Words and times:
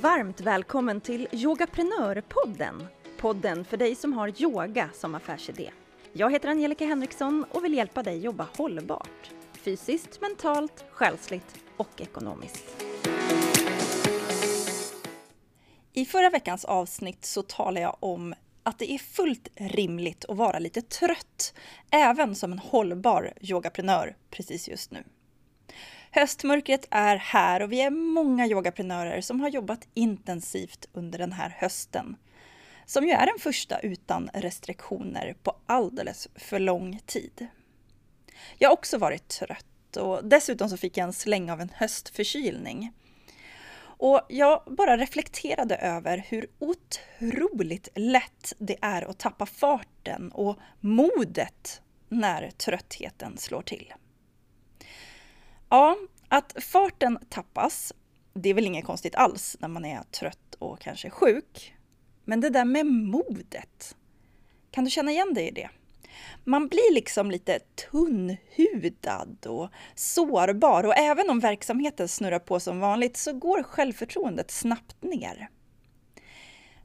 Varmt 0.00 0.40
välkommen 0.40 1.00
till 1.00 1.28
Yogaprenörpodden. 1.32 2.86
Podden 3.16 3.64
för 3.64 3.76
dig 3.76 3.94
som 3.94 4.12
har 4.12 4.42
yoga 4.42 4.90
som 4.94 5.14
affärsidé. 5.14 5.70
Jag 6.12 6.32
heter 6.32 6.48
Angelica 6.48 6.84
Henriksson 6.86 7.44
och 7.50 7.64
vill 7.64 7.74
hjälpa 7.74 8.02
dig 8.02 8.18
jobba 8.18 8.46
hållbart. 8.56 9.30
Fysiskt, 9.52 10.20
mentalt, 10.20 10.84
själsligt 10.90 11.58
och 11.76 12.00
ekonomiskt. 12.00 12.84
I 15.92 16.04
förra 16.04 16.30
veckans 16.30 16.64
avsnitt 16.64 17.24
så 17.24 17.42
talade 17.42 17.80
jag 17.80 17.96
om 18.00 18.34
att 18.62 18.78
det 18.78 18.92
är 18.92 18.98
fullt 18.98 19.48
rimligt 19.56 20.24
att 20.28 20.36
vara 20.36 20.58
lite 20.58 20.82
trött, 20.82 21.54
även 21.90 22.34
som 22.34 22.52
en 22.52 22.58
hållbar 22.58 23.32
yogaprenör 23.40 24.16
precis 24.30 24.68
just 24.68 24.90
nu. 24.90 25.04
Höstmörkret 26.10 26.88
är 26.90 27.16
här 27.16 27.62
och 27.62 27.72
vi 27.72 27.80
är 27.80 27.90
många 27.90 28.46
yogaprenörer 28.46 29.20
som 29.20 29.40
har 29.40 29.48
jobbat 29.48 29.88
intensivt 29.94 30.88
under 30.92 31.18
den 31.18 31.32
här 31.32 31.56
hösten. 31.58 32.16
Som 32.86 33.04
ju 33.04 33.10
är 33.10 33.26
den 33.26 33.38
första 33.38 33.78
utan 33.78 34.30
restriktioner 34.34 35.36
på 35.42 35.56
alldeles 35.66 36.28
för 36.34 36.58
lång 36.58 37.00
tid. 37.06 37.46
Jag 38.58 38.68
har 38.68 38.72
också 38.72 38.98
varit 38.98 39.28
trött 39.28 39.96
och 39.96 40.24
dessutom 40.24 40.68
så 40.68 40.76
fick 40.76 40.96
jag 40.96 41.04
en 41.04 41.12
släng 41.12 41.50
av 41.50 41.60
en 41.60 41.72
höstförkylning. 41.74 42.92
Och 43.80 44.20
jag 44.28 44.62
bara 44.66 44.96
reflekterade 44.96 45.76
över 45.76 46.24
hur 46.28 46.46
otroligt 46.58 47.88
lätt 47.94 48.52
det 48.58 48.76
är 48.80 49.02
att 49.10 49.18
tappa 49.18 49.46
farten 49.46 50.32
och 50.32 50.58
modet 50.80 51.82
när 52.08 52.50
tröttheten 52.50 53.38
slår 53.38 53.62
till. 53.62 53.94
Ja, 55.68 55.96
att 56.28 56.64
farten 56.64 57.18
tappas, 57.28 57.92
det 58.34 58.48
är 58.48 58.54
väl 58.54 58.66
inget 58.66 58.84
konstigt 58.84 59.14
alls 59.14 59.56
när 59.60 59.68
man 59.68 59.84
är 59.84 60.02
trött 60.02 60.54
och 60.58 60.80
kanske 60.80 61.10
sjuk. 61.10 61.74
Men 62.24 62.40
det 62.40 62.50
där 62.50 62.64
med 62.64 62.86
modet, 62.86 63.96
kan 64.70 64.84
du 64.84 64.90
känna 64.90 65.10
igen 65.10 65.34
dig 65.34 65.48
i 65.48 65.50
det? 65.50 65.70
Man 66.44 66.68
blir 66.68 66.94
liksom 66.94 67.30
lite 67.30 67.58
tunnhudad 67.58 69.46
och 69.46 69.68
sårbar 69.94 70.84
och 70.84 70.96
även 70.96 71.30
om 71.30 71.40
verksamheten 71.40 72.08
snurrar 72.08 72.38
på 72.38 72.60
som 72.60 72.80
vanligt 72.80 73.16
så 73.16 73.32
går 73.32 73.62
självförtroendet 73.62 74.50
snabbt 74.50 75.02
ner. 75.02 75.48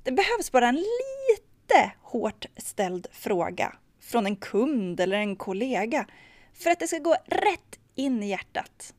Det 0.03 0.11
behövs 0.11 0.51
bara 0.51 0.67
en 0.67 0.83
lite 1.29 1.91
hårt 2.01 2.45
ställd 2.57 3.07
fråga 3.11 3.75
från 3.99 4.25
en 4.25 4.35
kund 4.35 4.99
eller 4.99 5.17
en 5.17 5.35
kollega 5.35 6.07
för 6.53 6.69
att 6.69 6.79
det 6.79 6.87
ska 6.87 6.97
gå 6.97 7.15
rätt 7.25 7.79
in 7.95 8.23
i 8.23 8.29
hjärtat. 8.29 8.93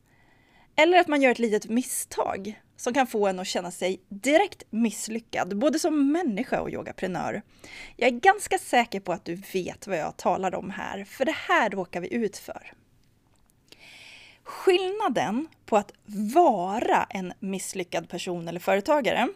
Eller 0.77 0.99
att 0.99 1.09
man 1.09 1.23
gör 1.23 1.31
ett 1.31 1.39
litet 1.39 1.69
misstag 1.69 2.61
som 2.77 2.95
kan 2.95 3.07
få 3.07 3.27
en 3.27 3.39
att 3.39 3.47
känna 3.47 3.71
sig 3.71 4.01
direkt 4.09 4.63
misslyckad, 4.71 5.59
både 5.59 5.79
som 5.79 6.13
människa 6.13 6.61
och 6.61 6.71
yogaprenör. 6.71 7.43
Jag 7.97 8.09
är 8.09 8.21
ganska 8.21 8.59
säker 8.59 9.01
på 9.01 9.13
att 9.13 9.25
du 9.25 9.35
vet 9.35 9.87
vad 9.87 9.99
jag 9.99 10.17
talar 10.17 10.55
om 10.55 10.71
här, 10.71 11.05
för 11.05 11.25
det 11.25 11.37
här 11.49 11.71
råkar 11.71 12.01
vi 12.01 12.15
ut 12.15 12.37
för. 12.37 12.73
Skillnaden 14.43 15.49
på 15.67 15.77
att 15.77 15.93
vara 16.35 17.07
en 17.11 17.33
misslyckad 17.39 18.09
person 18.09 18.49
eller 18.49 18.61
företagare 18.61 19.29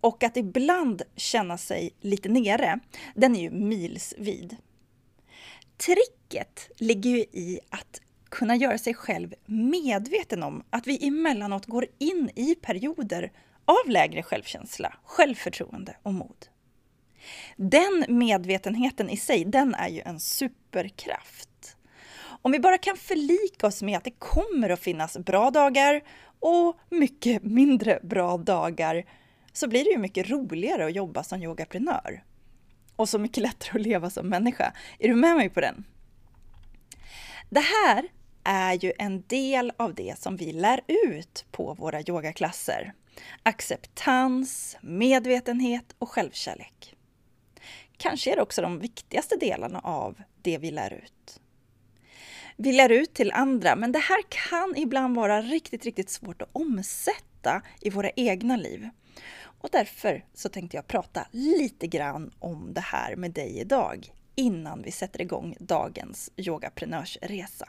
och 0.00 0.22
att 0.22 0.36
ibland 0.36 1.02
känna 1.16 1.58
sig 1.58 1.90
lite 2.00 2.28
nere, 2.28 2.78
den 3.14 3.36
är 3.36 3.40
ju 3.40 3.50
milsvid. 3.50 4.56
Tricket 5.76 6.70
ligger 6.76 7.10
ju 7.10 7.18
i 7.18 7.60
att 7.70 8.00
kunna 8.32 8.56
göra 8.56 8.78
sig 8.78 8.94
själv 8.94 9.34
medveten 9.46 10.42
om 10.42 10.62
att 10.70 10.86
vi 10.86 11.06
emellanåt 11.06 11.66
går 11.66 11.86
in 11.98 12.30
i 12.36 12.54
perioder 12.54 13.32
av 13.64 13.90
lägre 13.90 14.22
självkänsla, 14.22 14.94
självförtroende 15.04 15.96
och 16.02 16.14
mod. 16.14 16.46
Den 17.56 18.04
medvetenheten 18.08 19.10
i 19.10 19.16
sig, 19.16 19.44
den 19.44 19.74
är 19.74 19.88
ju 19.88 20.00
en 20.00 20.20
superkraft. 20.20 21.76
Om 22.42 22.52
vi 22.52 22.60
bara 22.60 22.78
kan 22.78 22.96
förlika 22.96 23.66
oss 23.66 23.82
med 23.82 23.96
att 23.96 24.04
det 24.04 24.18
kommer 24.18 24.70
att 24.70 24.80
finnas 24.80 25.18
bra 25.18 25.50
dagar 25.50 26.00
och 26.40 26.78
mycket 26.90 27.42
mindre 27.42 28.00
bra 28.02 28.36
dagar 28.36 29.04
så 29.52 29.68
blir 29.68 29.84
det 29.84 29.90
ju 29.90 29.98
mycket 29.98 30.30
roligare 30.30 30.86
att 30.86 30.94
jobba 30.94 31.22
som 31.22 31.42
yogaprenör. 31.42 32.24
Och 32.96 33.08
så 33.08 33.18
mycket 33.18 33.42
lättare 33.42 33.80
att 33.80 33.86
leva 33.86 34.10
som 34.10 34.28
människa. 34.28 34.72
Är 34.98 35.08
du 35.08 35.14
med 35.14 35.36
mig 35.36 35.48
på 35.48 35.60
den? 35.60 35.84
Det 37.50 37.60
här 37.60 38.08
är 38.44 38.74
ju 38.84 38.92
en 38.98 39.22
del 39.26 39.72
av 39.76 39.94
det 39.94 40.18
som 40.18 40.36
vi 40.36 40.52
lär 40.52 40.80
ut 40.86 41.44
på 41.50 41.74
våra 41.74 42.00
yogaklasser. 42.00 42.92
Acceptans, 43.42 44.76
medvetenhet 44.80 45.94
och 45.98 46.08
självkärlek. 46.08 46.94
Kanske 47.96 48.32
är 48.32 48.36
det 48.36 48.42
också 48.42 48.62
de 48.62 48.78
viktigaste 48.78 49.36
delarna 49.36 49.78
av 49.78 50.22
det 50.42 50.58
vi 50.58 50.70
lär 50.70 50.92
ut. 50.92 51.40
Vi 52.56 52.72
lär 52.72 52.92
ut 52.92 53.14
till 53.14 53.32
andra, 53.32 53.76
men 53.76 53.92
det 53.92 53.98
här 53.98 54.22
kan 54.28 54.74
ibland 54.76 55.16
vara 55.16 55.42
riktigt, 55.42 55.84
riktigt 55.84 56.10
svårt 56.10 56.42
att 56.42 56.48
omsätta 56.52 57.62
i 57.80 57.90
våra 57.90 58.10
egna 58.10 58.56
liv. 58.56 58.88
Och 59.62 59.68
därför 59.72 60.24
så 60.34 60.48
tänkte 60.48 60.76
jag 60.76 60.86
prata 60.86 61.26
lite 61.30 61.86
grann 61.86 62.30
om 62.38 62.74
det 62.74 62.80
här 62.80 63.16
med 63.16 63.30
dig 63.30 63.58
idag 63.58 64.12
innan 64.34 64.82
vi 64.82 64.90
sätter 64.90 65.20
igång 65.20 65.56
dagens 65.58 66.30
yogaprenörsresa. 66.36 67.68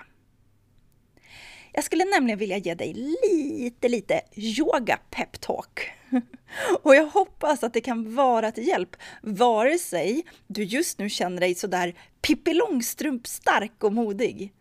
Jag 1.76 1.84
skulle 1.84 2.06
nämligen 2.06 2.40
vilja 2.40 2.58
ge 2.58 2.74
dig 2.74 2.94
lite, 2.94 3.90
lite 3.90 4.22
yoga 4.36 5.00
peptalk. 5.10 5.92
Och 6.82 6.96
jag 6.96 7.08
hoppas 7.08 7.64
att 7.64 7.74
det 7.74 7.82
kan 7.82 8.16
vara 8.16 8.52
till 8.52 8.68
hjälp, 8.68 8.96
vare 9.22 9.78
sig 9.78 10.26
du 10.48 10.64
just 10.64 11.00
nu 11.00 11.10
känner 11.10 11.40
dig 11.40 11.56
sådär 11.56 11.94
Pippi 12.22 12.54
Långstrump 12.54 13.28
stark 13.28 13.84
och 13.84 13.94
modig. 13.94 14.54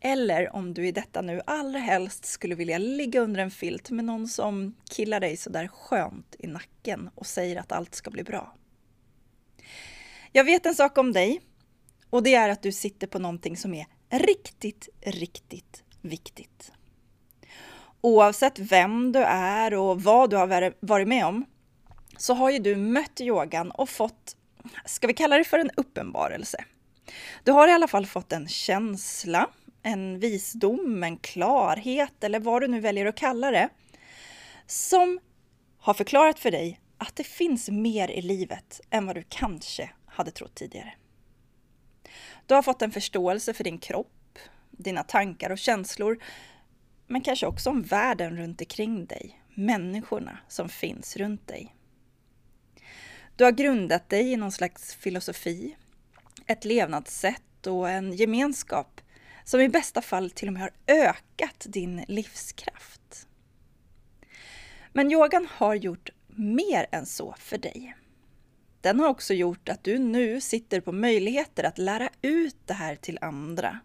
Eller 0.00 0.56
om 0.56 0.74
du 0.74 0.86
i 0.86 0.92
detta 0.92 1.22
nu 1.22 1.40
allra 1.46 1.78
helst 1.78 2.24
skulle 2.24 2.54
vilja 2.54 2.78
ligga 2.78 3.20
under 3.20 3.40
en 3.40 3.50
filt 3.50 3.90
med 3.90 4.04
någon 4.04 4.28
som 4.28 4.74
killar 4.90 5.20
dig 5.20 5.36
sådär 5.36 5.68
skönt 5.68 6.36
i 6.38 6.46
nacken 6.46 7.10
och 7.14 7.26
säger 7.26 7.56
att 7.56 7.72
allt 7.72 7.94
ska 7.94 8.10
bli 8.10 8.24
bra. 8.24 8.54
Jag 10.32 10.44
vet 10.44 10.66
en 10.66 10.74
sak 10.74 10.98
om 10.98 11.12
dig 11.12 11.40
och 12.10 12.22
det 12.22 12.34
är 12.34 12.48
att 12.48 12.62
du 12.62 12.72
sitter 12.72 13.06
på 13.06 13.18
någonting 13.18 13.56
som 13.56 13.74
är 13.74 13.86
riktigt, 14.10 14.88
riktigt 15.00 15.84
viktigt. 16.00 16.72
Oavsett 18.00 18.58
vem 18.58 19.12
du 19.12 19.18
är 19.24 19.74
och 19.74 20.02
vad 20.02 20.30
du 20.30 20.36
har 20.36 20.86
varit 20.86 21.08
med 21.08 21.26
om 21.26 21.44
så 22.16 22.34
har 22.34 22.50
ju 22.50 22.58
du 22.58 22.76
mött 22.76 23.20
yogan 23.20 23.70
och 23.70 23.88
fått, 23.88 24.36
ska 24.84 25.06
vi 25.06 25.14
kalla 25.14 25.38
det 25.38 25.44
för 25.44 25.58
en 25.58 25.70
uppenbarelse? 25.76 26.64
Du 27.44 27.52
har 27.52 27.68
i 27.68 27.72
alla 27.72 27.88
fall 27.88 28.06
fått 28.06 28.32
en 28.32 28.48
känsla, 28.48 29.50
en 29.82 30.18
visdom, 30.20 31.02
en 31.02 31.16
klarhet 31.16 32.24
eller 32.24 32.40
vad 32.40 32.62
du 32.62 32.68
nu 32.68 32.80
väljer 32.80 33.06
att 33.06 33.16
kalla 33.16 33.50
det, 33.50 33.68
som 34.66 35.20
har 35.78 35.94
förklarat 35.94 36.38
för 36.38 36.50
dig 36.50 36.80
att 36.98 37.16
det 37.16 37.24
finns 37.24 37.70
mer 37.70 38.10
i 38.10 38.22
livet 38.22 38.80
än 38.90 39.06
vad 39.06 39.16
du 39.16 39.24
kanske 39.28 39.90
hade 40.06 40.30
trott 40.30 40.54
tidigare. 40.54 40.94
Du 42.46 42.54
har 42.54 42.62
fått 42.62 42.82
en 42.82 42.90
förståelse 42.90 43.54
för 43.54 43.64
din 43.64 43.78
kropp, 43.78 44.12
dina 44.78 45.02
tankar 45.02 45.50
och 45.50 45.58
känslor, 45.58 46.18
men 47.06 47.20
kanske 47.20 47.46
också 47.46 47.70
om 47.70 47.82
världen 47.82 48.36
runt 48.36 48.60
omkring 48.60 49.06
dig, 49.06 49.42
människorna 49.54 50.38
som 50.48 50.68
finns 50.68 51.16
runt 51.16 51.48
dig. 51.48 51.74
Du 53.36 53.44
har 53.44 53.52
grundat 53.52 54.08
dig 54.08 54.32
i 54.32 54.36
någon 54.36 54.52
slags 54.52 54.94
filosofi, 54.94 55.76
ett 56.46 56.64
levnadssätt 56.64 57.66
och 57.66 57.90
en 57.90 58.12
gemenskap 58.12 59.00
som 59.44 59.60
i 59.60 59.68
bästa 59.68 60.02
fall 60.02 60.30
till 60.30 60.48
och 60.48 60.52
med 60.52 60.62
har 60.62 60.72
ökat 60.86 61.66
din 61.68 62.04
livskraft. 62.08 63.26
Men 64.92 65.12
yogan 65.12 65.48
har 65.50 65.74
gjort 65.74 66.10
mer 66.26 66.86
än 66.92 67.06
så 67.06 67.34
för 67.38 67.58
dig. 67.58 67.94
Den 68.80 69.00
har 69.00 69.08
också 69.08 69.34
gjort 69.34 69.68
att 69.68 69.84
du 69.84 69.98
nu 69.98 70.40
sitter 70.40 70.80
på 70.80 70.92
möjligheter 70.92 71.64
att 71.64 71.78
lära 71.78 72.08
ut 72.22 72.56
det 72.66 72.74
här 72.74 72.96
till 72.96 73.18
andra. 73.20 73.80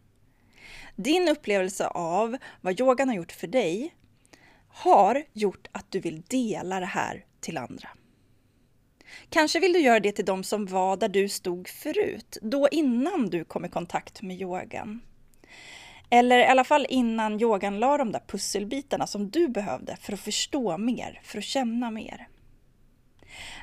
Din 0.95 1.29
upplevelse 1.29 1.87
av 1.87 2.37
vad 2.61 2.79
yogan 2.79 3.09
har 3.09 3.15
gjort 3.15 3.31
för 3.31 3.47
dig 3.47 3.95
har 4.67 5.23
gjort 5.33 5.67
att 5.71 5.91
du 5.91 5.99
vill 5.99 6.21
dela 6.21 6.79
det 6.79 6.85
här 6.85 7.25
till 7.39 7.57
andra. 7.57 7.89
Kanske 9.29 9.59
vill 9.59 9.73
du 9.73 9.79
göra 9.79 9.99
det 9.99 10.11
till 10.11 10.25
de 10.25 10.43
som 10.43 10.65
var 10.65 10.97
där 10.97 11.09
du 11.09 11.29
stod 11.29 11.67
förut, 11.67 12.37
då 12.41 12.67
innan 12.71 13.29
du 13.29 13.45
kom 13.45 13.65
i 13.65 13.69
kontakt 13.69 14.21
med 14.21 14.41
yogan. 14.41 15.01
Eller 16.09 16.39
i 16.39 16.45
alla 16.45 16.63
fall 16.63 16.85
innan 16.89 17.41
yogan 17.41 17.79
la 17.79 17.97
de 17.97 18.11
där 18.11 18.23
pusselbitarna 18.27 19.07
som 19.07 19.29
du 19.29 19.47
behövde 19.47 19.95
för 19.95 20.13
att 20.13 20.19
förstå 20.19 20.77
mer, 20.77 21.21
för 21.23 21.37
att 21.37 21.43
känna 21.43 21.91
mer. 21.91 22.27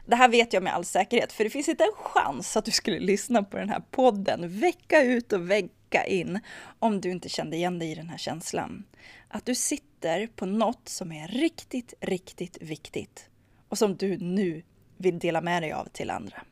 Det 0.07 0.17
här 0.17 0.29
vet 0.29 0.53
jag 0.53 0.63
med 0.63 0.75
all 0.75 0.85
säkerhet, 0.85 1.33
för 1.33 1.45
det 1.45 1.51
finns 1.51 1.69
inte 1.69 1.85
en 1.85 1.93
chans 1.97 2.57
att 2.57 2.65
du 2.65 2.71
skulle 2.71 2.99
lyssna 2.99 3.43
på 3.43 3.57
den 3.57 3.69
här 3.69 3.83
podden 3.91 4.61
vecka 4.61 5.03
ut 5.03 5.33
och 5.33 5.51
vecka 5.51 5.75
in 5.99 6.41
om 6.79 7.01
du 7.01 7.11
inte 7.11 7.29
kände 7.29 7.57
igen 7.57 7.79
dig 7.79 7.91
i 7.91 7.95
den 7.95 8.09
här 8.09 8.19
känslan. 8.19 8.85
Att 9.29 9.47
du 9.47 9.55
sitter 9.55 10.27
på 10.27 10.47
något 10.47 10.89
som 10.89 11.13
är 11.13 11.29
riktigt, 11.29 11.95
riktigt 12.01 12.63
viktigt 12.63 13.29
och 13.69 13.79
som 13.79 13.97
du 13.97 14.19
nu 14.19 14.63
vill 14.97 15.19
dela 15.19 15.41
med 15.41 15.63
dig 15.63 15.73
av 15.73 15.85
till 15.85 16.11
andra. 16.11 16.43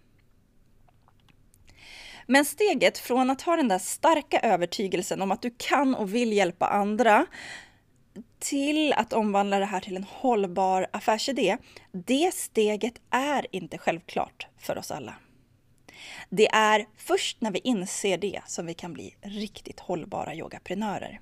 Men 2.26 2.44
steget 2.44 2.98
från 2.98 3.30
att 3.30 3.42
ha 3.42 3.56
den 3.56 3.68
där 3.68 3.78
starka 3.78 4.40
övertygelsen 4.40 5.22
om 5.22 5.32
att 5.32 5.42
du 5.42 5.54
kan 5.56 5.94
och 5.94 6.14
vill 6.14 6.32
hjälpa 6.32 6.66
andra 6.66 7.26
till 8.38 8.92
att 8.92 9.12
omvandla 9.12 9.58
det 9.58 9.64
här 9.64 9.80
till 9.80 9.96
en 9.96 10.04
hållbar 10.04 10.86
affärsidé, 10.92 11.56
det 11.92 12.34
steget 12.34 12.94
är 13.10 13.46
inte 13.52 13.78
självklart 13.78 14.46
för 14.58 14.78
oss 14.78 14.90
alla. 14.90 15.14
Det 16.30 16.48
är 16.48 16.86
först 16.96 17.40
när 17.40 17.50
vi 17.50 17.58
inser 17.58 18.18
det 18.18 18.40
som 18.46 18.66
vi 18.66 18.74
kan 18.74 18.92
bli 18.92 19.16
riktigt 19.20 19.80
hållbara 19.80 20.34
yogaprenörer. 20.34 21.20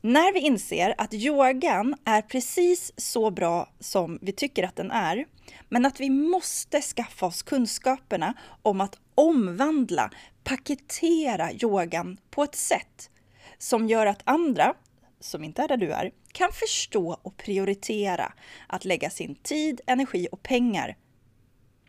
När 0.00 0.32
vi 0.32 0.40
inser 0.40 0.94
att 0.98 1.14
yogan 1.14 1.96
är 2.04 2.22
precis 2.22 2.92
så 2.96 3.30
bra 3.30 3.68
som 3.80 4.18
vi 4.22 4.32
tycker 4.32 4.62
att 4.62 4.76
den 4.76 4.90
är, 4.90 5.26
men 5.68 5.86
att 5.86 6.00
vi 6.00 6.10
måste 6.10 6.80
skaffa 6.80 7.26
oss 7.26 7.42
kunskaperna 7.42 8.34
om 8.62 8.80
att 8.80 8.98
omvandla, 9.14 10.10
paketera 10.44 11.52
yogan 11.52 12.18
på 12.30 12.42
ett 12.42 12.54
sätt 12.54 13.10
som 13.58 13.88
gör 13.88 14.06
att 14.06 14.22
andra, 14.24 14.74
som 15.20 15.44
inte 15.44 15.62
är 15.62 15.68
där 15.68 15.76
du 15.76 15.92
är, 15.92 16.12
kan 16.32 16.52
förstå 16.52 17.18
och 17.22 17.36
prioritera 17.36 18.32
att 18.66 18.84
lägga 18.84 19.10
sin 19.10 19.34
tid, 19.34 19.80
energi 19.86 20.28
och 20.32 20.42
pengar 20.42 20.96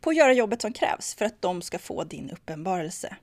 på 0.01 0.09
att 0.09 0.15
göra 0.15 0.33
jobbet 0.33 0.61
som 0.61 0.73
krävs 0.73 1.15
för 1.15 1.25
att 1.25 1.41
de 1.41 1.61
ska 1.61 1.79
få 1.79 2.03
din 2.03 2.29
uppenbarelse. 2.29 3.15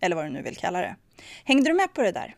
Eller 0.00 0.16
vad 0.16 0.24
du 0.24 0.30
nu 0.30 0.42
vill 0.42 0.56
kalla 0.56 0.80
det. 0.80 0.96
Hängde 1.44 1.70
du 1.70 1.74
med 1.74 1.94
på 1.94 2.02
det 2.02 2.12
där? 2.12 2.36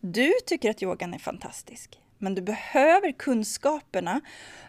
Du 0.00 0.32
tycker 0.46 0.70
att 0.70 0.82
yogan 0.82 1.14
är 1.14 1.18
fantastisk, 1.18 2.00
men 2.18 2.34
du 2.34 2.42
behöver 2.42 3.12
kunskaperna 3.12 4.20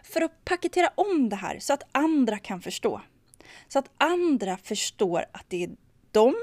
för 0.04 0.20
att 0.20 0.44
paketera 0.44 0.90
om 0.94 1.28
det 1.28 1.36
här 1.36 1.58
så 1.58 1.72
att 1.72 1.82
andra 1.92 2.38
kan 2.38 2.60
förstå. 2.60 3.02
Så 3.68 3.78
att 3.78 3.90
andra 3.98 4.56
förstår 4.56 5.24
att 5.32 5.44
det 5.48 5.64
är 5.64 5.70
de 6.10 6.34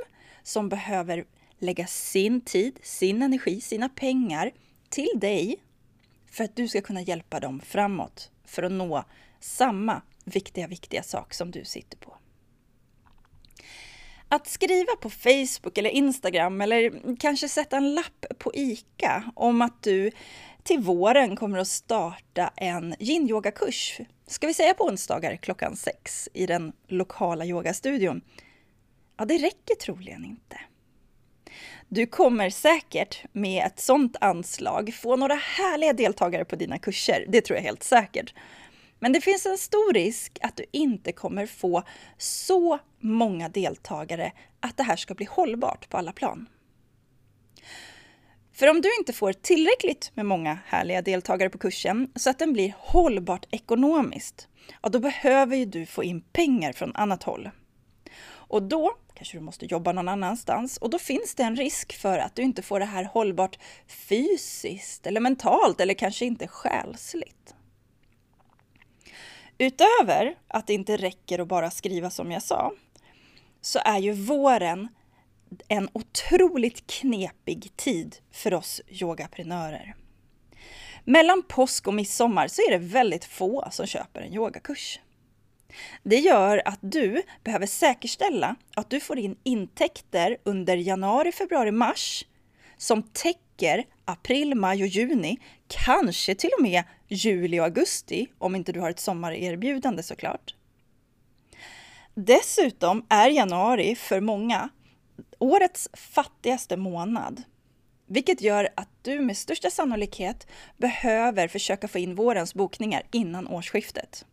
som 0.44 0.70
behöver 0.70 1.26
lägga 1.60 1.88
sin 1.88 2.42
tid, 2.42 2.80
sin 2.84 3.22
energi, 3.22 3.62
sina 3.62 3.90
pengar 3.90 4.52
till 4.90 5.12
dig 5.16 5.60
för 6.32 6.44
att 6.44 6.56
du 6.56 6.68
ska 6.68 6.82
kunna 6.82 7.02
hjälpa 7.02 7.40
dem 7.40 7.60
framåt 7.60 8.32
för 8.46 8.64
att 8.64 8.72
nå 8.72 9.04
samma 9.40 10.02
viktiga, 10.30 10.68
viktiga 10.68 11.04
sak 11.04 11.34
som 11.34 11.52
du 11.52 11.66
sitter 11.66 11.98
på. 11.98 12.16
Att 14.28 14.48
skriva 14.48 14.96
på 15.02 15.10
Facebook 15.10 15.78
eller 15.78 15.90
Instagram 15.90 16.62
eller 16.62 17.16
kanske 17.20 17.50
sätta 17.50 17.78
en 17.78 17.94
lapp 17.96 18.26
på 18.38 18.52
ICA 18.54 19.24
om 19.36 19.62
att 19.62 19.84
du 19.84 20.12
till 20.64 20.80
våren 20.80 21.36
kommer 21.36 21.58
att 21.58 21.68
starta 21.68 22.52
en 22.56 22.96
yin-yoga-kurs, 23.00 24.00
ska 24.28 24.48
vi 24.48 24.54
säga 24.54 24.74
på 24.74 24.84
onsdagar 24.84 25.36
klockan 25.36 25.76
sex 25.76 26.30
i 26.34 26.46
den 26.46 26.74
lokala 26.88 27.46
yogastudion. 27.46 28.22
Ja, 29.18 29.26
det 29.26 29.38
räcker 29.38 29.76
troligen 29.76 30.26
inte. 30.26 30.60
Du 31.88 32.06
kommer 32.06 32.50
säkert 32.50 33.24
med 33.32 33.66
ett 33.66 33.80
sådant 33.80 34.16
anslag 34.22 34.94
få 34.94 35.16
några 35.16 35.36
härliga 35.36 35.94
deltagare 35.94 36.46
på 36.46 36.56
dina 36.56 36.78
kurser, 36.78 37.26
det 37.28 37.42
tror 37.42 37.58
jag 37.58 37.64
helt 37.64 37.84
säkert. 37.84 38.34
Men 39.00 39.14
det 39.14 39.22
finns 39.22 39.46
en 39.46 39.58
stor 39.58 39.94
risk 39.94 40.40
att 40.42 40.58
du 40.58 40.66
inte 40.72 41.12
kommer 41.12 41.46
få 41.46 41.84
så 42.18 42.80
många 43.00 43.50
deltagare 43.50 44.32
att 44.60 44.78
det 44.78 44.84
här 44.84 44.96
ska 44.96 45.14
bli 45.14 45.26
hållbart 45.26 45.90
på 45.90 45.98
alla 45.98 46.12
plan. 46.12 46.48
För 48.54 48.68
om 48.68 48.82
du 48.82 48.90
inte 49.00 49.14
får 49.14 49.34
tillräckligt 49.34 50.12
med 50.14 50.26
många 50.26 50.60
härliga 50.66 51.02
deltagare 51.02 51.50
på 51.50 51.58
kursen 51.58 52.12
så 52.16 52.30
att 52.30 52.40
den 52.40 52.54
blir 52.54 52.74
hållbart 52.78 53.46
ekonomiskt, 53.52 54.48
ja 54.82 54.90
då 54.90 55.00
behöver 55.00 55.56
ju 55.56 55.66
du 55.66 55.86
få 55.86 56.04
in 56.04 56.22
pengar 56.22 56.74
från 56.74 56.96
annat 56.96 57.24
håll. 57.24 57.50
Och 58.26 58.64
då 58.64 58.92
kanske 59.14 59.38
du 59.38 59.42
måste 59.42 59.66
jobba 59.66 59.92
någon 59.92 60.08
annanstans 60.08 60.78
och 60.78 60.90
då 60.90 61.00
finns 61.00 61.36
det 61.36 61.44
en 61.44 61.56
risk 61.56 61.94
för 61.94 62.18
att 62.18 62.36
du 62.36 62.42
inte 62.42 62.62
får 62.62 62.80
det 62.80 62.86
här 62.86 63.04
hållbart 63.04 63.60
fysiskt 63.88 65.08
eller 65.08 65.22
mentalt 65.22 65.82
eller 65.82 65.94
kanske 65.94 66.26
inte 66.26 66.48
själsligt. 66.48 67.56
Utöver 69.62 70.36
att 70.48 70.68
det 70.68 70.74
inte 70.74 70.98
räcker 70.98 71.40
att 71.40 71.48
bara 71.48 71.72
skriva 71.72 72.10
som 72.10 72.32
jag 72.32 72.44
sa, 72.44 72.74
så 73.62 73.80
är 73.86 73.98
ju 73.98 74.12
våren 74.12 74.88
en 75.68 75.90
otroligt 75.94 76.88
knepig 76.88 77.72
tid 77.76 78.16
för 78.32 78.54
oss 78.54 78.82
yogaprenörer. 78.88 79.96
Mellan 81.04 81.44
påsk 81.44 81.88
och 81.88 81.94
midsommar 81.94 82.48
så 82.48 82.62
är 82.62 82.72
det 82.72 82.78
väldigt 82.78 83.26
få 83.26 83.68
som 83.72 83.88
köper 83.88 84.22
en 84.22 84.34
yogakurs. 84.34 85.00
Det 86.04 86.20
gör 86.20 86.62
att 86.66 86.80
du 86.82 87.22
behöver 87.44 87.66
säkerställa 87.66 88.56
att 88.76 88.90
du 88.90 89.00
får 89.00 89.20
in 89.20 89.36
intäkter 89.44 90.38
under 90.44 90.78
januari, 90.78 91.32
februari, 91.32 91.72
mars 91.72 92.26
som 92.78 93.04
täcker 93.04 93.86
april, 94.10 94.56
maj 94.56 94.84
och 94.84 94.88
juni, 94.88 95.38
kanske 95.68 96.36
till 96.36 96.50
och 96.58 96.64
med 96.64 96.84
juli 97.08 97.60
och 97.60 97.64
augusti 97.64 98.28
om 98.38 98.56
inte 98.56 98.72
du 98.72 98.80
har 98.80 98.90
ett 98.90 99.00
sommarerbjudande 99.00 100.04
såklart. 100.04 100.56
Dessutom 102.14 103.06
är 103.10 103.30
januari 103.30 103.96
för 103.96 104.22
många 104.22 104.70
årets 105.40 105.90
fattigaste 105.94 106.78
månad, 106.78 107.44
vilket 108.08 108.42
gör 108.42 108.70
att 108.76 108.90
du 109.02 109.20
med 109.20 109.38
största 109.38 109.70
sannolikhet 109.70 110.48
behöver 110.78 111.48
försöka 111.48 111.88
få 111.88 112.00
in 112.00 112.16
vårens 112.16 112.54
bokningar 112.54 113.04
innan 113.12 113.48
årsskiftet. 113.48 114.26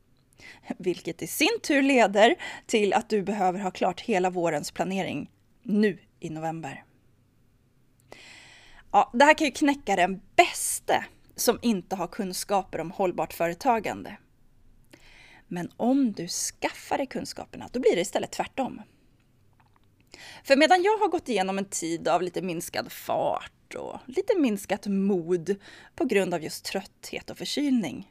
Vilket 0.79 1.23
i 1.23 1.27
sin 1.27 1.61
tur 1.63 1.83
leder 1.83 2.35
till 2.67 2.93
att 2.93 3.09
du 3.09 3.23
behöver 3.23 3.59
ha 3.59 3.71
klart 3.71 4.01
hela 4.01 4.31
vårens 4.31 4.71
planering 4.71 5.31
nu 5.63 5.99
i 6.21 6.31
november. 6.31 6.86
Ja, 8.97 9.11
det 9.13 9.25
här 9.25 9.35
kan 9.35 9.45
ju 9.45 9.51
knäcka 9.51 9.97
den 9.97 10.21
bäste 10.37 11.05
som 11.35 11.59
inte 11.63 11.97
har 11.97 12.07
kunskaper 12.07 12.81
om 12.81 12.91
hållbart 12.91 13.33
företagande. 13.33 14.17
Men 15.49 15.71
om 15.77 16.13
du 16.13 16.29
skaffar 16.29 16.99
dig 16.99 17.07
kunskaperna, 17.07 17.69
då 17.73 17.81
blir 17.81 17.95
det 17.95 18.01
istället 18.01 18.33
tvärtom. 18.33 18.83
För 20.45 20.57
medan 20.57 20.83
jag 20.83 20.99
har 20.99 21.09
gått 21.09 21.29
igenom 21.29 21.59
en 21.59 21.65
tid 21.65 22.09
av 22.09 22.23
lite 22.23 22.43
minskad 22.43 22.93
fart 22.93 23.75
och 23.75 23.99
lite 24.07 24.39
minskat 24.39 24.87
mod 24.87 25.57
på 25.95 26.05
grund 26.05 26.35
av 26.35 26.43
just 26.43 26.65
trötthet 26.65 27.31
och 27.31 27.39
förkylning, 27.39 28.11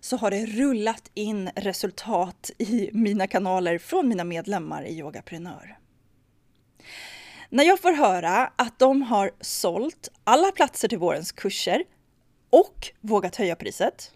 så 0.00 0.16
har 0.16 0.30
det 0.30 0.46
rullat 0.46 1.10
in 1.14 1.50
resultat 1.56 2.50
i 2.58 2.90
mina 2.92 3.26
kanaler 3.26 3.78
från 3.78 4.08
mina 4.08 4.24
medlemmar 4.24 4.82
i 4.82 4.98
Yogaprenör. 4.98 5.78
När 7.54 7.64
jag 7.64 7.80
får 7.80 7.92
höra 7.92 8.52
att 8.56 8.78
de 8.78 9.02
har 9.02 9.30
sålt 9.40 10.08
alla 10.24 10.52
platser 10.52 10.88
till 10.88 10.98
vårens 10.98 11.32
kurser 11.32 11.84
och 12.50 12.90
vågat 13.00 13.36
höja 13.36 13.56
priset. 13.56 14.12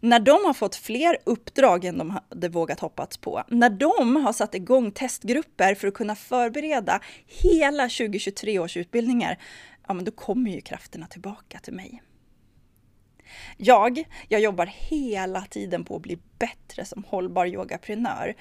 När 0.00 0.20
de 0.20 0.44
har 0.44 0.54
fått 0.54 0.76
fler 0.76 1.16
uppdrag 1.24 1.84
än 1.84 1.98
de 1.98 2.10
hade 2.10 2.48
vågat 2.48 2.80
hoppats 2.80 3.16
på. 3.16 3.42
När 3.48 3.70
de 3.70 4.16
har 4.16 4.32
satt 4.32 4.54
igång 4.54 4.90
testgrupper 4.92 5.74
för 5.74 5.88
att 5.88 5.94
kunna 5.94 6.14
förbereda 6.14 7.00
hela 7.26 7.82
2023 7.82 8.58
års 8.58 8.76
utbildningar, 8.76 9.38
ja 9.88 9.94
men 9.94 10.04
då 10.04 10.10
kommer 10.10 10.50
ju 10.50 10.60
krafterna 10.60 11.06
tillbaka 11.06 11.58
till 11.58 11.74
mig. 11.74 12.02
Jag, 13.56 14.04
jag 14.28 14.40
jobbar 14.40 14.66
hela 14.66 15.42
tiden 15.42 15.84
på 15.84 15.96
att 15.96 16.02
bli 16.02 16.18
bättre 16.38 16.84
som 16.84 17.04
hållbar 17.04 17.46
yogaprenör 17.46 18.34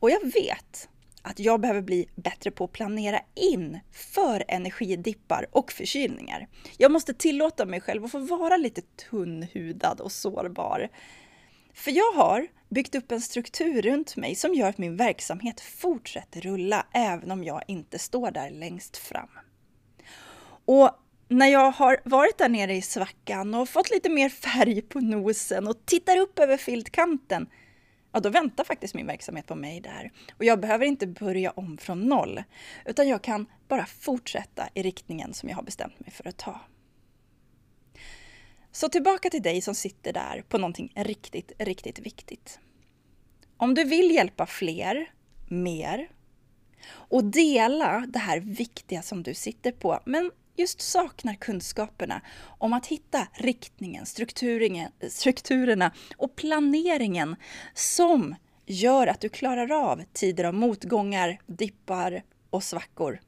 och 0.00 0.10
jag 0.10 0.20
vet 0.20 0.88
att 1.24 1.38
jag 1.38 1.60
behöver 1.60 1.82
bli 1.82 2.08
bättre 2.14 2.50
på 2.50 2.64
att 2.64 2.72
planera 2.72 3.20
in 3.34 3.80
för 3.92 4.44
energidippar 4.48 5.46
och 5.52 5.72
förkylningar. 5.72 6.48
Jag 6.78 6.92
måste 6.92 7.14
tillåta 7.14 7.66
mig 7.66 7.80
själv 7.80 8.04
att 8.04 8.10
få 8.10 8.18
vara 8.18 8.56
lite 8.56 8.82
tunnhudad 8.82 10.00
och 10.00 10.12
sårbar. 10.12 10.88
För 11.74 11.90
jag 11.90 12.12
har 12.12 12.46
byggt 12.68 12.94
upp 12.94 13.12
en 13.12 13.20
struktur 13.20 13.82
runt 13.82 14.16
mig 14.16 14.34
som 14.34 14.54
gör 14.54 14.68
att 14.68 14.78
min 14.78 14.96
verksamhet 14.96 15.60
fortsätter 15.60 16.40
rulla 16.40 16.86
även 16.92 17.30
om 17.30 17.44
jag 17.44 17.62
inte 17.66 17.98
står 17.98 18.30
där 18.30 18.50
längst 18.50 18.96
fram. 18.96 19.28
Och 20.64 20.90
när 21.28 21.46
jag 21.46 21.70
har 21.70 22.00
varit 22.04 22.38
där 22.38 22.48
nere 22.48 22.74
i 22.74 22.82
svackan 22.82 23.54
och 23.54 23.68
fått 23.68 23.90
lite 23.90 24.08
mer 24.08 24.28
färg 24.28 24.82
på 24.82 25.00
nosen 25.00 25.68
och 25.68 25.86
tittar 25.86 26.16
upp 26.16 26.38
över 26.38 26.56
filtkanten 26.56 27.46
ja 28.14 28.20
då 28.20 28.30
väntar 28.30 28.64
faktiskt 28.64 28.94
min 28.94 29.06
verksamhet 29.06 29.46
på 29.46 29.54
mig 29.54 29.80
där. 29.80 30.12
Och 30.38 30.44
jag 30.44 30.60
behöver 30.60 30.86
inte 30.86 31.06
börja 31.06 31.50
om 31.50 31.78
från 31.78 32.00
noll, 32.00 32.42
utan 32.84 33.08
jag 33.08 33.22
kan 33.22 33.46
bara 33.68 33.86
fortsätta 33.86 34.68
i 34.74 34.82
riktningen 34.82 35.34
som 35.34 35.48
jag 35.48 35.56
har 35.56 35.62
bestämt 35.62 36.00
mig 36.00 36.10
för 36.10 36.28
att 36.28 36.36
ta. 36.36 36.60
Så 38.72 38.88
tillbaka 38.88 39.30
till 39.30 39.42
dig 39.42 39.60
som 39.60 39.74
sitter 39.74 40.12
där 40.12 40.44
på 40.48 40.58
någonting 40.58 40.92
riktigt, 40.96 41.52
riktigt 41.58 41.98
viktigt. 41.98 42.58
Om 43.56 43.74
du 43.74 43.84
vill 43.84 44.10
hjälpa 44.10 44.46
fler, 44.46 45.10
mer 45.48 46.08
och 46.90 47.24
dela 47.24 48.06
det 48.08 48.18
här 48.18 48.40
viktiga 48.40 49.02
som 49.02 49.22
du 49.22 49.34
sitter 49.34 49.72
på, 49.72 50.00
men 50.04 50.30
just 50.56 50.80
saknar 50.80 51.34
kunskaperna 51.34 52.20
om 52.58 52.72
att 52.72 52.86
hitta 52.86 53.26
riktningen, 53.32 54.06
strukturerna 55.10 55.92
och 56.16 56.36
planeringen 56.36 57.36
som 57.74 58.34
gör 58.66 59.06
att 59.06 59.20
du 59.20 59.28
klarar 59.28 59.72
av 59.72 60.02
tider 60.12 60.44
av 60.44 60.54
motgångar, 60.54 61.40
dippar 61.46 62.22
och 62.50 62.62
svackor, 62.62 63.20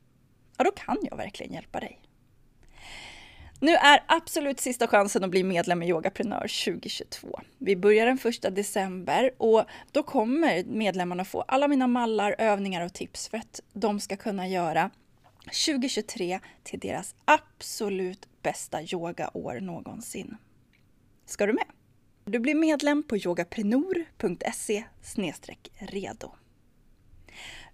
ja 0.58 0.64
då 0.64 0.70
kan 0.70 0.98
jag 1.02 1.16
verkligen 1.16 1.52
hjälpa 1.52 1.80
dig. 1.80 2.00
Nu 3.60 3.74
är 3.74 4.04
absolut 4.06 4.60
sista 4.60 4.86
chansen 4.86 5.24
att 5.24 5.30
bli 5.30 5.42
medlem 5.42 5.82
i 5.82 5.88
Yogaprenör 5.88 6.64
2022. 6.64 7.40
Vi 7.58 7.76
börjar 7.76 8.06
den 8.06 8.18
första 8.18 8.50
december 8.50 9.30
och 9.38 9.64
då 9.92 10.02
kommer 10.02 10.64
medlemmarna 10.64 11.24
få 11.24 11.40
alla 11.40 11.68
mina 11.68 11.86
mallar, 11.86 12.34
övningar 12.38 12.84
och 12.84 12.92
tips 12.92 13.28
för 13.28 13.38
att 13.38 13.60
de 13.72 14.00
ska 14.00 14.16
kunna 14.16 14.48
göra 14.48 14.90
2023 15.46 16.40
till 16.62 16.80
deras 16.80 17.14
absolut 17.24 18.28
bästa 18.42 18.82
yogaår 18.82 19.60
någonsin. 19.60 20.36
Ska 21.26 21.46
du 21.46 21.52
med? 21.52 21.66
Du 22.24 22.38
blir 22.38 22.54
medlem 22.54 23.02
på 23.02 23.16
yogaprenor.se 23.16 24.84
redo. 25.78 26.32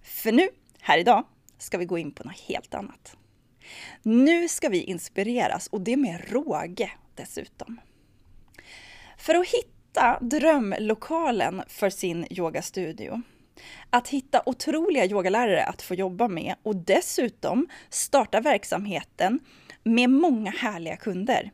För 0.03 0.33
nu, 0.33 0.49
här 0.81 0.99
idag, 0.99 1.25
ska 1.59 1.79
vi 1.79 1.85
gå 1.85 1.99
in 1.99 2.13
på 2.13 2.25
något 2.25 2.41
helt 2.41 2.75
annat. 2.75 3.17
Nu 4.03 4.49
ska 4.49 4.69
vi 4.69 4.83
inspireras 4.83 5.67
och 5.67 5.81
det 5.81 5.97
med 5.97 6.31
råge 6.31 6.91
dessutom. 7.15 7.81
För 9.19 9.35
att 9.35 9.49
hitta 9.49 10.19
drömlokalen 10.21 11.63
för 11.69 11.91
sin 11.91 12.27
yogastudio 12.31 13.23
att 13.91 14.09
hitta 14.09 14.43
otroliga 14.47 15.07
yogalärare 15.07 15.65
att 15.65 15.83
få 15.83 15.95
jobba 15.95 16.29
med 16.29 16.55
och 16.63 16.77
dessutom 16.77 17.69
starta 17.91 18.41
verksamheten 18.41 19.41
med 19.85 20.11
många 20.11 20.51
härliga 20.51 20.97
kunder. 20.97 21.53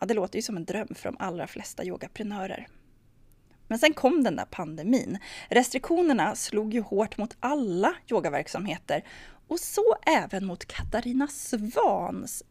Ja, 0.00 0.06
det 0.06 0.14
låter 0.14 0.38
ju 0.38 0.42
som 0.42 0.56
en 0.56 0.64
dröm 0.64 0.88
för 0.94 1.12
de 1.12 1.16
allra 1.18 1.46
flesta 1.46 1.84
yogaprenörer. 1.84 2.68
Men 3.68 3.78
sen 3.78 3.92
kom 3.92 4.24
den 4.24 4.36
där 4.36 4.44
pandemin. 4.44 5.18
Restriktionerna 5.48 6.34
slog 6.34 6.74
ju 6.74 6.80
hårt 6.80 7.18
mot 7.18 7.36
alla 7.40 7.94
yogaverksamheter 8.10 9.04
och 9.48 9.60
så 9.60 9.96
även 10.06 10.46
mot 10.46 10.64
Katarina 10.64 11.28
Svans 11.28 12.42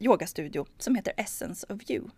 yogastudio 0.00 0.66
som 0.78 0.94
heter 0.94 1.12
Essence 1.16 1.66
of 1.68 1.90
You. 1.90 2.08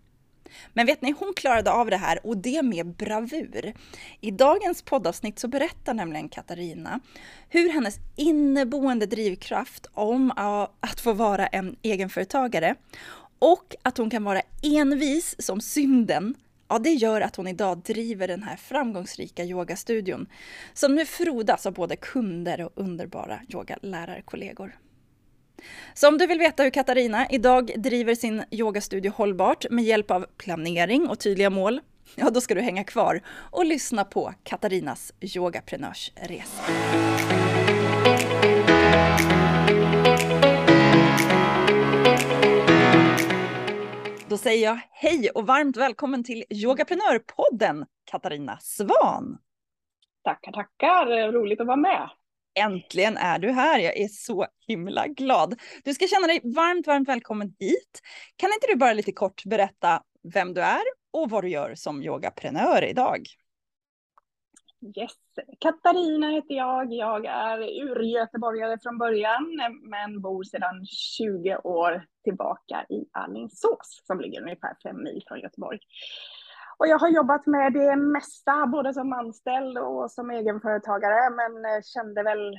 Men 0.74 0.86
vet 0.86 1.02
ni, 1.02 1.14
hon 1.18 1.32
klarade 1.36 1.72
av 1.72 1.90
det 1.90 1.96
här 1.96 2.26
och 2.26 2.36
det 2.36 2.62
med 2.62 2.86
bravur. 2.86 3.74
I 4.20 4.30
dagens 4.30 4.82
poddavsnitt 4.82 5.38
så 5.38 5.48
berättar 5.48 5.94
nämligen 5.94 6.28
Katarina 6.28 7.00
hur 7.48 7.72
hennes 7.72 7.96
inneboende 8.16 9.06
drivkraft 9.06 9.86
om 9.92 10.32
att 10.80 11.00
få 11.00 11.12
vara 11.12 11.46
en 11.46 11.76
egenföretagare 11.82 12.74
och 13.38 13.74
att 13.82 13.98
hon 13.98 14.10
kan 14.10 14.24
vara 14.24 14.42
envis 14.62 15.36
som 15.38 15.60
synden 15.60 16.34
Ja, 16.68 16.78
det 16.78 16.90
gör 16.90 17.20
att 17.20 17.36
hon 17.36 17.46
idag 17.46 17.78
driver 17.78 18.28
den 18.28 18.42
här 18.42 18.56
framgångsrika 18.56 19.44
yogastudion 19.44 20.26
som 20.74 20.94
nu 20.94 21.06
frodas 21.06 21.66
av 21.66 21.72
både 21.72 21.96
kunder 21.96 22.60
och 22.60 22.72
underbara 22.74 23.40
yogalärarkollegor. 23.48 24.76
Så 25.94 26.08
om 26.08 26.18
du 26.18 26.26
vill 26.26 26.38
veta 26.38 26.62
hur 26.62 26.70
Katarina 26.70 27.26
idag 27.30 27.70
driver 27.76 28.14
sin 28.14 28.44
yogastudio 28.50 29.10
hållbart 29.10 29.66
med 29.70 29.84
hjälp 29.84 30.10
av 30.10 30.26
planering 30.36 31.08
och 31.08 31.18
tydliga 31.18 31.50
mål, 31.50 31.80
ja 32.14 32.30
då 32.30 32.40
ska 32.40 32.54
du 32.54 32.60
hänga 32.60 32.84
kvar 32.84 33.20
och 33.50 33.64
lyssna 33.64 34.04
på 34.04 34.34
Katarinas 34.42 35.12
yogaprenörsresa. 35.20 36.62
Då 44.28 44.36
säger 44.36 44.64
jag 44.64 44.80
hej 44.90 45.30
och 45.34 45.46
varmt 45.46 45.76
välkommen 45.76 46.25
till 46.25 46.44
Yogaprenörpodden 46.50 47.86
Katarina 48.04 48.58
Svan. 48.60 49.38
Tackar, 50.25 50.52
tackar. 50.52 51.32
Roligt 51.32 51.60
att 51.60 51.66
vara 51.66 51.76
med. 51.76 52.10
Äntligen 52.56 53.16
är 53.16 53.38
du 53.38 53.50
här. 53.50 53.78
Jag 53.78 53.96
är 53.96 54.08
så 54.08 54.46
himla 54.66 55.06
glad. 55.06 55.60
Du 55.84 55.94
ska 55.94 56.06
känna 56.06 56.26
dig 56.26 56.40
varmt, 56.44 56.86
varmt 56.86 57.08
välkommen 57.08 57.54
hit. 57.58 58.00
Kan 58.36 58.50
inte 58.52 58.66
du 58.66 58.76
bara 58.76 58.92
lite 58.92 59.12
kort 59.12 59.44
berätta 59.44 60.02
vem 60.34 60.54
du 60.54 60.60
är 60.60 60.82
och 61.12 61.30
vad 61.30 61.44
du 61.44 61.48
gör 61.48 61.75
som 61.75 62.02
yogaprenör 62.02 62.84
idag? 62.84 63.18
Yes, 64.98 65.12
Katarina 65.60 66.30
heter 66.30 66.54
jag. 66.54 66.92
Jag 66.92 67.26
är 67.26 67.58
urgöteborgare 67.58 68.78
från 68.82 68.98
början, 68.98 69.60
men 69.82 70.22
bor 70.22 70.44
sedan 70.44 70.86
20 70.86 71.56
år 71.56 72.04
tillbaka 72.25 72.86
i 72.88 73.04
Alingsås, 73.12 74.02
som 74.06 74.20
ligger 74.20 74.42
ungefär 74.42 74.76
fem 74.82 75.02
mil 75.02 75.22
från 75.28 75.40
Göteborg. 75.40 75.78
Och 76.78 76.87
jag 76.88 76.99
har 76.99 77.09
jobbat 77.09 77.47
med 77.47 77.73
det 77.73 77.97
mesta, 77.97 78.66
både 78.66 78.95
som 78.95 79.12
anställd 79.12 79.78
och 79.78 80.11
som 80.11 80.30
egenföretagare, 80.30 81.30
men 81.30 81.64
eh, 81.64 81.83
kände 81.83 82.23
väl 82.23 82.59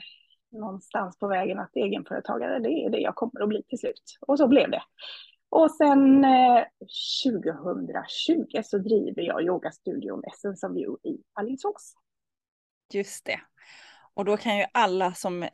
någonstans 0.51 1.19
på 1.19 1.27
vägen 1.27 1.59
att 1.59 1.75
egenföretagare, 1.75 2.59
det 2.59 2.69
är 2.69 2.89
det 2.89 2.99
jag 2.99 3.15
kommer 3.15 3.41
att 3.41 3.49
bli 3.49 3.63
till 3.63 3.79
slut. 3.79 4.17
Och 4.27 4.37
så 4.37 4.47
blev 4.47 4.71
det. 4.71 4.83
Och 5.49 5.71
sen 5.71 6.23
eh, 6.25 6.63
2020 7.25 8.61
så 8.63 8.77
driver 8.77 9.21
jag 9.21 9.43
yogastudion 9.43 10.23
Essence 10.23 10.67
of 10.67 10.77
You 10.77 10.97
i 11.03 11.23
Alingsås. 11.33 11.93
Just 12.93 13.25
det. 13.25 13.39
Och 14.17 14.25
då 14.25 14.37
kan 14.37 14.57
ju 14.57 14.65
alla 14.71 15.13
som 15.13 15.47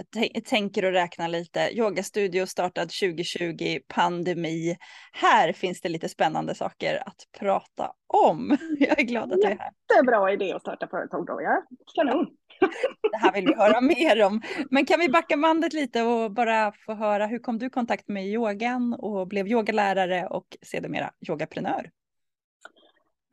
tänker 0.45 0.85
och 0.85 0.91
räknar 0.91 1.27
lite, 1.27 1.59
yogastudio 1.59 2.45
startad 2.45 2.89
2020, 2.89 3.79
pandemi. 3.87 4.77
Här 5.11 5.53
finns 5.53 5.81
det 5.81 5.89
lite 5.89 6.09
spännande 6.09 6.55
saker 6.55 7.03
att 7.07 7.39
prata 7.39 7.91
om. 8.07 8.57
Jag 8.79 8.99
är 8.99 9.03
glad 9.03 9.33
att 9.33 9.41
du 9.41 9.47
är 9.47 9.57
här. 9.57 9.71
Jättebra 9.93 10.31
idé 10.31 10.53
att 10.53 10.61
starta 10.61 10.87
företag 10.87 11.25
då, 11.25 11.41
ja. 11.41 11.63
Kanon. 11.95 12.27
Det 13.11 13.17
här 13.17 13.33
vill 13.33 13.47
vi 13.47 13.55
höra 13.55 13.81
mer 13.81 14.23
om. 14.23 14.41
Men 14.69 14.85
kan 14.85 14.99
vi 14.99 15.09
backa 15.09 15.37
bandet 15.37 15.73
lite 15.73 16.03
och 16.03 16.31
bara 16.31 16.73
få 16.85 16.93
höra, 16.93 17.27
hur 17.27 17.39
kom 17.39 17.57
du 17.59 17.65
i 17.65 17.69
kontakt 17.69 18.07
med 18.07 18.25
yogan 18.25 18.93
och 18.93 19.27
blev 19.27 19.47
yogalärare 19.47 20.27
och 20.27 20.57
sedermera 20.61 21.11
yogaprenör? 21.29 21.89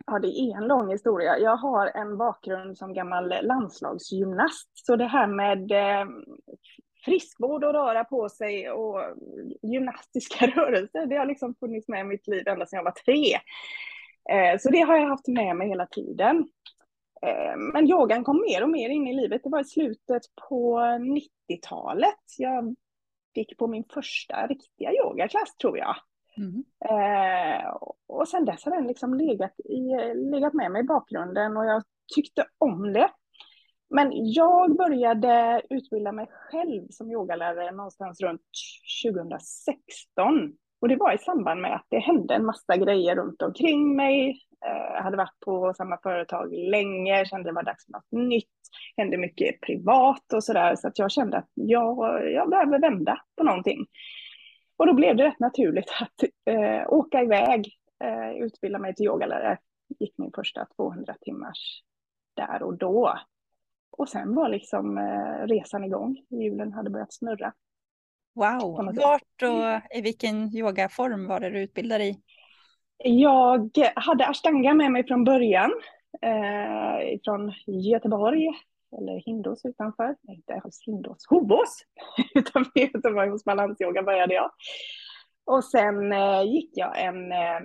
Ja, 0.06 0.18
det 0.18 0.28
är 0.28 0.56
en 0.56 0.68
lång 0.68 0.90
historia. 0.90 1.38
Jag 1.38 1.56
har 1.56 1.86
en 1.86 2.16
bakgrund 2.16 2.78
som 2.78 2.94
gammal 2.94 3.34
landslagsgymnast, 3.42 4.70
så 4.86 4.96
det 4.96 5.06
här 5.06 5.26
med 5.26 5.72
eh, 5.72 6.08
friskvård 7.04 7.64
och 7.64 7.72
röra 7.72 8.04
på 8.04 8.28
sig 8.28 8.70
och 8.70 9.02
gymnastiska 9.62 10.46
rörelser, 10.56 11.06
det 11.06 11.16
har 11.16 11.26
liksom 11.26 11.54
funnits 11.54 11.88
med 11.88 12.00
i 12.00 12.04
mitt 12.04 12.26
liv 12.26 12.48
ända 12.48 12.66
sedan 12.66 12.76
jag 12.76 12.84
var 12.84 12.90
tre. 12.90 13.34
Eh, 14.30 14.58
så 14.58 14.70
det 14.70 14.80
har 14.80 14.96
jag 14.96 15.08
haft 15.08 15.28
med 15.28 15.56
mig 15.56 15.68
hela 15.68 15.86
tiden. 15.86 16.48
Eh, 17.26 17.56
men 17.56 17.88
yogan 17.90 18.24
kom 18.24 18.40
mer 18.40 18.62
och 18.62 18.70
mer 18.70 18.88
in 18.88 19.06
i 19.06 19.14
livet. 19.14 19.42
Det 19.44 19.50
var 19.50 19.60
i 19.60 19.64
slutet 19.64 20.22
på 20.48 20.78
90-talet. 20.78 22.38
Jag 22.38 22.74
gick 23.34 23.58
på 23.58 23.66
min 23.66 23.84
första 23.84 24.46
riktiga 24.46 24.92
yogaklass 24.92 25.56
tror 25.56 25.78
jag. 25.78 25.96
Mm. 26.36 26.64
Eh, 26.90 27.66
och 28.08 28.28
sen 28.28 28.44
dess 28.44 28.64
har 28.64 28.76
den 28.76 28.86
liksom 28.86 29.14
legat, 29.14 29.60
i, 29.60 30.14
legat 30.14 30.54
med 30.54 30.70
mig 30.70 30.80
i 30.80 30.86
bakgrunden 30.86 31.56
och 31.56 31.64
jag 31.64 31.82
tyckte 32.14 32.46
om 32.58 32.92
det. 32.92 33.10
Men 33.90 34.10
jag 34.12 34.76
började 34.76 35.62
utbilda 35.70 36.12
mig 36.12 36.26
själv 36.30 36.86
som 36.90 37.10
yogalärare 37.10 37.70
någonstans 37.70 38.20
runt 38.20 38.42
2016. 39.04 40.52
Och 40.80 40.88
det 40.88 40.96
var 40.96 41.14
i 41.14 41.18
samband 41.18 41.60
med 41.60 41.74
att 41.74 41.86
det 41.88 41.98
hände 41.98 42.34
en 42.34 42.44
massa 42.44 42.76
grejer 42.76 43.16
runt 43.16 43.42
omkring 43.42 43.96
mig. 43.96 44.30
Eh, 44.66 44.94
jag 44.94 45.02
hade 45.02 45.16
varit 45.16 45.40
på 45.44 45.74
samma 45.76 45.98
företag 46.02 46.52
länge, 46.52 47.24
kände 47.24 47.48
det 47.48 47.54
var 47.54 47.62
dags 47.62 47.86
för 47.86 47.92
något 47.92 48.28
nytt. 48.28 48.46
hände 48.96 49.16
mycket 49.16 49.60
privat 49.60 50.32
och 50.32 50.44
sådär, 50.44 50.76
så 50.76 50.88
att 50.88 50.98
jag 50.98 51.10
kände 51.10 51.36
att 51.36 51.50
jag, 51.54 52.22
jag 52.32 52.50
behöver 52.50 52.78
vända 52.78 53.18
på 53.36 53.44
någonting. 53.44 53.86
Och 54.80 54.86
då 54.86 54.94
blev 54.94 55.16
det 55.16 55.24
rätt 55.24 55.40
naturligt 55.40 55.90
att 56.00 56.22
eh, 56.44 56.92
åka 56.92 57.22
iväg, 57.22 57.78
eh, 58.04 58.42
utbilda 58.42 58.78
mig 58.78 58.94
till 58.94 59.06
yogalärare. 59.06 59.58
Gick 59.98 60.18
min 60.18 60.32
första 60.34 60.66
200 60.76 61.14
timmars 61.20 61.82
där 62.34 62.62
och 62.62 62.78
då. 62.78 63.18
Och 63.90 64.08
sen 64.08 64.34
var 64.34 64.48
liksom 64.48 64.98
eh, 64.98 65.46
resan 65.46 65.84
igång. 65.84 66.16
Hjulen 66.28 66.72
hade 66.72 66.90
börjat 66.90 67.12
snurra. 67.12 67.52
Wow! 68.34 68.94
Vart 68.96 69.42
och 69.42 69.96
i 69.98 70.00
vilken 70.00 70.56
yogaform 70.56 71.26
var 71.26 71.40
det 71.40 71.50
du 71.50 71.60
utbildade 71.60 72.04
i? 72.04 72.20
Jag 73.04 73.70
hade 73.94 74.26
ashtanga 74.26 74.74
med 74.74 74.92
mig 74.92 75.06
från 75.06 75.24
början. 75.24 75.70
Eh, 76.22 77.18
från 77.24 77.52
Göteborg, 77.66 78.48
eller 78.98 79.16
Hindås 79.16 79.64
utanför. 79.64 80.16
Nej, 80.20 80.36
inte 80.36 80.54
alls 80.54 80.82
Hindås, 80.86 81.26
Hovås! 81.28 81.84
utanför 82.34 82.80
Göteborg 82.80 83.28
hos 83.28 83.44
Balansyoga 83.44 84.02
började 84.02 84.34
jag. 84.34 84.50
Och 85.44 85.64
sen 85.64 86.12
eh, 86.12 86.42
gick 86.42 86.70
jag 86.74 87.04
en 87.04 87.32
eh, 87.32 87.60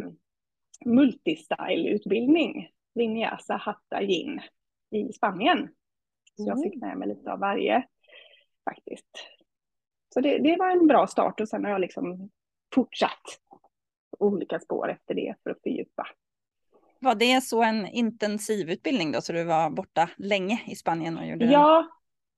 multistyle-utbildning, 0.86 2.70
Vinyasa 2.94 3.55
Hatta 3.55 4.01
Yin, 4.01 4.41
i 4.91 5.13
Spanien. 5.13 5.70
Så 6.36 6.44
jag 6.48 6.63
fick 6.63 6.82
med 6.82 6.98
mig 6.98 7.08
lite 7.08 7.32
av 7.32 7.39
varje 7.39 7.88
faktiskt. 8.70 9.27
Så 10.13 10.22
det, 10.22 10.38
det 10.38 10.55
var 10.60 10.72
en 10.72 10.88
bra 10.88 11.08
start 11.08 11.39
och 11.39 11.50
sen 11.50 11.65
har 11.65 11.72
jag 11.72 11.82
liksom 11.82 12.29
fortsatt 12.75 13.22
olika 14.20 14.60
spår 14.60 14.89
efter 14.89 15.13
det 15.15 15.36
för 15.44 15.50
att 15.50 15.62
fördjupa. 15.63 16.08
Var 16.99 17.15
det 17.15 17.43
så 17.43 17.63
en 17.63 17.87
intensiv 17.87 18.69
utbildning 18.69 19.11
då, 19.11 19.21
så 19.21 19.33
du 19.33 19.43
var 19.43 19.69
borta 19.69 20.09
länge 20.17 20.61
i 20.67 20.75
Spanien 20.75 21.17
och 21.17 21.25
gjorde 21.25 21.45
Ja, 21.45 21.87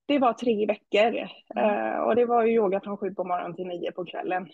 det 0.06 0.20
var 0.20 0.34
tre 0.34 0.66
veckor. 0.66 1.30
Mm. 1.56 1.96
Uh, 1.96 2.00
och 2.00 2.16
det 2.16 2.26
var 2.26 2.44
ju 2.44 2.54
yoga 2.54 2.82
från 2.82 2.98
sju 2.98 3.14
på 3.14 3.24
morgonen 3.24 3.56
till 3.56 3.68
nio 3.68 3.92
på 3.92 4.06
kvällen. 4.06 4.50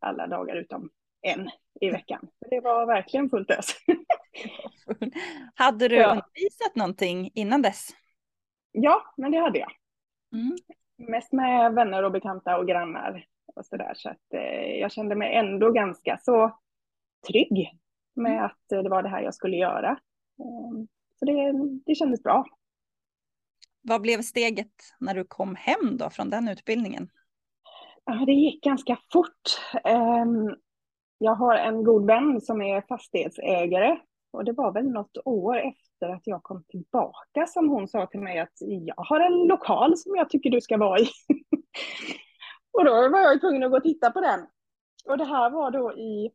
Alla 0.00 0.26
dagar 0.26 0.56
utom 0.56 0.90
en 1.22 1.50
i 1.80 1.90
veckan. 1.90 2.28
Det 2.50 2.60
var 2.60 2.86
verkligen 2.86 3.30
fullt 3.30 3.50
ös. 3.50 3.66
hade 5.54 5.88
du 5.88 5.96
ja. 5.96 6.08
undervisat 6.08 6.74
någonting 6.74 7.30
innan 7.34 7.62
dess? 7.62 7.88
Ja, 8.72 9.02
men 9.16 9.32
det 9.32 9.38
hade 9.38 9.58
jag. 9.58 9.72
Mm. 10.32 10.56
Mest 10.96 11.32
med 11.32 11.74
vänner 11.74 12.02
och 12.02 12.12
bekanta 12.12 12.58
och 12.58 12.68
grannar 12.68 13.26
och 13.54 13.66
sådär. 13.66 13.92
Så 13.94 14.08
att 14.08 14.34
eh, 14.34 14.78
jag 14.80 14.92
kände 14.92 15.14
mig 15.14 15.34
ändå 15.34 15.70
ganska 15.70 16.18
så 16.22 16.58
trygg 17.28 17.78
med 18.16 18.32
mm. 18.32 18.44
att 18.44 18.58
det 18.68 18.88
var 18.88 19.02
det 19.02 19.08
här 19.08 19.22
jag 19.22 19.34
skulle 19.34 19.56
göra. 19.56 19.90
Eh, 20.38 20.84
så 21.18 21.24
det, 21.24 21.52
det 21.86 21.94
kändes 21.94 22.22
bra. 22.22 22.44
Vad 23.82 24.00
blev 24.00 24.22
steget 24.22 24.72
när 25.00 25.14
du 25.14 25.24
kom 25.24 25.54
hem 25.54 25.96
då 25.96 26.10
från 26.10 26.30
den 26.30 26.48
utbildningen? 26.48 27.08
Ja, 28.04 28.24
det 28.26 28.32
gick 28.32 28.64
ganska 28.64 28.98
fort. 29.12 29.60
Ehm, 29.84 30.54
jag 31.18 31.34
har 31.34 31.56
en 31.56 31.84
god 31.84 32.06
vän 32.06 32.40
som 32.40 32.62
är 32.62 32.80
fastighetsägare 32.88 33.98
och 34.30 34.44
det 34.44 34.52
var 34.52 34.72
väl 34.72 34.90
något 34.90 35.16
år 35.24 35.58
efter 35.58 36.08
att 36.08 36.22
jag 36.24 36.42
kom 36.42 36.64
tillbaka 36.68 37.46
som 37.46 37.68
hon 37.68 37.88
sa 37.88 38.06
till 38.06 38.20
mig 38.20 38.38
att 38.38 38.52
jag 38.58 38.94
har 38.96 39.20
en 39.20 39.46
lokal 39.46 39.96
som 39.96 40.16
jag 40.16 40.30
tycker 40.30 40.50
du 40.50 40.60
ska 40.60 40.76
vara 40.76 40.98
i. 40.98 41.02
och 42.72 42.84
då 42.84 43.08
var 43.08 43.20
jag 43.20 43.40
tvungen 43.40 43.62
att 43.62 43.70
gå 43.70 43.76
och 43.76 43.82
titta 43.82 44.10
på 44.10 44.20
den. 44.20 44.40
Och 45.04 45.18
det 45.18 45.24
här 45.24 45.50
var 45.50 45.70
då 45.70 45.92
i, 45.92 46.30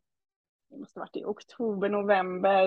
det 0.70 0.78
måste 0.78 1.00
ha 1.00 1.02
varit 1.02 1.16
i 1.16 1.24
oktober, 1.24 1.88
november 1.88 2.66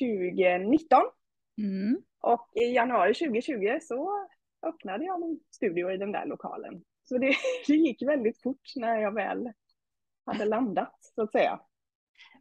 2019. 0.00 0.98
Eh, 0.98 1.64
mm. 1.64 2.02
Och 2.20 2.48
i 2.54 2.74
januari 2.74 3.14
2020 3.14 3.78
så 3.82 4.28
öppnade 4.66 5.04
jag 5.04 5.20
min 5.20 5.40
studio 5.50 5.92
i 5.92 5.96
den 5.96 6.12
där 6.12 6.26
lokalen. 6.26 6.82
Så 7.04 7.18
det, 7.18 7.34
det 7.66 7.74
gick 7.74 8.02
väldigt 8.02 8.42
fort 8.42 8.72
när 8.76 8.98
jag 8.98 9.14
väl 9.14 9.52
hade 10.26 10.44
landat, 10.44 11.12
så 11.14 11.22
att 11.22 11.32
säga. 11.32 11.60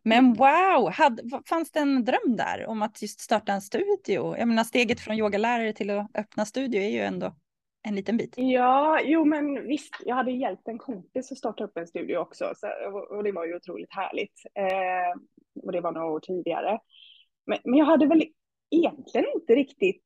Men 0.04 0.34
wow, 0.34 0.92
hade, 0.92 1.24
fanns 1.46 1.72
det 1.72 1.80
en 1.80 2.06
dröm 2.06 2.36
där 2.38 2.66
om 2.68 2.82
att 2.82 3.02
just 3.02 3.20
starta 3.20 3.54
en 3.54 3.62
studio? 3.62 4.38
Jag 4.38 4.48
menar 4.48 4.64
steget 4.64 5.00
från 5.00 5.16
yogalärare 5.16 5.74
till 5.74 5.90
att 5.90 6.12
öppna 6.14 6.46
studio 6.46 6.82
är 6.82 6.90
ju 6.90 7.00
ändå 7.00 7.36
en 7.84 7.96
liten 7.96 8.18
bit. 8.18 8.34
Ja, 8.38 9.00
jo 9.04 9.26
men 9.26 9.68
visst, 9.68 9.96
jag 10.06 10.16
hade 10.16 10.32
hjälpt 10.32 10.68
en 10.68 10.78
kompis 10.78 11.32
att 11.32 11.38
starta 11.38 11.64
upp 11.64 11.78
en 11.78 11.88
studio 11.88 12.18
också 12.18 12.54
så, 12.56 12.68
och 13.10 13.24
det 13.24 13.32
var 13.32 13.46
ju 13.46 13.56
otroligt 13.56 13.94
härligt. 13.94 14.42
Eh, 14.56 15.20
och 15.64 15.72
det 15.72 15.82
var 15.82 15.92
några 15.92 16.08
år 16.08 16.20
tidigare. 16.20 16.80
Men, 17.46 17.58
men 17.64 17.80
jag 17.80 17.86
hade 17.86 18.08
väl 18.08 18.24
egentligen 18.72 19.28
inte 19.36 19.56
riktigt, 19.56 20.04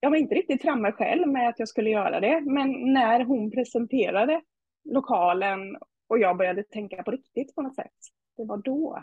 jag 0.00 0.10
var 0.10 0.16
inte 0.16 0.34
riktigt 0.34 0.62
framme 0.62 0.92
själv 0.92 1.28
med 1.28 1.48
att 1.48 1.58
jag 1.58 1.68
skulle 1.68 1.90
göra 1.90 2.20
det, 2.20 2.40
men 2.40 2.92
när 2.92 3.24
hon 3.24 3.50
presenterade 3.50 4.40
lokalen 4.84 5.76
och 6.08 6.18
jag 6.18 6.36
började 6.36 6.62
tänka 6.62 7.02
på 7.02 7.10
riktigt 7.10 7.54
på 7.54 7.62
något 7.62 7.74
sätt, 7.74 7.94
det 8.36 8.44
var 8.44 8.56
då 8.56 9.02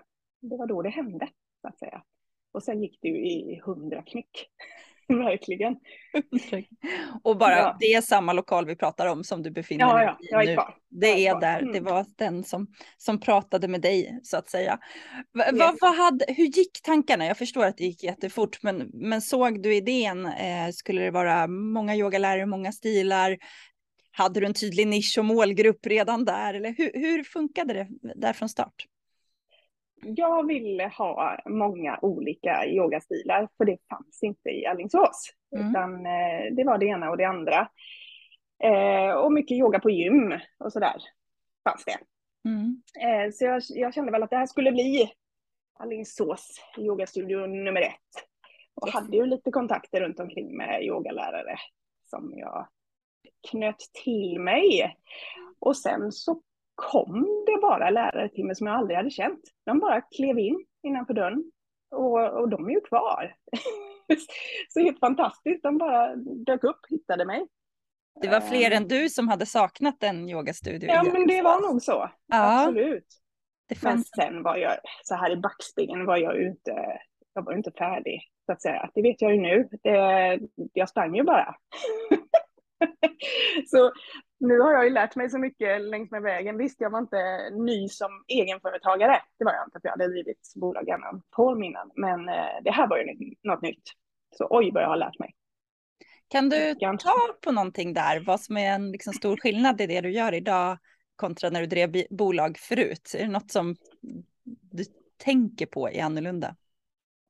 det 0.50 0.58
var 0.58 0.67
då 0.67 0.82
det 0.82 0.89
hände, 0.89 1.29
så 1.62 1.67
att 1.67 1.79
säga. 1.79 2.03
Och 2.51 2.63
sen 2.63 2.82
gick 2.82 3.00
det 3.01 3.08
ju 3.08 3.27
i 3.29 3.62
hundra 3.65 4.01
knyck. 4.01 4.50
Verkligen. 5.07 5.75
och 7.24 7.38
bara 7.38 7.57
ja. 7.57 7.77
det 7.79 7.93
är 7.93 8.01
samma 8.01 8.33
lokal 8.33 8.65
vi 8.65 8.75
pratar 8.75 9.07
om 9.07 9.24
som 9.24 9.43
du 9.43 9.51
befinner 9.51 9.95
dig 9.95 10.05
ja, 10.05 10.17
i 10.22 10.27
jag 10.31 10.43
är 10.43 10.48
nu. 10.48 10.53
Kvar. 10.53 10.75
Det 10.89 11.27
är, 11.27 11.36
är 11.36 11.39
där, 11.39 11.60
mm. 11.60 11.74
det 11.74 11.79
var 11.79 12.05
den 12.17 12.43
som, 12.43 12.67
som 12.98 13.19
pratade 13.19 13.67
med 13.67 13.81
dig 13.81 14.19
så 14.24 14.38
att 14.38 14.50
säga. 14.50 14.79
Va, 15.33 15.45
yes. 15.45 15.60
vad, 15.60 15.77
vad 15.81 15.95
hade, 15.95 16.25
hur 16.27 16.45
gick 16.45 16.81
tankarna? 16.83 17.25
Jag 17.25 17.38
förstår 17.38 17.65
att 17.65 17.77
det 17.77 17.83
gick 17.83 18.03
jättefort, 18.03 18.63
men, 18.63 18.89
men 18.93 19.22
såg 19.22 19.63
du 19.63 19.75
idén? 19.75 20.25
Eh, 20.25 20.69
skulle 20.74 21.01
det 21.01 21.12
vara 21.12 21.48
många 21.48 21.95
yogalärare, 21.95 22.45
många 22.45 22.71
stilar? 22.71 23.38
Hade 24.12 24.39
du 24.39 24.45
en 24.45 24.54
tydlig 24.54 24.88
nisch 24.88 25.15
och 25.17 25.25
målgrupp 25.25 25.86
redan 25.86 26.25
där? 26.25 26.54
Eller 26.54 26.73
hur, 26.78 26.91
hur 26.93 27.23
funkade 27.23 27.73
det 27.73 27.88
där 28.15 28.34
från 28.34 28.49
start? 28.49 28.86
Jag 30.06 30.48
ville 30.48 30.88
ha 30.88 31.39
många 31.46 32.00
olika 32.02 32.66
yogastilar, 32.66 33.48
för 33.58 33.66
det 33.66 33.78
fanns 33.89 34.24
inte 34.24 34.50
i 34.50 34.66
Allingsås. 34.66 35.30
Mm. 35.56 35.70
Utan 35.70 36.06
eh, 36.06 36.56
det 36.56 36.63
var 36.63 36.78
det 36.78 36.86
ena 36.86 37.10
och 37.10 37.18
det 37.18 37.26
andra. 37.26 37.70
Eh, 38.63 39.13
och 39.13 39.32
mycket 39.32 39.58
yoga 39.58 39.80
på 39.80 39.89
gym 39.89 40.39
och 40.60 40.74
sådär 40.74 40.96
fanns 41.63 41.86
det. 41.86 41.98
Mm. 42.50 42.82
Eh, 43.02 43.32
så 43.32 43.46
jag, 43.46 43.62
jag, 43.70 43.94
kände 43.94 44.12
väl 44.12 44.24
att 44.24 44.30
det 44.30 44.38
här 44.38 44.46
skulle 44.46 44.72
bli 44.72 45.12
Allingsås 45.80 46.62
yogastudio 46.78 47.46
nummer 47.46 47.82
ett. 47.82 48.28
Och 48.76 48.88
yes. 48.88 48.96
hade 48.96 49.18
ju 49.18 49.26
lite 49.26 49.52
kontakter 49.52 50.02
runt 50.02 50.20
omkring 50.20 50.58
med 50.58 50.84
yogalärare 50.84 51.58
som 52.04 52.34
jag 52.36 52.68
knöt 53.52 53.80
till 54.04 54.39
mig. 54.39 54.96
Och 55.60 55.78
sen 55.78 56.12
så 56.12 56.42
kom 56.75 57.43
det 57.45 57.62
bara 57.62 57.89
lärare 57.89 58.29
till 58.29 58.45
mig 58.45 58.55
som 58.55 58.67
jag 58.67 58.75
aldrig 58.75 58.97
hade 58.97 59.09
känt. 59.09 59.41
De 59.65 59.79
bara 59.79 60.01
klev 60.01 60.39
in 60.39 60.65
innanför 60.83 61.13
dörren 61.13 61.51
och, 61.95 62.39
och 62.41 62.49
de 62.49 62.65
är 62.65 62.71
ju 62.71 62.81
kvar. 62.81 63.36
så 64.69 64.79
helt 64.79 64.99
fantastiskt, 64.99 65.63
de 65.63 65.77
bara 65.77 66.15
dök 66.15 66.63
upp, 66.63 66.79
hittade 66.89 67.25
mig. 67.25 67.47
Det 68.21 68.27
var 68.27 68.41
fler 68.41 68.71
än 68.71 68.88
du 68.88 69.09
som 69.09 69.27
hade 69.27 69.45
saknat 69.45 70.03
en 70.03 70.29
yogastudio? 70.29 70.89
Ja, 70.89 71.03
men 71.03 71.27
det 71.27 71.41
var 71.41 71.62
nog 71.62 71.81
så. 71.81 72.09
Ja. 72.27 72.63
Absolut. 72.63 73.07
Det 73.69 73.75
fanns... 73.75 74.09
Men 74.17 74.25
sen 74.25 74.43
var 74.43 74.57
jag, 74.57 74.73
så 75.03 75.15
här 75.15 75.31
i 75.31 75.38
backspegeln 75.38 76.05
var 76.05 76.17
jag 76.17 76.41
ju 76.41 76.47
inte, 76.47 76.99
jag 77.33 77.45
var 77.45 77.53
inte 77.53 77.71
färdig, 77.71 78.21
så 78.45 78.51
att 78.51 78.62
säga. 78.62 78.89
Det 78.93 79.01
vet 79.01 79.21
jag 79.21 79.36
ju 79.36 79.41
nu. 79.41 79.69
Det, 79.83 80.39
jag 80.73 80.89
sprang 80.89 81.15
ju 81.15 81.23
bara. 81.23 81.55
så 83.67 83.91
nu 84.43 84.60
har 84.60 84.71
jag 84.71 84.84
ju 84.84 84.89
lärt 84.89 85.15
mig 85.15 85.29
så 85.29 85.38
mycket 85.38 85.82
längs 85.82 86.12
med 86.12 86.21
vägen. 86.21 86.58
Visst, 86.58 86.82
jag 86.82 86.89
var 86.89 86.99
inte 86.99 87.49
ny 87.49 87.89
som 87.89 88.23
egenföretagare. 88.27 89.21
Det 89.39 89.45
var 89.45 89.53
jag 89.53 89.67
inte, 89.67 89.79
för 89.79 89.88
jag 89.88 89.91
hade 89.91 90.08
drivit 90.08 90.53
bolag 90.56 90.88
innan, 90.88 91.21
på 91.32 91.63
innan. 91.63 91.91
Men 91.95 92.29
eh, 92.29 92.63
det 92.63 92.71
här 92.71 92.88
var 92.88 92.97
ju 92.97 93.36
något 93.43 93.62
nytt. 93.62 93.84
Så 94.38 94.47
oj, 94.49 94.71
vad 94.73 94.84
jag 94.84 94.88
har 94.88 94.97
lärt 94.97 95.19
mig. 95.19 95.36
Kan 96.27 96.49
du 96.49 96.75
ta 96.99 97.13
på 97.41 97.51
någonting 97.51 97.93
där, 97.93 98.23
vad 98.25 98.41
som 98.41 98.58
är 98.58 98.75
en 98.75 98.91
liksom 98.91 99.13
stor 99.13 99.38
skillnad 99.38 99.82
i 99.82 99.88
det 99.88 100.01
du 100.01 100.12
gör 100.12 100.34
idag 100.34 100.77
kontra 101.15 101.49
när 101.49 101.62
du 101.62 101.67
drev 101.67 102.06
bolag 102.10 102.58
förut? 102.58 103.15
Är 103.17 103.23
det 103.23 103.32
något 103.32 103.51
som 103.51 103.75
du 104.71 104.84
tänker 105.17 105.65
på 105.65 105.89
är 105.89 106.03
annorlunda? 106.03 106.56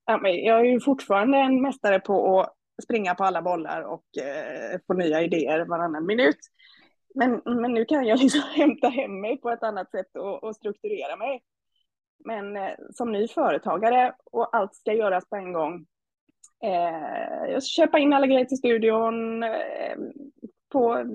Ja, 0.05 0.17
men 0.17 0.43
jag 0.43 0.59
är 0.59 0.63
ju 0.65 0.79
fortfarande 0.79 1.37
en 1.37 1.61
mästare 1.61 1.99
på 1.99 2.41
att 2.41 2.55
springa 2.83 3.15
på 3.15 3.23
alla 3.23 3.41
bollar 3.41 3.81
och 3.81 4.17
eh, 4.17 4.79
få 4.87 4.93
nya 4.93 5.21
idéer 5.21 5.65
varannan 5.65 6.05
minut. 6.05 6.37
Men, 7.15 7.41
men 7.45 7.73
nu 7.73 7.85
kan 7.85 8.05
jag 8.05 8.19
liksom 8.19 8.41
hämta 8.55 8.87
hem 8.87 9.21
mig 9.21 9.37
på 9.37 9.49
ett 9.49 9.63
annat 9.63 9.91
sätt 9.91 10.15
och, 10.15 10.43
och 10.43 10.55
strukturera 10.55 11.15
mig. 11.15 11.43
Men 12.25 12.57
eh, 12.57 12.73
som 12.93 13.11
ny 13.11 13.27
företagare 13.27 14.15
och 14.31 14.55
allt 14.55 14.75
ska 14.75 14.93
göras 14.93 15.29
på 15.29 15.35
en 15.35 15.53
gång. 15.53 15.85
Eh, 16.63 17.51
jag 17.51 17.63
köpa 17.63 17.99
in 17.99 18.13
alla 18.13 18.27
grejer 18.27 18.45
till 18.45 18.57
studion, 18.57 19.43
eh, 19.43 19.97
få, 20.71 21.05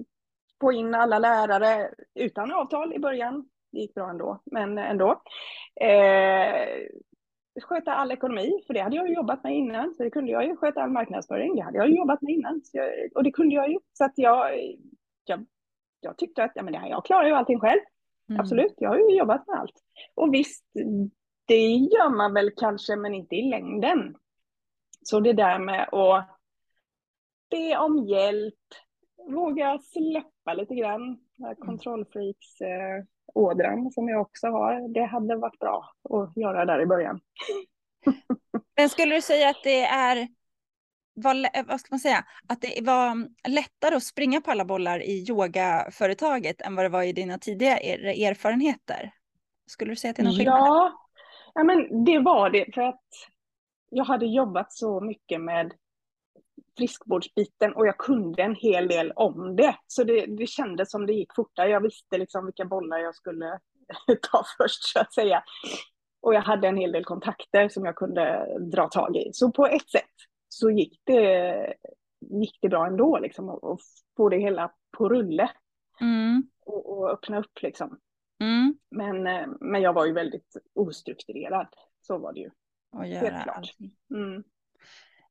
på 0.61 0.73
in 0.73 0.95
alla 0.95 1.19
lärare 1.19 1.95
utan 2.15 2.53
avtal 2.53 2.93
i 2.93 2.99
början. 2.99 3.49
Det 3.73 3.79
gick 3.79 3.95
bra 3.95 4.11
ändå, 4.11 4.43
men 4.45 4.79
ändå. 4.79 5.23
Eh, 5.81 6.69
sköta 7.63 7.95
all 7.95 8.13
ekonomi, 8.13 8.63
för 8.67 8.75
det 8.75 8.81
hade 8.81 8.97
jag 8.97 9.09
ju 9.09 9.15
jobbat 9.15 9.45
med 9.45 9.57
innan. 9.57 9.95
Så 9.95 10.03
det 10.03 10.11
kunde 10.11 10.33
jag 10.33 10.45
ju 10.45 10.57
sköta 10.57 10.83
all 10.83 10.91
marknadsföring, 10.91 11.57
det 11.57 11.63
hade 11.63 11.79
jag 11.79 11.89
ju 11.89 11.97
jobbat 11.97 12.23
med 12.23 12.35
innan. 12.35 12.61
Jag, 12.73 12.91
och 13.15 13.25
det 13.25 13.31
kunde 13.31 13.55
jag 13.55 13.71
ju. 13.71 13.79
Så 13.93 14.05
att 14.05 14.13
jag, 14.17 14.51
jag, 15.25 15.47
jag 16.01 16.19
tyckte 16.19 16.45
att 16.45 16.53
ja, 16.55 16.63
men 16.63 16.73
det 16.73 16.79
här, 16.79 16.89
jag 16.89 17.05
klarar 17.05 17.27
ju 17.27 17.35
allting 17.35 17.61
själv. 17.61 17.81
Mm. 18.29 18.41
Absolut, 18.41 18.75
jag 18.77 18.89
har 18.89 18.99
ju 18.99 19.17
jobbat 19.17 19.47
med 19.47 19.57
allt. 19.57 19.83
Och 20.15 20.35
visst, 20.35 20.65
det 21.47 21.71
gör 21.71 22.17
man 22.17 22.35
väl 22.35 22.51
kanske, 22.57 22.97
men 22.97 23.15
inte 23.15 23.37
i 23.37 23.43
längden. 23.43 24.17
Så 25.03 25.21
det 25.21 25.33
där 25.33 25.59
med 25.59 25.89
att 25.93 26.29
be 27.51 27.79
om 27.79 28.07
hjälp, 28.07 28.55
våga 29.29 29.79
släppa 29.79 30.55
lite 30.55 30.75
grann, 30.75 31.19
mm. 31.39 31.57
kontrollfreaks 31.57 32.61
eh, 32.61 33.91
som 33.91 34.09
jag 34.09 34.21
också 34.21 34.47
har. 34.47 34.95
Det 34.95 35.05
hade 35.05 35.37
varit 35.37 35.59
bra 35.59 35.91
att 36.11 36.37
göra 36.37 36.65
där 36.65 36.81
i 36.81 36.87
början. 36.87 37.21
Men 38.77 38.89
skulle 38.89 39.15
du 39.15 39.23
säga 39.23 39.49
att 39.49 39.63
det 39.65 39.85
är 39.85 40.29
var, 41.23 41.35
eh, 41.35 41.65
vad 41.67 41.81
ska 41.81 41.89
man 41.91 42.01
säga, 42.01 42.25
att 42.49 42.61
det 42.61 42.81
var 42.83 43.07
mm, 43.07 43.29
lättare 43.49 43.95
att 43.95 44.03
springa 44.03 44.41
på 44.41 44.51
alla 44.51 44.65
bollar 44.65 45.03
i 45.03 45.25
yogaföretaget 45.29 46.61
än 46.61 46.75
vad 46.75 46.85
det 46.85 46.89
var 46.89 47.03
i 47.03 47.13
dina 47.13 47.39
tidigare 47.39 47.79
erfarenheter? 48.27 49.13
Skulle 49.67 49.93
du 49.93 49.97
säga 49.97 50.11
att 50.11 50.17
det 50.17 50.23
är 50.23 50.25
någon 50.25 50.35
skillnad? 50.35 50.59
Ja, 50.59 50.93
ja 51.55 51.65
men 51.65 52.05
det 52.05 52.19
var 52.19 52.51
det 52.51 52.75
för 52.75 52.83
att 52.83 53.05
jag 53.91 54.05
hade 54.05 54.27
jobbat 54.27 54.73
så 54.73 55.01
mycket 55.01 55.41
med 55.41 55.73
friskvårdsbiten 56.77 57.75
och 57.75 57.87
jag 57.87 57.99
kunde 57.99 58.43
en 58.43 58.55
hel 58.55 58.89
del 58.89 59.13
om 59.17 59.57
det. 59.57 59.77
Så 59.87 60.05
det, 60.05 60.27
det 60.27 60.47
kändes 60.47 60.91
som 60.91 61.07
det 61.07 61.13
gick 61.13 61.35
fortare. 61.35 61.71
Jag 61.71 61.81
visste 61.81 62.19
liksom 62.19 62.47
vilka 62.47 62.65
bollar 62.65 62.99
jag 62.99 63.15
skulle 63.15 63.59
ta 64.33 64.45
först 64.59 64.85
så 64.85 65.01
att 65.01 65.15
säga. 65.15 65.43
Och 66.21 66.35
jag 66.35 66.43
hade 66.43 66.69
en 66.69 66.77
hel 66.77 66.93
del 66.93 67.05
kontakter 67.05 67.69
som 67.69 67.85
jag 67.85 67.97
kunde 67.97 68.47
dra 68.61 68.89
tag 68.89 69.17
i. 69.17 69.31
Så 69.33 69.53
på 69.53 69.67
ett 69.67 69.91
sätt 69.91 70.15
så 70.59 70.71
gick 70.71 71.01
det, 71.05 71.75
gick 72.21 72.59
det 72.61 72.69
bra 72.69 72.87
ändå 72.87 73.19
liksom 73.19 73.49
att 73.49 73.81
få 74.17 74.29
det 74.29 74.39
hela 74.39 74.73
på 74.97 75.09
rulle. 75.09 75.51
Mm. 76.01 76.43
Och, 76.67 76.99
och, 76.99 77.11
öppna 77.11 77.39
upp 77.39 77.63
liksom. 77.63 77.99
Mm. 78.41 78.79
Men, 78.91 79.27
eh, 79.27 79.49
men 79.61 79.83
jag 79.83 79.93
var 79.93 80.07
ju 80.07 80.13
väldigt 80.13 80.57
ostrukturerad. 80.75 81.67
Så 82.01 82.19
var 82.19 82.33
det 82.33 82.41
ju. 82.41 82.51
Och 82.93 83.07
göra 83.07 83.21
Helt 83.21 83.43
klart. 83.43 83.77
Mm. 84.11 84.45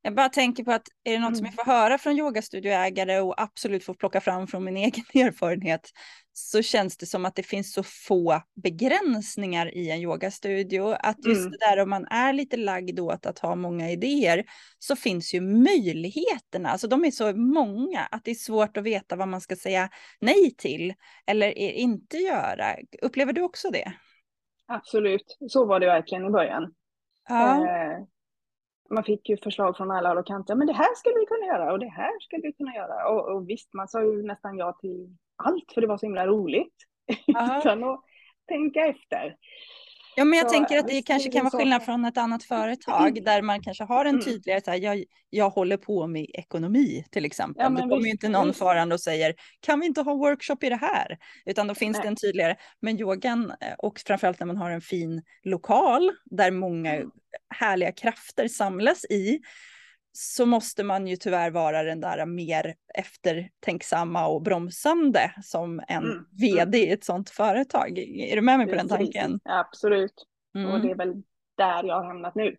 Jag 0.01 0.15
bara 0.15 0.29
tänker 0.29 0.63
på 0.63 0.71
att 0.71 0.87
är 1.03 1.11
det 1.11 1.19
något 1.19 1.27
mm. 1.27 1.35
som 1.35 1.45
jag 1.45 1.53
får 1.53 1.71
höra 1.71 1.97
från 1.97 2.17
yogastudioägare 2.17 3.19
och 3.19 3.41
absolut 3.41 3.83
får 3.83 3.93
plocka 3.93 4.21
fram 4.21 4.47
från 4.47 4.63
min 4.63 4.77
egen 4.77 5.03
erfarenhet 5.13 5.91
så 6.33 6.61
känns 6.61 6.97
det 6.97 7.05
som 7.05 7.25
att 7.25 7.35
det 7.35 7.43
finns 7.43 7.73
så 7.73 7.83
få 7.83 8.41
begränsningar 8.55 9.75
i 9.75 9.91
en 9.91 9.99
yogastudio. 9.99 10.95
Att 10.99 11.25
just 11.25 11.39
mm. 11.39 11.51
det 11.51 11.57
där 11.57 11.79
om 11.79 11.89
man 11.89 12.05
är 12.05 12.33
lite 12.33 12.57
lagd 12.57 12.99
åt 12.99 13.25
att 13.25 13.39
ha 13.39 13.55
många 13.55 13.91
idéer 13.91 14.43
så 14.79 14.95
finns 14.95 15.33
ju 15.33 15.41
möjligheterna, 15.41 16.69
alltså 16.69 16.87
de 16.87 17.05
är 17.05 17.11
så 17.11 17.33
många 17.33 17.99
att 18.11 18.23
det 18.23 18.31
är 18.31 18.35
svårt 18.35 18.77
att 18.77 18.83
veta 18.83 19.15
vad 19.15 19.27
man 19.27 19.41
ska 19.41 19.55
säga 19.55 19.89
nej 20.19 20.55
till 20.57 20.93
eller 21.25 21.57
inte 21.57 22.17
göra. 22.17 22.75
Upplever 23.01 23.33
du 23.33 23.41
också 23.41 23.69
det? 23.69 23.93
Absolut, 24.67 25.37
så 25.47 25.65
var 25.65 25.79
det 25.79 25.85
verkligen 25.85 26.25
i 26.25 26.29
början. 26.29 26.73
Ja. 27.29 27.67
Eh, 27.67 28.03
man 28.89 29.03
fick 29.03 29.29
ju 29.29 29.37
förslag 29.37 29.77
från 29.77 29.91
alla 29.91 30.09
håll 30.09 30.17
och 30.17 30.27
kanter. 30.27 30.55
Men 30.55 30.67
det 30.67 30.73
här 30.73 30.95
skulle 30.95 31.15
vi 31.19 31.25
kunna 31.25 31.45
göra 31.45 31.71
och 31.71 31.79
det 31.79 31.89
här 31.89 32.19
skulle 32.19 32.41
vi 32.41 32.53
kunna 32.53 32.75
göra. 32.75 33.09
Och, 33.09 33.35
och 33.35 33.49
visst, 33.49 33.73
man 33.73 33.87
sa 33.87 34.01
ju 34.01 34.23
nästan 34.23 34.57
ja 34.57 34.77
till 34.81 35.17
allt 35.35 35.71
för 35.73 35.81
det 35.81 35.87
var 35.87 35.97
så 35.97 36.05
himla 36.05 36.27
roligt. 36.27 36.75
Utan 37.27 37.83
att 37.83 38.01
tänka 38.47 38.79
efter. 38.79 39.35
Ja, 40.19 40.25
men 40.25 40.39
jag 40.39 40.47
så, 40.47 40.53
tänker 40.53 40.77
att 40.77 40.87
det 40.87 41.01
kanske 41.01 41.31
kan 41.31 41.43
vara 41.43 41.59
skillnad 41.59 41.83
från 41.83 42.05
ett 42.05 42.17
annat 42.17 42.43
företag 42.43 43.09
mm. 43.09 43.23
där 43.25 43.41
man 43.41 43.61
kanske 43.61 43.83
har 43.83 44.05
en 44.05 44.15
mm. 44.15 44.25
tydligare, 44.25 44.61
så 44.61 44.71
här, 44.71 44.77
jag, 44.77 45.03
jag 45.29 45.49
håller 45.49 45.77
på 45.77 46.07
med 46.07 46.25
ekonomi 46.33 47.05
till 47.11 47.25
exempel. 47.25 47.63
Ja, 47.63 47.69
då 47.69 47.89
kommer 47.89 48.05
ju 48.05 48.11
inte 48.11 48.29
någon 48.29 48.53
farande 48.53 48.95
och 48.95 49.01
säger, 49.01 49.33
kan 49.59 49.79
vi 49.79 49.85
inte 49.85 50.01
ha 50.01 50.13
workshop 50.13 50.57
i 50.61 50.69
det 50.69 50.75
här? 50.75 51.17
Utan 51.45 51.67
då 51.67 51.75
finns 51.75 51.97
Nej. 51.97 52.01
det 52.01 52.07
en 52.07 52.15
tydligare, 52.15 52.55
men 52.81 52.99
yogan 52.99 53.53
eh, 53.61 53.73
och 53.77 53.99
framförallt 54.07 54.39
när 54.39 54.47
man 54.47 54.57
har 54.57 54.71
en 54.71 54.81
fin 54.81 55.21
lokal 55.43 56.11
där 56.25 56.51
många 56.51 56.95
mm. 56.95 57.09
härliga 57.55 57.91
krafter 57.91 58.47
samlas 58.47 59.05
i, 59.05 59.39
så 60.19 60.45
måste 60.45 60.83
man 60.83 61.07
ju 61.07 61.15
tyvärr 61.15 61.51
vara 61.51 61.83
den 61.83 62.01
där 62.01 62.25
mer 62.25 62.75
eftertänksamma 62.93 64.27
och 64.27 64.41
bromsande 64.41 65.33
som 65.43 65.81
en 65.87 66.03
mm. 66.03 66.25
vd 66.31 66.77
i 66.77 66.91
ett 66.91 67.03
sånt 67.03 67.29
företag. 67.29 67.97
Är 67.99 68.35
du 68.35 68.41
med 68.41 68.57
mig 68.57 68.67
Precis. 68.67 68.81
på 68.81 68.87
den 68.87 68.97
tanken? 68.97 69.39
Absolut. 69.43 70.25
Mm. 70.55 70.71
Och 70.71 70.81
det 70.81 70.91
är 70.91 70.95
väl 70.95 71.13
där 71.57 71.83
jag 71.83 71.95
har 71.95 72.05
hamnat 72.05 72.35
nu 72.35 72.55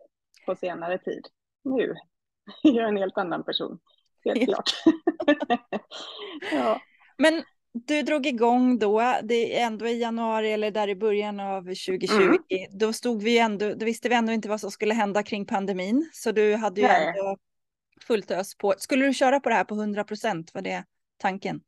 på 0.47 0.55
senare 0.55 0.99
tid. 0.99 1.27
Nu 1.64 1.94
är 2.62 2.73
jag 2.73 2.88
en 2.88 2.97
helt 2.97 3.18
annan 3.18 3.44
person, 3.44 3.79
helt 4.25 4.44
klart. 4.44 4.71
ja. 6.53 6.81
Men 7.16 7.42
du 7.73 8.03
drog 8.03 8.27
igång 8.27 8.79
då, 8.79 9.14
det 9.23 9.61
är 9.61 9.66
ändå 9.66 9.87
i 9.87 10.01
januari 10.01 10.53
eller 10.53 10.71
där 10.71 10.88
i 10.88 10.97
början 10.97 11.40
av 11.40 11.62
2020. 11.62 12.14
Mm. 12.23 12.38
Då 12.71 12.92
stod 12.92 13.23
vi 13.23 13.38
ändå, 13.38 13.75
då 13.75 13.85
visste 13.85 14.09
vi 14.09 14.14
ändå 14.14 14.33
inte 14.33 14.49
vad 14.49 14.61
som 14.61 14.71
skulle 14.71 14.94
hända 14.94 15.23
kring 15.23 15.47
pandemin. 15.47 16.11
Så 16.12 16.33
du 16.33 16.55
hade 16.55 16.81
ju 16.81 16.87
Nej. 16.87 17.07
ändå 17.07 17.37
fullt 18.05 18.31
ös 18.31 18.57
på. 18.59 18.75
Skulle 18.79 19.07
du 19.07 19.13
köra 19.13 19.41
på 19.41 19.49
det 19.49 19.55
här 19.55 19.65
på 19.65 19.75
100 19.75 20.05
procent? 20.05 20.55
Var 20.55 20.63
det 20.63 20.85
tanken? 21.17 21.61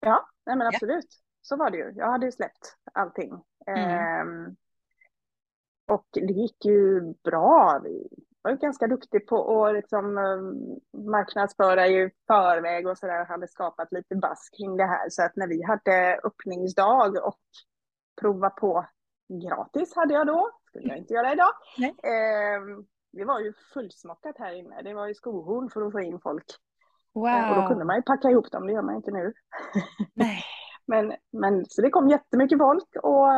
Ja, 0.00 0.28
nej 0.46 0.56
men 0.56 0.66
absolut. 0.66 1.06
Ja. 1.08 1.18
Så 1.42 1.56
var 1.56 1.70
det 1.70 1.76
ju. 1.76 1.92
Jag 1.96 2.10
hade 2.10 2.26
ju 2.26 2.32
släppt 2.32 2.76
allting. 2.92 3.32
Mm. 3.66 3.90
Ehm, 3.90 4.56
och 5.88 6.06
det 6.12 6.32
gick 6.32 6.64
ju 6.64 7.00
bra. 7.24 7.80
Vi 7.84 8.08
var 8.42 8.52
ganska 8.52 8.86
duktiga 8.86 9.20
på 9.20 9.66
att 9.66 9.74
liksom, 9.74 10.18
um, 10.18 10.80
marknadsföra 11.10 11.86
i 11.86 12.10
förväg 12.26 12.86
och 12.86 12.98
sådär. 12.98 13.24
Hade 13.24 13.48
skapat 13.48 13.92
lite 13.92 14.16
bass 14.16 14.48
kring 14.56 14.76
det 14.76 14.86
här. 14.86 15.10
Så 15.10 15.22
att 15.22 15.36
när 15.36 15.46
vi 15.46 15.62
hade 15.62 16.20
öppningsdag 16.24 17.16
och 17.26 17.40
prova 18.20 18.50
på 18.50 18.86
gratis 19.42 19.96
hade 19.96 20.14
jag 20.14 20.26
då. 20.26 20.50
Skulle 20.68 20.88
jag 20.88 20.98
inte 20.98 21.14
göra 21.14 21.32
idag. 21.32 21.52
Ehm, 22.02 22.86
det 23.12 23.24
var 23.24 23.40
ju 23.40 23.52
fullsmockat 23.74 24.38
här 24.38 24.52
inne. 24.52 24.82
Det 24.82 24.94
var 24.94 25.06
ju 25.06 25.14
skohorn 25.14 25.70
för 25.70 25.86
att 25.86 25.92
få 25.92 26.00
in 26.00 26.20
folk. 26.20 26.44
Wow. 27.14 27.26
Eh, 27.26 27.50
och 27.50 27.62
då 27.62 27.68
kunde 27.68 27.84
man 27.84 27.96
ju 27.96 28.02
packa 28.02 28.30
ihop 28.30 28.50
dem, 28.50 28.66
det 28.66 28.72
gör 28.72 28.82
man 28.82 28.96
inte 28.96 29.10
nu. 29.10 29.32
Nej. 30.14 30.42
men, 30.86 31.14
men 31.30 31.64
så 31.68 31.82
det 31.82 31.90
kom 31.90 32.08
jättemycket 32.08 32.58
folk 32.58 32.96
och 33.02 33.28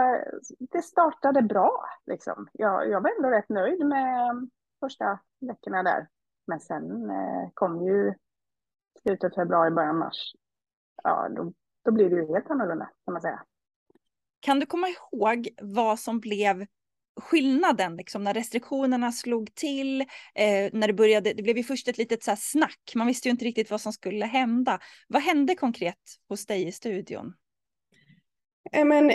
det 0.58 0.82
startade 0.82 1.42
bra. 1.42 1.84
Liksom. 2.06 2.48
Jag, 2.52 2.88
jag 2.88 3.00
var 3.00 3.10
ändå 3.16 3.28
rätt 3.30 3.48
nöjd 3.48 3.86
med 3.86 4.48
första 4.80 5.18
veckorna 5.40 5.82
där. 5.82 6.08
Men 6.46 6.60
sen 6.60 7.10
eh, 7.10 7.50
kom 7.54 7.86
ju 7.86 8.14
slutet 9.02 9.34
februari, 9.34 9.70
början 9.70 9.98
mars. 9.98 10.32
Ja, 11.02 11.28
då, 11.28 11.52
då 11.84 11.92
blir 11.92 12.10
det 12.10 12.16
ju 12.16 12.26
helt 12.26 12.50
annorlunda 12.50 12.90
kan 13.04 13.12
man 13.12 13.22
säga. 13.22 13.42
Kan 14.40 14.60
du 14.60 14.66
komma 14.66 14.86
ihåg 14.88 15.48
vad 15.62 15.98
som 15.98 16.20
blev 16.20 16.66
skillnaden 17.20 17.96
liksom, 17.96 18.24
när 18.24 18.34
restriktionerna 18.34 19.12
slog 19.12 19.54
till, 19.54 20.00
eh, 20.00 20.70
när 20.72 20.86
det 20.86 20.92
började, 20.92 21.32
det 21.32 21.42
blev 21.42 21.56
ju 21.56 21.62
först 21.62 21.88
ett 21.88 21.98
litet 21.98 22.22
så 22.22 22.30
här 22.30 22.38
snack, 22.40 22.92
man 22.94 23.06
visste 23.06 23.28
ju 23.28 23.30
inte 23.30 23.44
riktigt 23.44 23.70
vad 23.70 23.80
som 23.80 23.92
skulle 23.92 24.26
hända. 24.26 24.80
Vad 25.08 25.22
hände 25.22 25.54
konkret 25.54 26.18
hos 26.28 26.46
dig 26.46 26.66
i 26.66 26.72
studion? 26.72 27.34
Men, 28.84 29.10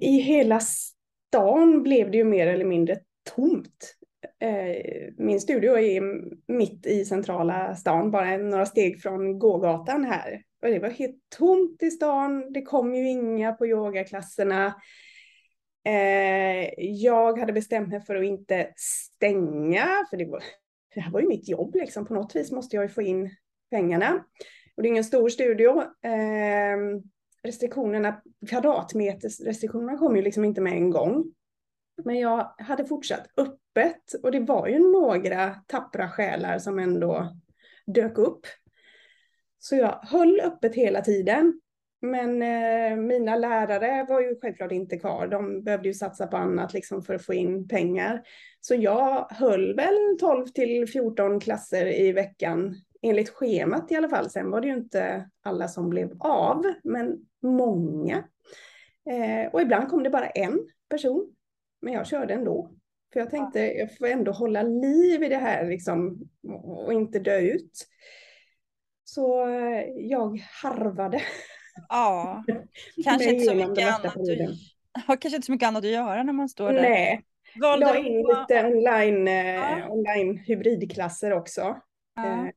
I 0.00 0.20
hela 0.20 0.60
stan 0.60 1.82
blev 1.82 2.10
det 2.10 2.16
ju 2.16 2.24
mer 2.24 2.46
eller 2.46 2.64
mindre 2.64 2.98
tomt. 3.34 3.96
Eh, 4.40 5.12
min 5.18 5.40
studio 5.40 5.78
är 5.78 6.02
mitt 6.52 6.86
i 6.86 7.04
centrala 7.04 7.74
stan, 7.76 8.10
bara 8.10 8.36
några 8.36 8.66
steg 8.66 9.02
från 9.02 9.38
gågatan 9.38 10.04
här. 10.04 10.42
Och 10.62 10.68
det 10.68 10.78
var 10.78 10.90
helt 10.90 11.16
tomt 11.38 11.82
i 11.82 11.90
stan, 11.90 12.52
det 12.52 12.62
kom 12.62 12.94
ju 12.94 13.08
inga 13.08 13.52
på 13.52 13.66
yogaklasserna. 13.66 14.74
Eh, 15.84 16.68
jag 16.78 17.38
hade 17.38 17.52
bestämt 17.52 17.88
mig 17.88 18.00
för 18.00 18.16
att 18.16 18.24
inte 18.24 18.72
stänga, 18.76 19.86
för 20.10 20.16
det, 20.16 20.24
var, 20.24 20.42
det 20.94 21.00
här 21.00 21.10
var 21.10 21.20
ju 21.20 21.28
mitt 21.28 21.48
jobb 21.48 21.74
liksom. 21.74 22.06
På 22.06 22.14
något 22.14 22.36
vis 22.36 22.52
måste 22.52 22.76
jag 22.76 22.82
ju 22.82 22.88
få 22.88 23.02
in 23.02 23.30
pengarna. 23.70 24.24
Och 24.76 24.82
det 24.82 24.88
är 24.88 24.90
ingen 24.90 25.04
stor 25.04 25.28
studio. 25.28 25.82
Eh, 25.82 26.76
restriktionerna, 27.42 28.22
kvadratmetersrestriktionerna 28.48 29.98
kom 29.98 30.16
ju 30.16 30.22
liksom 30.22 30.44
inte 30.44 30.60
med 30.60 30.72
en 30.72 30.90
gång. 30.90 31.24
Men 32.04 32.18
jag 32.18 32.54
hade 32.58 32.84
fortsatt 32.84 33.26
öppet 33.36 34.14
och 34.22 34.32
det 34.32 34.40
var 34.40 34.68
ju 34.68 34.78
några 34.78 35.54
tappra 35.66 36.08
själar 36.10 36.58
som 36.58 36.78
ändå 36.78 37.36
dök 37.86 38.18
upp. 38.18 38.46
Så 39.58 39.76
jag 39.76 40.00
höll 40.02 40.40
öppet 40.40 40.74
hela 40.74 41.00
tiden. 41.00 41.60
Men 42.04 42.42
eh, 42.42 42.96
mina 42.96 43.36
lärare 43.36 44.06
var 44.08 44.20
ju 44.20 44.36
självklart 44.40 44.72
inte 44.72 44.98
kvar. 44.98 45.26
De 45.26 45.62
behövde 45.62 45.88
ju 45.88 45.94
satsa 45.94 46.26
på 46.26 46.36
annat 46.36 46.72
liksom 46.72 47.02
för 47.02 47.14
att 47.14 47.24
få 47.24 47.34
in 47.34 47.68
pengar. 47.68 48.22
Så 48.60 48.74
jag 48.74 49.26
höll 49.30 49.76
väl 49.76 50.16
12 50.20 50.46
till 50.46 50.88
14 50.88 51.40
klasser 51.40 51.86
i 51.86 52.12
veckan 52.12 52.74
enligt 53.02 53.30
schemat 53.30 53.92
i 53.92 53.94
alla 53.94 54.08
fall. 54.08 54.30
Sen 54.30 54.50
var 54.50 54.60
det 54.60 54.66
ju 54.66 54.74
inte 54.74 55.30
alla 55.42 55.68
som 55.68 55.90
blev 55.90 56.16
av, 56.18 56.64
men 56.84 57.26
många. 57.42 58.24
Eh, 59.10 59.52
och 59.52 59.62
ibland 59.62 59.88
kom 59.88 60.02
det 60.02 60.10
bara 60.10 60.28
en 60.28 60.68
person, 60.90 61.34
men 61.82 61.92
jag 61.92 62.06
körde 62.06 62.34
ändå. 62.34 62.70
För 63.12 63.20
jag 63.20 63.30
tänkte, 63.30 63.60
jag 63.60 63.96
får 63.96 64.06
ändå 64.06 64.32
hålla 64.32 64.62
liv 64.62 65.22
i 65.22 65.28
det 65.28 65.36
här 65.36 65.66
liksom, 65.66 66.28
och 66.64 66.92
inte 66.92 67.18
dö 67.18 67.38
ut. 67.38 67.86
Så 69.04 69.48
eh, 69.48 69.84
jag 69.96 70.38
harvade 70.62 71.22
Ja, 71.88 72.44
kanske 73.04 73.30
inte 73.30 73.44
så 73.44 73.54
mycket 73.54 73.86
annat. 73.86 74.04
Att, 74.04 75.20
kanske 75.20 75.36
inte 75.36 75.46
så 75.46 75.52
mycket 75.52 75.68
annat 75.68 75.84
att 75.84 75.90
göra 75.90 76.22
när 76.22 76.32
man 76.32 76.48
står 76.48 76.72
där. 76.72 76.82
Nej, 76.82 77.24
Valde 77.60 77.86
la 77.86 77.98
in 77.98 78.16
lite 78.16 78.66
online, 78.66 79.28
eh, 79.28 79.54
ja. 79.54 79.88
online 79.88 80.38
hybridklasser 80.38 81.32
också. 81.32 81.76
Ja. 82.16 82.46
Eh, 82.46 82.50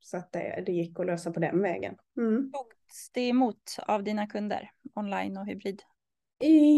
så 0.00 0.16
att 0.16 0.32
det, 0.32 0.62
det, 0.66 0.72
gick 0.72 1.00
att 1.00 1.06
lösa 1.06 1.30
på 1.30 1.40
den 1.40 1.62
vägen. 1.62 1.94
Mm. 2.16 2.52
Togs 2.52 3.10
det 3.12 3.20
emot 3.20 3.76
av 3.86 4.04
dina 4.04 4.26
kunder, 4.26 4.70
online 4.94 5.36
och 5.36 5.46
hybrid? 5.46 5.82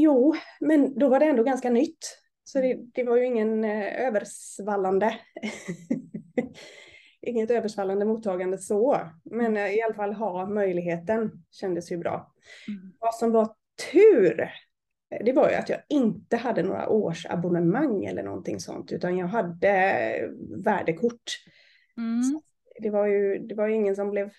Jo, 0.03 0.35
men 0.61 0.99
då 0.99 1.09
var 1.09 1.21
det 1.21 1.27
ändå 1.27 1.43
ganska 1.43 1.71
nytt. 1.71 2.19
Så 2.45 2.61
det, 2.61 2.79
det 2.95 3.05
var 3.05 3.17
ju 3.17 3.25
ingen 3.25 3.65
eh, 3.65 4.07
översvallande 4.07 5.19
inget 7.27 7.51
översvallande 7.51 8.05
mottagande 8.05 8.59
så, 8.59 9.01
men 9.25 9.57
i 9.57 9.83
alla 9.83 9.95
fall 9.95 10.12
ha 10.12 10.47
möjligheten 10.47 11.45
kändes 11.51 11.93
ju 11.93 11.97
bra. 11.97 12.33
Mm. 12.69 12.93
Vad 12.99 13.15
som 13.15 13.33
var 13.33 13.55
tur, 13.93 14.51
det 15.25 15.33
var 15.33 15.51
ju 15.51 15.55
att 15.55 15.69
jag 15.69 15.81
inte 15.89 16.37
hade 16.37 16.62
några 16.62 16.89
årsabonnemang 16.89 18.05
eller 18.05 18.23
någonting 18.23 18.61
sånt, 18.61 18.93
utan 18.93 19.19
jag 19.19 19.27
hade 19.27 20.31
värdekort. 20.65 21.39
Mm. 21.97 22.41
Det 22.81 22.91
var 22.91 23.07
ju 23.07 23.39
det 23.39 23.55
var 23.55 23.69
ingen 23.69 23.97
som 23.97 24.11
blev 24.11 24.31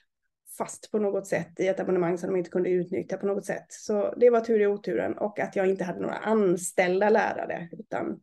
fast 0.58 0.92
på 0.92 1.00
något 1.00 1.28
sätt 1.28 1.60
i 1.60 1.68
ett 1.68 1.80
abonnemang 1.80 2.18
som 2.18 2.30
de 2.30 2.38
inte 2.38 2.50
kunde 2.50 2.70
utnyttja 2.70 3.18
på 3.18 3.28
något 3.28 3.46
sätt. 3.46 3.66
Så 3.70 4.14
det 4.18 4.30
var 4.30 4.42
tur 4.42 4.62
i 4.62 4.68
oturen 4.68 5.18
och 5.18 5.40
att 5.40 5.56
jag 5.56 5.68
inte 5.68 5.84
hade 5.84 6.00
några 6.00 6.18
anställda 6.18 7.10
lärare 7.10 7.70
utan 7.72 8.20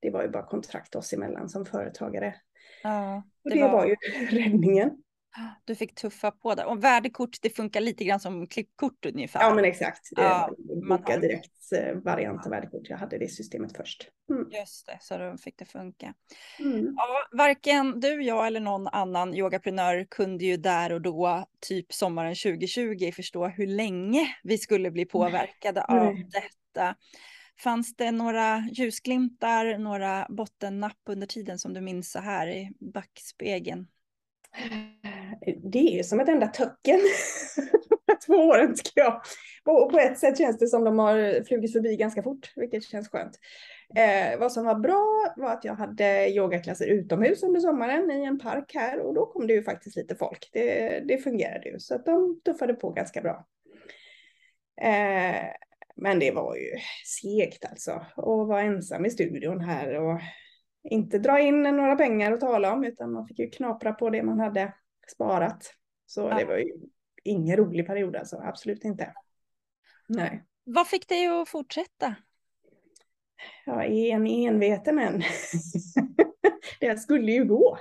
det 0.00 0.10
var 0.10 0.22
ju 0.22 0.28
bara 0.28 0.46
kontrakt 0.46 0.94
oss 0.94 1.12
emellan 1.12 1.48
som 1.48 1.64
företagare. 1.64 2.34
Ja, 2.84 3.22
och 3.44 3.50
det 3.50 3.60
var... 3.60 3.72
var 3.72 3.86
ju 3.86 3.94
räddningen. 4.30 4.90
Du 5.64 5.74
fick 5.74 5.94
tuffa 5.94 6.30
på 6.30 6.54
det. 6.54 6.64
Och 6.64 6.84
värdekort, 6.84 7.38
det 7.42 7.50
funkar 7.50 7.80
lite 7.80 8.04
grann 8.04 8.20
som 8.20 8.46
klippkort 8.46 9.06
ungefär. 9.06 9.40
Ja, 9.40 9.54
men 9.54 9.64
exakt. 9.64 10.08
Ja, 10.10 10.50
man 10.88 11.02
har... 11.04 11.18
direkt 11.18 11.72
eh, 11.72 11.94
variant 11.94 12.46
av 12.46 12.50
värdekort. 12.50 12.88
Jag 12.88 12.96
hade 12.96 13.18
det 13.18 13.28
systemet 13.28 13.76
först. 13.76 14.08
Mm. 14.30 14.50
Just 14.50 14.86
det, 14.86 14.98
så 15.00 15.18
då 15.18 15.36
fick 15.36 15.58
det 15.58 15.64
funka. 15.64 16.14
Mm. 16.58 16.94
Ja, 16.96 17.06
varken 17.32 18.00
du, 18.00 18.22
jag 18.22 18.46
eller 18.46 18.60
någon 18.60 18.86
annan 18.86 19.34
yogaprenör 19.34 20.06
kunde 20.10 20.44
ju 20.44 20.56
där 20.56 20.92
och 20.92 21.00
då, 21.00 21.46
typ 21.60 21.92
sommaren 21.92 22.34
2020, 22.34 23.12
förstå 23.12 23.46
hur 23.46 23.66
länge 23.66 24.26
vi 24.42 24.58
skulle 24.58 24.90
bli 24.90 25.04
påverkade 25.04 25.86
Nej. 25.88 25.98
av 25.98 26.14
detta. 26.14 26.96
Fanns 27.60 27.96
det 27.96 28.10
några 28.10 28.68
ljusglimtar, 28.72 29.78
några 29.78 30.26
bottennapp 30.30 30.98
under 31.08 31.26
tiden 31.26 31.58
som 31.58 31.74
du 31.74 31.80
minns 31.80 32.10
så 32.10 32.18
här 32.18 32.48
i 32.48 32.70
backspegeln? 32.94 33.86
Det 35.72 35.78
är 35.78 35.96
ju 35.96 36.04
som 36.04 36.20
ett 36.20 36.28
enda 36.28 36.46
töcken. 36.46 37.00
Två 38.26 38.34
åren 38.34 38.74
tycker 38.74 39.00
jag. 39.00 39.20
Och 39.64 39.90
på 39.90 39.98
ett 39.98 40.18
sätt 40.18 40.38
känns 40.38 40.58
det 40.58 40.66
som 40.66 40.84
de 40.84 40.98
har 40.98 41.44
flugit 41.44 41.72
förbi 41.72 41.96
ganska 41.96 42.22
fort, 42.22 42.52
vilket 42.56 42.84
känns 42.84 43.08
skönt. 43.08 43.38
Eh, 43.96 44.38
vad 44.38 44.52
som 44.52 44.64
var 44.64 44.74
bra 44.74 45.34
var 45.36 45.52
att 45.52 45.64
jag 45.64 45.74
hade 45.74 46.28
yogaklasser 46.28 46.86
utomhus 46.86 47.42
under 47.42 47.60
sommaren 47.60 48.10
i 48.10 48.24
en 48.24 48.38
park 48.38 48.72
här 48.74 49.00
och 49.00 49.14
då 49.14 49.26
kom 49.26 49.46
det 49.46 49.52
ju 49.52 49.62
faktiskt 49.62 49.96
lite 49.96 50.16
folk. 50.16 50.50
Det, 50.52 51.00
det 51.08 51.18
fungerade 51.18 51.68
ju 51.68 51.78
så 51.78 51.94
att 51.94 52.06
de 52.06 52.40
tuffade 52.44 52.74
på 52.74 52.90
ganska 52.90 53.20
bra. 53.20 53.46
Eh, 54.82 55.44
men 55.96 56.18
det 56.18 56.30
var 56.30 56.56
ju 56.56 56.70
segt 57.04 57.64
alltså 57.64 57.92
att 57.92 58.48
vara 58.48 58.62
ensam 58.62 59.04
i 59.04 59.10
studion 59.10 59.60
här 59.60 59.94
och 59.94 60.20
inte 60.90 61.18
dra 61.18 61.40
in 61.40 61.62
några 61.62 61.96
pengar 61.96 62.32
att 62.32 62.40
tala 62.40 62.72
om 62.72 62.84
utan 62.84 63.12
man 63.12 63.26
fick 63.26 63.38
ju 63.38 63.50
knapra 63.50 63.92
på 63.92 64.10
det 64.10 64.22
man 64.22 64.40
hade 64.40 64.74
sparat. 65.12 65.74
Så 66.06 66.20
ja. 66.20 66.38
det 66.38 66.44
var 66.44 66.56
ju 66.56 66.72
ingen 67.24 67.56
rolig 67.56 67.86
period 67.86 68.16
alltså, 68.16 68.36
absolut 68.36 68.84
inte. 68.84 69.12
Nej. 70.08 70.44
Vad 70.64 70.88
fick 70.88 71.08
dig 71.08 71.26
att 71.26 71.48
fortsätta? 71.48 72.14
Ja, 73.66 73.84
en 73.84 74.26
enveten 74.26 74.98
än. 74.98 75.22
det 76.80 76.98
skulle 76.98 77.32
ju 77.32 77.44
gå. 77.44 77.78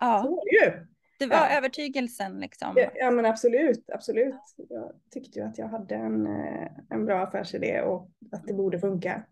Ja. 0.00 0.22
Så 0.22 0.30
var 0.30 0.44
det 0.44 0.66
ju. 0.66 0.86
Det 1.18 1.26
var 1.26 1.36
ja. 1.36 1.56
övertygelsen 1.56 2.40
liksom. 2.40 2.72
Ja, 2.76 2.90
ja, 2.94 3.10
men 3.10 3.26
absolut, 3.26 3.90
absolut. 3.90 4.34
Jag 4.68 4.92
tyckte 5.10 5.38
ju 5.38 5.44
att 5.44 5.58
jag 5.58 5.68
hade 5.68 5.94
en, 5.94 6.26
eh, 6.26 6.68
en 6.90 7.04
bra 7.04 7.22
affärsidé 7.22 7.80
och 7.80 8.10
att 8.32 8.46
det 8.46 8.54
borde 8.54 8.78
funka. 8.78 9.22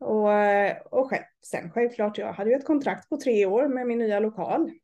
Och, 0.00 0.32
eh, 0.32 0.76
och 0.90 1.08
själv, 1.10 1.22
sen 1.46 1.70
självklart, 1.70 2.18
jag 2.18 2.32
hade 2.32 2.50
ju 2.50 2.56
ett 2.56 2.64
kontrakt 2.64 3.08
på 3.08 3.16
tre 3.16 3.46
år 3.46 3.68
med 3.68 3.86
min 3.86 3.98
nya 3.98 4.20
lokal. 4.20 4.60
Mm. 4.60 4.74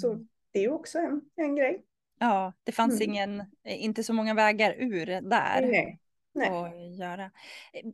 Så 0.00 0.26
det 0.52 0.58
är 0.58 0.62
ju 0.62 0.70
också 0.70 0.98
en, 0.98 1.20
en 1.36 1.56
grej. 1.56 1.84
Ja, 2.18 2.52
det 2.64 2.72
fanns 2.72 3.00
mm. 3.00 3.10
ingen, 3.10 3.42
inte 3.64 4.04
så 4.04 4.12
många 4.12 4.34
vägar 4.34 4.74
ur 4.78 5.06
där. 5.06 5.60
Nej. 5.60 6.00
Nej. 6.34 6.48
Att 6.50 6.98
göra. 6.98 7.30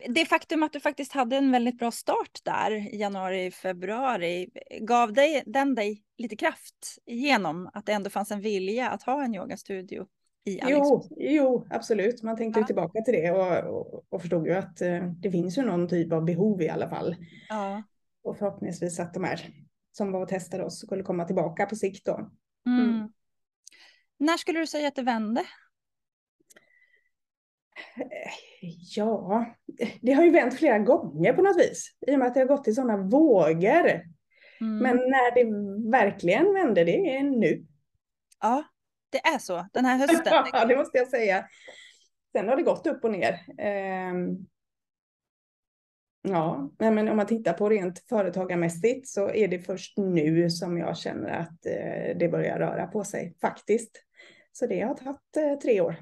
Det 0.09 0.25
faktum 0.25 0.63
att 0.63 0.73
du 0.73 0.81
faktiskt 0.81 1.13
hade 1.13 1.37
en 1.37 1.53
väldigt 1.53 1.79
bra 1.79 1.91
start 1.91 2.41
där 2.45 2.71
i 2.95 2.97
januari, 2.97 3.51
februari, 3.51 4.51
gav 4.81 5.13
dig, 5.13 5.43
den 5.47 5.75
dig 5.75 6.03
lite 6.19 6.37
kraft 6.37 6.99
igenom 7.07 7.71
att 7.73 7.87
det 7.87 7.93
ändå 7.93 8.11
fanns 8.11 8.31
en 8.31 8.41
vilja 8.41 8.91
att 8.91 9.03
ha 9.03 9.25
en 9.25 9.35
yogastudio 9.35 10.07
i 10.45 10.61
Jo, 10.63 11.03
jo, 11.17 11.67
absolut. 11.71 12.23
Man 12.23 12.37
tänkte 12.37 12.61
ja. 12.61 12.67
tillbaka 12.67 13.03
till 13.03 13.15
det 13.15 13.31
och, 13.31 13.75
och, 13.75 14.05
och, 14.09 14.21
förstod 14.21 14.47
ju 14.47 14.55
att 14.55 14.81
eh, 14.81 15.05
det 15.07 15.31
finns 15.31 15.59
ju 15.59 15.63
någon 15.63 15.89
typ 15.89 16.13
av 16.13 16.25
behov 16.25 16.63
i 16.63 16.69
alla 16.69 16.89
fall. 16.89 17.17
Ja. 17.49 17.83
Och 18.23 18.39
förhoppningsvis 18.39 19.01
att 19.01 19.15
de 19.15 19.25
här 19.25 19.41
som 19.93 20.13
var 20.13 20.23
och 20.23 20.29
testade 20.29 20.65
oss 20.65 20.81
skulle 20.81 21.03
komma 21.03 21.25
tillbaka 21.25 21.67
på 21.67 21.77
sikt 21.77 22.07
då. 22.07 22.31
Mm. 22.67 22.91
Mm. 22.91 23.13
När 24.19 24.37
skulle 24.37 24.59
du 24.59 24.67
säga 24.67 24.89
att 24.89 24.95
det 24.95 25.03
vände? 25.03 25.45
Ja, 28.97 29.45
det 30.03 30.13
har 30.13 30.25
ju 30.25 30.31
vänt 30.31 30.59
flera 30.59 30.79
gånger 30.79 31.33
på 31.33 31.43
något 31.43 31.61
vis. 31.61 31.97
I 32.07 32.15
och 32.15 32.19
med 32.19 32.29
att 32.29 32.35
det 32.35 32.41
har 32.41 32.47
gått 32.47 32.69
i 32.69 32.73
sådana 32.73 32.97
vågor. 32.97 34.03
Mm. 34.61 34.79
Men 34.79 34.97
när 34.97 35.35
det 35.35 35.45
verkligen 35.91 36.55
vände, 36.55 36.85
det 36.85 37.17
är 37.17 37.23
nu. 37.23 37.67
Ja, 38.41 38.65
det 39.11 39.19
är 39.19 39.39
så. 39.39 39.67
Den 39.73 39.85
här 39.85 39.99
hösten. 39.99 40.33
ja, 40.53 40.65
det 40.65 40.77
måste 40.77 40.99
jag 40.99 41.09
säga. 41.09 41.47
Sen 42.33 42.49
har 42.49 42.57
det 42.57 42.63
gått 42.63 42.87
upp 42.87 43.05
och 43.05 43.11
ner. 43.11 43.33
Um, 44.13 44.47
ja, 46.23 46.71
men 46.79 47.09
om 47.09 47.17
man 47.17 47.27
tittar 47.27 47.53
på 47.53 47.69
rent 47.69 48.05
företagarmässigt 48.09 49.09
så 49.09 49.31
är 49.31 49.49
det 49.49 49.59
först 49.59 49.99
nu 49.99 50.51
som 50.51 50.79
jag 50.79 50.97
känner 50.97 51.31
att 51.31 51.67
uh, 51.67 52.19
det 52.19 52.29
börjar 52.31 52.59
röra 52.59 52.87
på 52.87 53.05
sig 53.05 53.35
faktiskt. 53.41 54.05
Så 54.53 54.67
det 54.67 54.81
har 54.81 54.95
tagit 54.95 55.37
uh, 55.37 55.59
tre 55.59 55.81
år. 55.81 55.97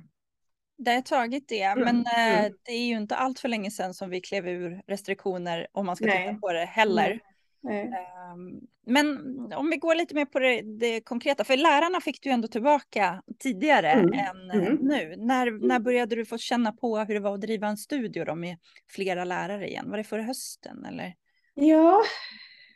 Det 0.79 0.91
har 0.91 1.01
tagit 1.01 1.49
det, 1.49 1.63
mm. 1.63 1.85
men 1.85 2.07
eh, 2.07 2.39
mm. 2.39 2.53
det 2.63 2.73
är 2.73 2.87
ju 2.87 2.97
inte 2.97 3.17
allt 3.17 3.39
för 3.39 3.49
länge 3.49 3.71
sedan 3.71 3.95
som 3.95 4.11
vi 4.11 4.21
klev 4.21 4.49
ur 4.49 4.83
restriktioner 4.87 5.67
om 5.73 5.87
man 5.87 5.97
ska 5.97 6.07
Nej. 6.07 6.29
titta 6.29 6.41
på 6.41 6.53
det 6.53 6.65
heller. 6.65 7.21
Um, 7.63 8.61
men 8.87 9.07
om 9.53 9.71
vi 9.71 9.77
går 9.77 9.95
lite 9.95 10.15
mer 10.15 10.25
på 10.25 10.39
det, 10.39 10.63
det, 10.63 11.01
konkreta, 11.01 11.45
för 11.45 11.57
lärarna 11.57 12.01
fick 12.01 12.23
du 12.23 12.31
ändå 12.31 12.49
tillbaka 12.49 13.23
tidigare 13.39 13.91
mm. 13.91 14.13
än 14.13 14.51
mm. 14.51 14.79
nu. 14.81 15.15
När, 15.19 15.47
mm. 15.47 15.69
när 15.69 15.79
började 15.79 16.17
du 16.17 16.25
få 16.25 16.39
känna 16.39 16.73
på 16.73 16.99
hur 16.99 17.15
det 17.15 17.21
var 17.21 17.35
att 17.35 17.41
driva 17.41 17.67
en 17.67 17.77
studio 17.77 18.25
då 18.25 18.35
med 18.35 18.57
flera 18.91 19.25
lärare 19.25 19.69
igen? 19.69 19.91
Var 19.91 19.97
det 19.97 20.05
förra 20.05 20.23
hösten 20.23 20.85
eller? 20.85 21.15
Ja, 21.55 22.03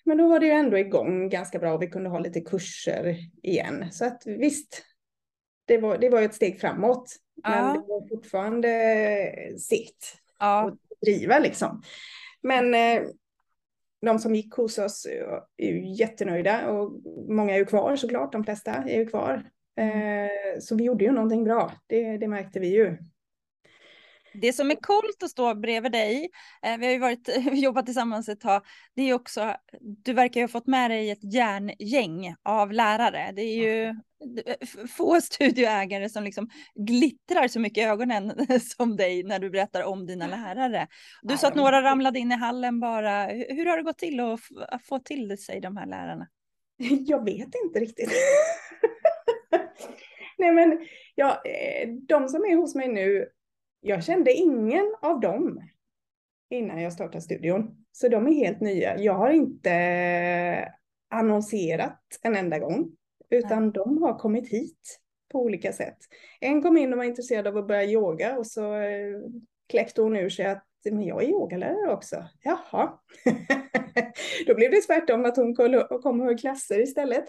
men 0.05 0.19
då 0.19 0.29
var 0.29 0.41
det 0.41 0.47
ju 0.47 0.53
ändå 0.53 0.79
igång 0.79 1.29
ganska 1.29 1.59
bra 1.59 1.75
och 1.75 1.83
vi 1.83 1.87
kunde 1.87 2.11
ha 2.11 2.19
lite 2.19 2.41
kurser 2.41 3.17
igen. 3.43 3.93
Så 3.93 4.05
att 4.05 4.23
visst, 4.27 4.83
det 5.73 5.79
var, 5.79 5.99
det 5.99 6.09
var 6.09 6.23
ett 6.23 6.35
steg 6.35 6.61
framåt. 6.61 7.17
Men 7.45 7.67
ja. 7.67 7.73
det 7.73 7.79
var 7.79 8.09
fortfarande 8.09 8.69
sitt 9.59 10.17
ja. 10.39 10.69
att 10.69 11.01
driva 11.07 11.39
liksom. 11.39 11.83
Men 12.43 12.75
eh, 12.75 13.09
de 14.07 14.19
som 14.19 14.35
gick 14.35 14.55
hos 14.55 14.79
oss 14.79 15.07
är 15.57 15.67
ju 15.67 15.95
jättenöjda 15.95 16.71
och 16.71 16.93
många 17.29 17.55
är 17.55 17.59
ju 17.59 17.65
kvar 17.65 17.97
såklart, 17.97 18.33
de 18.33 18.45
flesta 18.45 18.73
är 18.73 18.99
ju 18.99 19.07
kvar. 19.07 19.51
Mm. 19.77 20.25
Eh, 20.25 20.61
så 20.61 20.77
vi 20.77 20.85
gjorde 20.85 21.05
ju 21.05 21.13
någonting 21.13 21.45
bra, 21.45 21.73
det, 21.87 22.19
det 22.19 22.29
märkte 22.29 22.61
vi 22.61 22.69
ju. 22.69 22.97
Det 24.35 24.53
som 24.53 24.71
är 24.71 24.75
coolt 24.75 25.23
att 25.23 25.31
stå 25.31 25.55
bredvid 25.55 25.93
dig, 25.93 26.31
eh, 26.63 26.79
vi 26.79 26.87
har 26.87 26.93
ju 26.93 26.99
varit, 26.99 27.29
jobbat 27.53 27.87
tillsammans 27.87 28.29
ett 28.29 28.41
tag, 28.41 28.63
det 28.97 29.03
är 29.03 29.15
också, 29.15 29.57
du 29.81 30.13
verkar 30.13 30.41
ju 30.41 30.45
ha 30.45 30.49
fått 30.49 30.67
med 30.67 30.91
dig 30.91 31.11
ett 31.11 31.35
järngäng 31.35 32.35
av 32.43 32.73
lärare. 32.73 33.33
Det 33.33 33.43
är 33.43 33.57
ju 33.57 33.95
få 34.89 35.21
studioägare 35.21 36.09
som 36.09 36.25
liksom 36.25 36.49
glittrar 36.75 37.49
så 37.49 37.61
mycket 37.61 37.83
i 37.83 37.87
ögonen 37.87 38.47
som 38.77 38.97
dig 38.97 39.23
när 39.23 39.39
du 39.39 39.51
berättar 39.51 39.83
om 39.83 40.07
dina 40.07 40.27
lärare. 40.27 40.89
Du 41.23 41.37
sa 41.37 41.49
att 41.49 41.55
några 41.55 41.83
ramlade 41.83 42.19
in 42.19 42.33
i 42.33 42.35
hallen 42.35 42.81
bara. 42.81 43.27
Hur 43.27 43.67
har 43.67 43.77
det 43.77 43.83
gått 43.83 43.99
till 43.99 44.21
att 44.21 44.85
få 44.85 44.99
till 44.99 45.39
sig 45.39 45.61
de 45.61 45.77
här 45.77 45.87
lärarna? 45.87 46.29
Jag 47.07 47.25
vet 47.25 47.55
inte 47.65 47.81
riktigt. 47.81 48.11
Nej 50.39 50.53
men 50.53 50.87
ja, 51.15 51.43
eh, 51.45 51.89
de 51.89 52.29
som 52.29 52.45
är 52.45 52.57
hos 52.57 52.75
mig 52.75 52.89
nu 52.89 53.27
jag 53.85 54.05
kände 54.05 54.33
ingen 54.33 54.95
av 55.01 55.21
dem 55.21 55.61
innan 56.51 56.83
jag 56.83 56.93
startade 56.93 57.21
studion. 57.21 57.85
Så 57.93 58.09
de 58.09 58.27
är 58.27 58.33
helt 58.33 58.61
nya. 58.61 58.99
Jag 58.99 59.15
har 59.15 59.31
inte 59.31 60.73
annonserat 61.11 62.01
en 62.23 62.37
enda 62.37 62.59
gång, 62.59 62.97
utan 63.31 63.63
Nej. 63.63 63.73
de 63.73 64.03
har 64.03 64.19
kommit 64.19 64.49
hit 64.49 64.99
på 65.33 65.41
olika 65.43 65.73
sätt. 65.73 65.99
En 66.41 66.63
kom 66.63 66.77
in 66.77 66.93
och 66.93 66.97
var 66.97 67.05
intresserad 67.05 67.47
av 67.47 67.57
att 67.57 67.69
börja 67.69 67.85
yoga 67.85 68.39
och 68.39 68.47
så 68.47 68.75
eh, 68.75 69.21
kläckte 69.69 70.03
hon 70.03 70.17
ur 70.17 70.31
sig 70.31 70.47
att 70.47 70.67
men 70.91 71.03
jag 71.03 71.23
är 71.23 71.29
yogalärare 71.29 71.93
också. 71.93 72.25
Jaha. 72.43 72.93
Då 74.47 74.55
blev 74.55 74.71
det 74.71 74.81
tvärtom 74.81 75.25
att 75.25 75.37
hon 75.37 75.55
kom 76.03 76.21
och 76.21 76.27
höll 76.27 76.39
klasser 76.39 76.83
istället. 76.83 77.25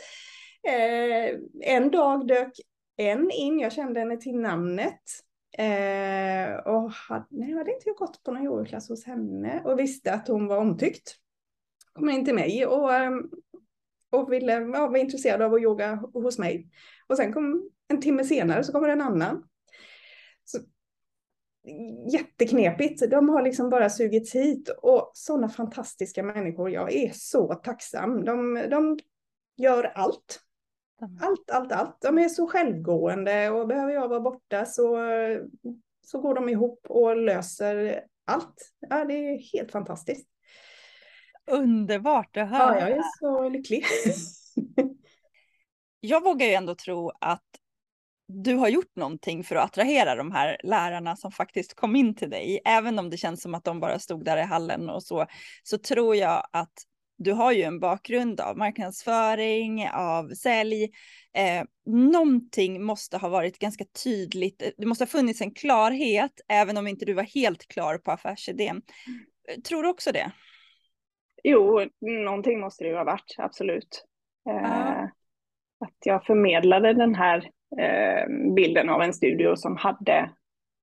Eh, 0.68 1.40
en 1.62 1.92
dag 1.92 2.28
dök 2.28 2.52
en 2.98 3.32
in, 3.32 3.60
jag 3.60 3.72
kände 3.72 4.00
henne 4.00 4.18
till 4.18 4.40
namnet. 4.40 5.02
Eh, 5.58 6.56
och 6.56 6.92
hade, 6.92 7.26
nej, 7.30 7.54
hade 7.54 7.74
inte 7.74 7.90
jag 7.90 7.96
gått 7.96 8.24
på 8.24 8.32
någon 8.32 8.44
yogaklass 8.44 8.90
hos 8.90 9.06
henne 9.06 9.62
och 9.66 9.80
visste 9.80 10.14
att 10.14 10.28
hon 10.28 10.48
var 10.48 10.58
omtyckt. 10.58 11.16
Kom 11.94 12.10
in 12.10 12.26
till 12.26 12.36
mig 12.36 12.66
och, 12.66 12.94
ehm, 12.94 13.30
och 14.10 14.34
ville, 14.34 14.54
ja, 14.54 14.88
var 14.88 14.98
intresserad 14.98 15.42
av 15.42 15.54
att 15.54 15.62
yoga 15.62 15.96
hos 16.14 16.40
mig. 16.40 16.70
Och 17.08 17.18
sen 17.18 17.34
kom 17.34 17.70
en 17.88 18.02
timme 18.02 18.24
senare 18.24 18.64
så 18.64 18.72
kommer 18.72 18.90
en 18.90 19.02
annan. 19.02 19.44
Så, 20.44 20.60
jätteknepigt. 22.12 23.12
De 23.12 23.30
har 23.30 23.42
liksom 23.42 23.70
bara 23.70 23.90
sugits 23.90 24.36
hit 24.36 24.70
och 24.70 25.12
sådana 25.14 25.50
fantastiska 25.50 26.24
människor. 26.24 26.70
Jag 26.70 26.94
är 26.94 27.12
så 27.14 27.54
tacksam. 27.54 28.26
De, 28.26 28.54
de 28.70 29.00
gör 29.58 29.84
allt 29.84 30.40
allt, 31.22 31.52
allt, 31.52 31.72
allt. 31.72 32.02
De 32.02 32.18
är 32.18 32.30
så 32.30 32.48
självgående 32.48 33.50
och 33.50 33.68
behöver 33.68 33.94
jag 33.94 34.08
vara 34.08 34.20
borta 34.20 34.66
så, 34.66 34.98
så 36.06 36.22
går 36.22 36.36
de 36.36 36.50
ihop 36.50 36.80
och 36.90 37.18
löser 37.18 38.04
allt. 38.26 38.72
Ja, 38.90 39.06
det 39.06 39.14
är 39.14 39.58
helt 39.58 39.72
fantastiskt. 39.72 40.30
Underbart 41.52 42.38
att 42.38 42.50
höra. 42.50 42.80
Ja, 42.80 42.90
jag 42.90 42.98
är 42.98 43.04
så 43.20 43.50
lycklig. 43.50 43.86
jag 46.00 46.24
vågar 46.24 46.48
ju 46.48 46.54
ändå 46.54 46.76
tro 46.76 47.12
att 47.20 47.44
du 48.28 48.56
har 48.56 48.70
gjort 48.70 48.96
någonting 48.96 49.44
för 49.44 49.56
att 49.56 49.66
attrahera 49.66 50.16
de 50.16 50.32
här 50.32 50.58
lärarna 50.64 51.16
som 51.16 51.32
faktiskt 51.32 51.74
kom 51.74 51.96
in 51.96 52.16
till 52.16 52.30
dig. 52.30 52.62
Även 52.66 53.00
om 53.00 53.10
det 53.10 53.18
känns 53.18 53.42
som 53.42 53.56
att 53.56 53.64
de 53.64 53.80
bara 53.80 54.00
stod 54.00 54.26
där 54.26 54.38
i 54.38 54.42
hallen 54.42 54.90
och 54.90 55.04
så, 55.04 55.26
så 55.64 55.78
tror 55.78 56.16
jag 56.16 56.48
att 56.52 56.74
du 57.24 57.32
har 57.32 57.52
ju 57.52 57.62
en 57.62 57.80
bakgrund 57.80 58.42
av 58.42 58.58
marknadsföring, 58.58 59.90
av 59.94 60.30
sälj. 60.30 60.84
Eh, 61.34 61.64
någonting 61.86 62.84
måste 62.84 63.18
ha 63.18 63.30
varit 63.30 63.60
ganska 63.60 63.86
tydligt. 64.04 64.74
Det 64.78 64.86
måste 64.86 65.04
ha 65.04 65.08
funnits 65.08 65.42
en 65.42 65.54
klarhet, 65.54 66.32
även 66.48 66.78
om 66.78 66.88
inte 66.88 67.06
du 67.06 67.14
var 67.14 67.24
helt 67.24 67.68
klar 67.68 67.98
på 67.98 68.12
affärsidén. 68.12 68.82
Tror 69.68 69.84
du 69.84 69.90
också 69.90 70.12
det? 70.12 70.32
Jo, 71.44 71.88
någonting 72.26 72.60
måste 72.60 72.84
det 72.84 72.90
ju 72.90 72.96
ha 72.96 73.04
varit, 73.04 73.36
absolut. 73.38 74.06
Eh, 74.50 75.04
att 75.80 75.98
jag 76.06 76.26
förmedlade 76.26 76.94
den 76.94 77.16
här 77.16 77.50
eh, 77.80 78.54
bilden 78.56 78.90
av 78.90 79.02
en 79.02 79.14
studio 79.14 79.56
som 79.56 79.78
hade 79.78 80.30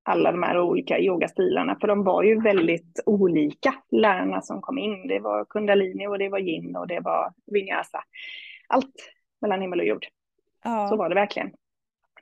alla 0.02 0.32
de 0.32 0.42
här 0.42 0.60
olika 0.60 0.98
yogastilarna, 0.98 1.76
för 1.80 1.88
de 1.88 2.04
var 2.04 2.22
ju 2.22 2.40
väldigt 2.40 3.00
olika, 3.06 3.74
lärarna 3.90 4.42
som 4.42 4.60
kom 4.60 4.78
in. 4.78 5.08
Det 5.08 5.18
var 5.18 5.44
kundalini 5.44 6.06
och 6.06 6.18
det 6.18 6.28
var 6.28 6.38
yin 6.38 6.76
och 6.76 6.86
det 6.86 7.00
var 7.00 7.32
vinyasa. 7.46 8.04
Allt 8.68 8.94
mellan 9.40 9.60
himmel 9.60 9.80
och 9.80 9.86
jord. 9.86 10.06
Ja. 10.64 10.88
Så 10.88 10.96
var 10.96 11.08
det 11.08 11.14
verkligen. 11.14 11.50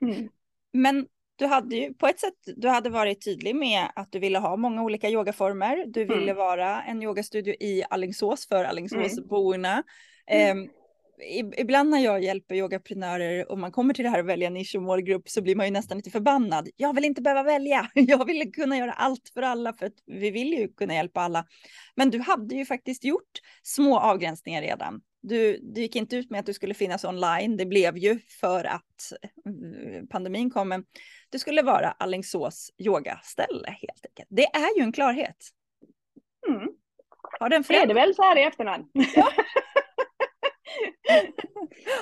Mm. 0.01 0.29
Men 0.73 1.07
du 1.35 1.45
hade 1.45 1.75
ju 1.75 1.93
på 1.93 2.07
ett 2.07 2.19
sätt, 2.19 2.33
du 2.55 2.67
hade 2.67 2.89
varit 2.89 3.25
tydlig 3.25 3.55
med 3.55 3.87
att 3.95 4.11
du 4.11 4.19
ville 4.19 4.39
ha 4.39 4.55
många 4.55 4.83
olika 4.83 5.09
yogaformer. 5.09 5.83
Du 5.87 6.05
ville 6.05 6.31
mm. 6.31 6.35
vara 6.35 6.81
en 6.81 7.03
yogastudio 7.03 7.53
i 7.59 7.83
Allingsås 7.89 8.47
för 8.47 8.63
Allingsåsborna. 8.63 9.83
Mm. 10.27 10.69
Ibland 11.57 11.89
när 11.89 11.99
jag 11.99 12.23
hjälper 12.23 12.55
yogaprenörer 12.55 13.51
och 13.51 13.57
man 13.57 13.71
kommer 13.71 13.93
till 13.93 14.03
det 14.03 14.09
här 14.09 14.19
att 14.19 14.25
välja 14.25 14.49
nisch 14.49 14.75
och 14.75 14.81
målgrupp 14.81 15.29
så 15.29 15.41
blir 15.41 15.55
man 15.55 15.65
ju 15.65 15.71
nästan 15.71 15.97
lite 15.97 16.11
förbannad. 16.11 16.69
Jag 16.75 16.95
vill 16.95 17.05
inte 17.05 17.21
behöva 17.21 17.43
välja. 17.43 17.89
Jag 17.93 18.25
vill 18.25 18.51
kunna 18.51 18.77
göra 18.77 18.91
allt 18.91 19.29
för 19.33 19.41
alla 19.41 19.73
för 19.73 19.85
att 19.85 19.93
vi 20.05 20.31
vill 20.31 20.53
ju 20.53 20.67
kunna 20.67 20.93
hjälpa 20.93 21.21
alla. 21.21 21.45
Men 21.95 22.09
du 22.09 22.19
hade 22.19 22.55
ju 22.55 22.65
faktiskt 22.65 23.03
gjort 23.03 23.39
små 23.63 23.99
avgränsningar 23.99 24.61
redan. 24.61 25.01
Du, 25.21 25.59
du 25.61 25.81
gick 25.81 25.95
inte 25.95 26.15
ut 26.15 26.29
med 26.29 26.39
att 26.39 26.45
du 26.45 26.53
skulle 26.53 26.73
finnas 26.73 27.03
online. 27.03 27.57
Det 27.57 27.65
blev 27.65 27.97
ju 27.97 28.19
för 28.41 28.63
att 28.65 29.11
eh, 29.45 30.05
pandemin 30.09 30.49
kom. 30.49 30.69
Men 30.69 30.83
du 31.29 31.39
skulle 31.39 31.61
vara 31.61 31.91
Allingsås 31.91 32.71
yogaställe 32.77 33.67
helt 33.67 34.05
enkelt. 34.05 34.27
Det 34.29 34.45
är 34.45 34.77
ju 34.77 34.83
en 34.83 34.91
klarhet. 34.91 35.49
Mm. 36.47 36.67
Har 37.39 37.49
den 37.49 37.63
förändrats? 37.63 37.83
Är 37.83 37.87
det 37.87 38.01
väl 38.01 38.15
så 38.15 38.21
här 38.21 38.37
i 38.37 38.43
efterhand? 38.43 38.89
Ja. 39.15 39.31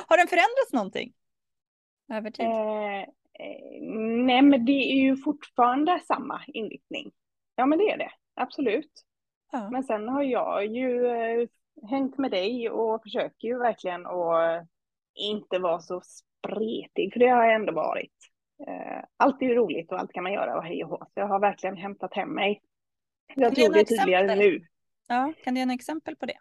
Har 0.07 0.17
den 0.17 0.27
förändrats 0.27 0.73
någonting? 0.73 1.13
Över 2.13 2.31
tid? 2.31 2.45
Eh, 2.45 3.01
eh, 3.01 3.81
nej, 4.25 4.41
men 4.41 4.65
det 4.65 4.91
är 4.91 5.01
ju 5.01 5.17
fortfarande 5.17 5.99
samma 6.07 6.41
inriktning. 6.47 7.11
Ja, 7.55 7.65
men 7.65 7.79
det 7.79 7.91
är 7.91 7.97
det. 7.97 8.11
Absolut. 8.35 8.91
Ja. 9.51 9.69
Men 9.69 9.83
sen 9.83 10.09
har 10.09 10.23
jag 10.23 10.65
ju 10.65 11.07
eh, 11.07 11.47
hängt 11.89 12.17
med 12.17 12.31
dig 12.31 12.69
och 12.69 13.03
försöker 13.03 13.47
ju 13.47 13.57
verkligen 13.59 14.05
att 14.05 14.67
inte 15.13 15.59
vara 15.59 15.79
så 15.79 16.01
spretig, 16.01 17.13
för 17.13 17.19
det 17.19 17.27
har 17.27 17.43
jag 17.43 17.55
ändå 17.55 17.73
varit. 17.73 18.13
Eh, 18.67 19.03
allt 19.17 19.41
är 19.41 19.55
roligt 19.55 19.91
och 19.91 19.99
allt 19.99 20.13
kan 20.13 20.23
man 20.23 20.33
göra 20.33 20.57
och 20.57 20.63
hej 20.63 20.83
och 20.83 20.89
hå. 20.89 20.97
Så 20.97 21.19
jag 21.19 21.27
har 21.27 21.39
verkligen 21.39 21.77
hämtat 21.77 22.13
hem 22.13 22.29
mig. 22.29 22.61
Jag 23.35 23.55
tror 23.55 23.73
det 23.73 23.79
är 23.79 23.83
tydligare 23.83 24.35
nu. 24.35 24.67
Ja, 25.07 25.33
kan 25.43 25.53
du 25.53 25.59
ge 25.59 25.65
några 25.65 25.75
exempel 25.75 26.15
på 26.15 26.25
det? 26.25 26.37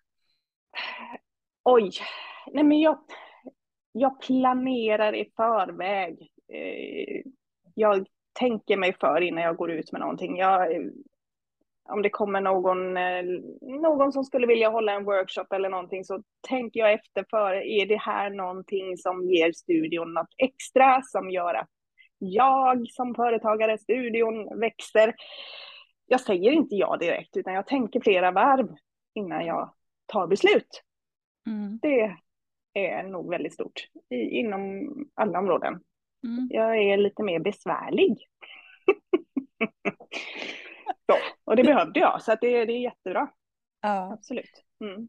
Oj, 1.64 1.90
nej 2.52 2.64
men 2.64 2.80
jag, 2.80 2.98
jag 3.92 4.20
planerar 4.20 5.14
i 5.14 5.32
förväg. 5.36 6.30
Eh, 6.52 7.22
jag 7.74 8.06
tänker 8.32 8.76
mig 8.76 8.96
för 9.00 9.20
innan 9.20 9.42
jag 9.42 9.56
går 9.56 9.70
ut 9.70 9.92
med 9.92 10.00
någonting. 10.00 10.36
Jag, 10.36 10.90
om 11.88 12.02
det 12.02 12.10
kommer 12.10 12.40
någon, 12.40 12.96
eh, 12.96 13.22
någon 13.60 14.12
som 14.12 14.24
skulle 14.24 14.46
vilja 14.46 14.68
hålla 14.68 14.92
en 14.92 15.04
workshop 15.04 15.46
eller 15.54 15.68
någonting 15.68 16.04
så 16.04 16.22
tänker 16.48 16.80
jag 16.80 16.92
efter 16.92 17.24
för 17.30 17.52
är 17.52 17.86
det 17.86 18.00
här 18.00 18.30
någonting 18.30 18.96
som 18.96 19.24
ger 19.24 19.52
studion 19.52 20.14
något 20.14 20.34
extra 20.38 21.02
som 21.02 21.30
gör 21.30 21.54
att 21.54 21.68
jag 22.18 22.90
som 22.90 23.14
företagare, 23.14 23.78
studion 23.78 24.60
växer. 24.60 25.14
Jag 26.06 26.20
säger 26.20 26.52
inte 26.52 26.74
ja 26.74 26.96
direkt 26.96 27.36
utan 27.36 27.54
jag 27.54 27.66
tänker 27.66 28.00
flera 28.00 28.30
varv 28.30 28.68
innan 29.14 29.46
jag 29.46 29.74
tar 30.06 30.26
beslut. 30.26 30.82
Mm. 31.46 31.78
Det 31.82 32.16
är 32.76 33.02
nog 33.02 33.30
väldigt 33.30 33.54
stort 33.54 33.88
i, 34.10 34.16
inom 34.16 34.88
alla 35.14 35.38
områden. 35.38 35.80
Mm. 36.24 36.48
Jag 36.50 36.78
är 36.78 36.96
lite 36.96 37.22
mer 37.22 37.38
besvärlig. 37.38 38.16
så, 41.06 41.16
och 41.44 41.56
det 41.56 41.64
behövde 41.64 42.00
jag, 42.00 42.22
så 42.22 42.36
det, 42.40 42.64
det 42.64 42.72
är 42.72 42.80
jättebra. 42.80 43.28
Ja. 43.82 44.12
Absolut. 44.12 44.64
Mm. 44.84 45.08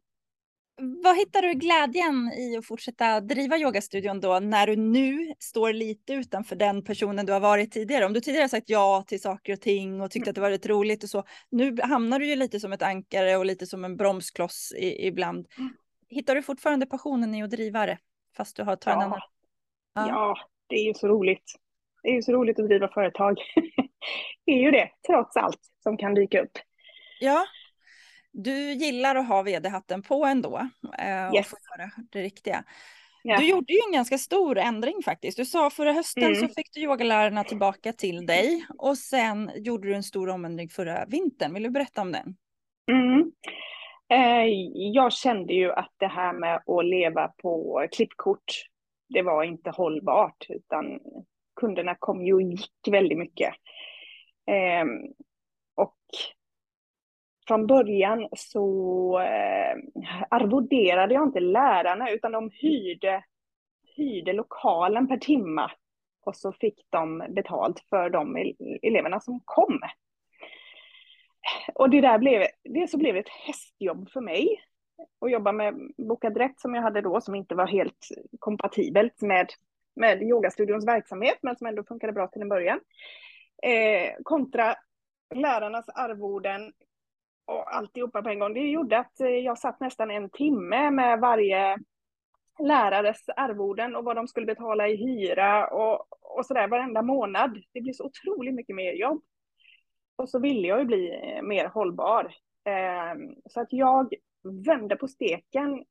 Vad 1.03 1.17
hittar 1.17 1.41
du 1.41 1.53
glädjen 1.53 2.31
i 2.37 2.57
att 2.57 2.65
fortsätta 2.65 3.21
driva 3.21 3.57
yogastudion 3.57 4.19
då 4.19 4.39
när 4.39 4.67
du 4.67 4.75
nu 4.75 5.33
står 5.39 5.73
lite 5.73 6.13
utanför 6.13 6.55
den 6.55 6.83
personen 6.83 7.25
du 7.25 7.33
har 7.33 7.39
varit 7.39 7.71
tidigare? 7.71 8.05
Om 8.05 8.13
du 8.13 8.21
tidigare 8.21 8.49
sagt 8.49 8.69
ja 8.69 9.03
till 9.07 9.21
saker 9.21 9.53
och 9.53 9.61
ting 9.61 10.01
och 10.01 10.11
tyckte 10.11 10.29
mm. 10.29 10.31
att 10.31 10.35
det 10.35 10.41
var 10.41 10.49
rätt 10.49 10.65
roligt 10.65 11.03
och 11.03 11.09
så. 11.09 11.23
Nu 11.49 11.77
hamnar 11.83 12.19
du 12.19 12.25
ju 12.27 12.35
lite 12.35 12.59
som 12.59 12.73
ett 12.73 12.81
ankare 12.81 13.37
och 13.37 13.45
lite 13.45 13.67
som 13.67 13.85
en 13.85 13.97
bromskloss 13.97 14.73
i, 14.77 15.07
ibland. 15.07 15.47
Hittar 16.09 16.35
du 16.35 16.41
fortfarande 16.41 16.85
passionen 16.85 17.35
i 17.35 17.43
att 17.43 17.49
driva 17.49 17.85
det? 17.85 17.97
Fast 18.37 18.55
du 18.55 18.63
har 18.63 18.73
en 18.73 18.77
ja. 18.85 18.91
annan? 18.91 19.21
Ja. 19.93 20.07
ja, 20.07 20.37
det 20.67 20.75
är 20.75 20.83
ju 20.83 20.93
så 20.93 21.07
roligt. 21.07 21.51
Det 22.03 22.09
är 22.09 22.13
ju 22.13 22.21
så 22.21 22.31
roligt 22.31 22.59
att 22.59 22.65
driva 22.65 22.87
företag. 22.87 23.37
det 24.45 24.51
är 24.51 24.61
ju 24.61 24.71
det, 24.71 24.89
trots 25.07 25.37
allt 25.37 25.59
som 25.83 25.97
kan 25.97 26.13
dyka 26.13 26.41
upp. 26.41 26.57
Ja, 27.19 27.45
du 28.31 28.71
gillar 28.71 29.15
att 29.15 29.27
ha 29.27 29.41
vd-hatten 29.41 30.01
på 30.01 30.25
ändå 30.25 30.69
eh, 30.99 31.33
yes. 31.35 31.39
och 31.39 31.45
få 31.45 31.57
göra 31.71 31.91
det 32.11 32.21
riktiga. 32.21 32.63
Ja. 33.23 33.37
Du 33.37 33.49
gjorde 33.49 33.73
ju 33.73 33.79
en 33.87 33.93
ganska 33.93 34.17
stor 34.17 34.57
ändring 34.57 35.03
faktiskt. 35.05 35.37
Du 35.37 35.45
sa 35.45 35.69
förra 35.69 35.93
hösten 35.93 36.23
mm. 36.23 36.35
så 36.35 36.47
fick 36.47 36.73
du 36.73 36.81
yogalärarna 36.81 37.43
tillbaka 37.43 37.93
till 37.93 38.25
dig 38.25 38.65
och 38.77 38.97
sen 38.97 39.51
gjorde 39.55 39.87
du 39.87 39.95
en 39.95 40.03
stor 40.03 40.29
omändring 40.29 40.69
förra 40.69 41.05
vintern. 41.05 41.53
Vill 41.53 41.63
du 41.63 41.69
berätta 41.69 42.01
om 42.01 42.11
den? 42.11 42.35
Mm. 42.91 43.31
Eh, 44.09 44.45
jag 44.73 45.13
kände 45.13 45.53
ju 45.53 45.71
att 45.71 45.91
det 45.97 46.07
här 46.07 46.33
med 46.33 46.55
att 46.55 46.85
leva 46.85 47.27
på 47.27 47.87
klippkort, 47.91 48.53
det 49.09 49.21
var 49.21 49.43
inte 49.43 49.69
hållbart, 49.69 50.45
utan 50.49 50.99
kunderna 51.55 51.95
kom 51.95 52.25
ju 52.25 52.33
och 52.33 52.41
gick 52.41 52.87
väldigt 52.87 53.17
mycket. 53.17 53.53
Ehm, 54.45 54.87
och 55.75 55.97
från 57.47 57.67
början 57.67 58.27
så 58.35 59.19
eh, 59.19 59.75
arvoderade 60.29 61.13
jag 61.13 61.23
inte 61.23 61.39
lärarna, 61.39 62.11
utan 62.11 62.31
de 62.31 62.51
hyrde, 62.53 63.23
hyrde 63.95 64.33
lokalen 64.33 65.07
per 65.07 65.17
timma. 65.17 65.71
Och 66.25 66.35
så 66.35 66.51
fick 66.51 66.85
de 66.89 67.23
betalt 67.29 67.79
för 67.89 68.09
de 68.09 68.53
eleverna 68.81 69.19
som 69.19 69.41
kom 69.45 69.79
och 71.75 71.89
det 71.89 72.01
där 72.01 72.17
blev, 72.17 72.47
det 72.63 72.89
så 72.89 72.97
blev 72.97 73.17
ett 73.17 73.29
hästjobb 73.29 74.09
för 74.09 74.21
mig. 74.21 74.47
Att 75.21 75.31
jobba 75.31 75.51
med 75.51 75.91
Boka 75.97 76.29
Direkt 76.29 76.59
som 76.59 76.75
jag 76.75 76.81
hade 76.81 77.01
då, 77.01 77.21
som 77.21 77.35
inte 77.35 77.55
var 77.55 77.67
helt 77.67 78.07
kompatibelt 78.39 79.21
med, 79.21 79.47
med 79.95 80.23
yogastudions 80.23 80.87
verksamhet, 80.87 81.37
men 81.41 81.55
som 81.55 81.67
ändå 81.67 81.83
funkade 81.83 82.13
bra 82.13 82.27
till 82.27 82.41
en 82.41 82.49
början. 82.49 82.79
Eh, 83.63 84.13
kontra 84.23 84.75
lärarnas 85.35 85.89
arvoden 85.89 86.73
och 87.45 87.75
alltihopa 87.75 88.21
på 88.21 88.29
en 88.29 88.39
gång. 88.39 88.53
Det 88.53 88.59
gjorde 88.59 88.99
att 88.99 89.19
eh, 89.19 89.27
jag 89.27 89.57
satt 89.57 89.79
nästan 89.79 90.11
en 90.11 90.29
timme 90.29 90.91
med 90.91 91.19
varje 91.19 91.77
lärares 92.59 93.29
arvoden 93.35 93.95
och 93.95 94.03
vad 94.03 94.15
de 94.15 94.27
skulle 94.27 94.45
betala 94.45 94.87
i 94.87 94.95
hyra 94.95 95.67
och, 95.67 96.05
och 96.21 96.45
sådär 96.45 96.67
varenda 96.67 97.01
månad. 97.01 97.61
Det 97.73 97.81
blir 97.81 97.93
så 97.93 98.03
otroligt 98.05 98.55
mycket 98.55 98.75
mer 98.75 98.93
jobb. 98.93 99.21
Och 100.17 100.29
så 100.29 100.39
ville 100.39 100.67
jag 100.67 100.79
ju 100.79 100.85
bli 100.85 101.19
eh, 101.23 101.41
mer 101.41 101.67
hållbar. 101.67 102.33
Ehm, 102.65 103.35
så 103.49 103.61
att 103.61 103.73
jag 103.73 104.13
vände 104.65 104.95
på 104.95 105.07
steken. 105.07 105.85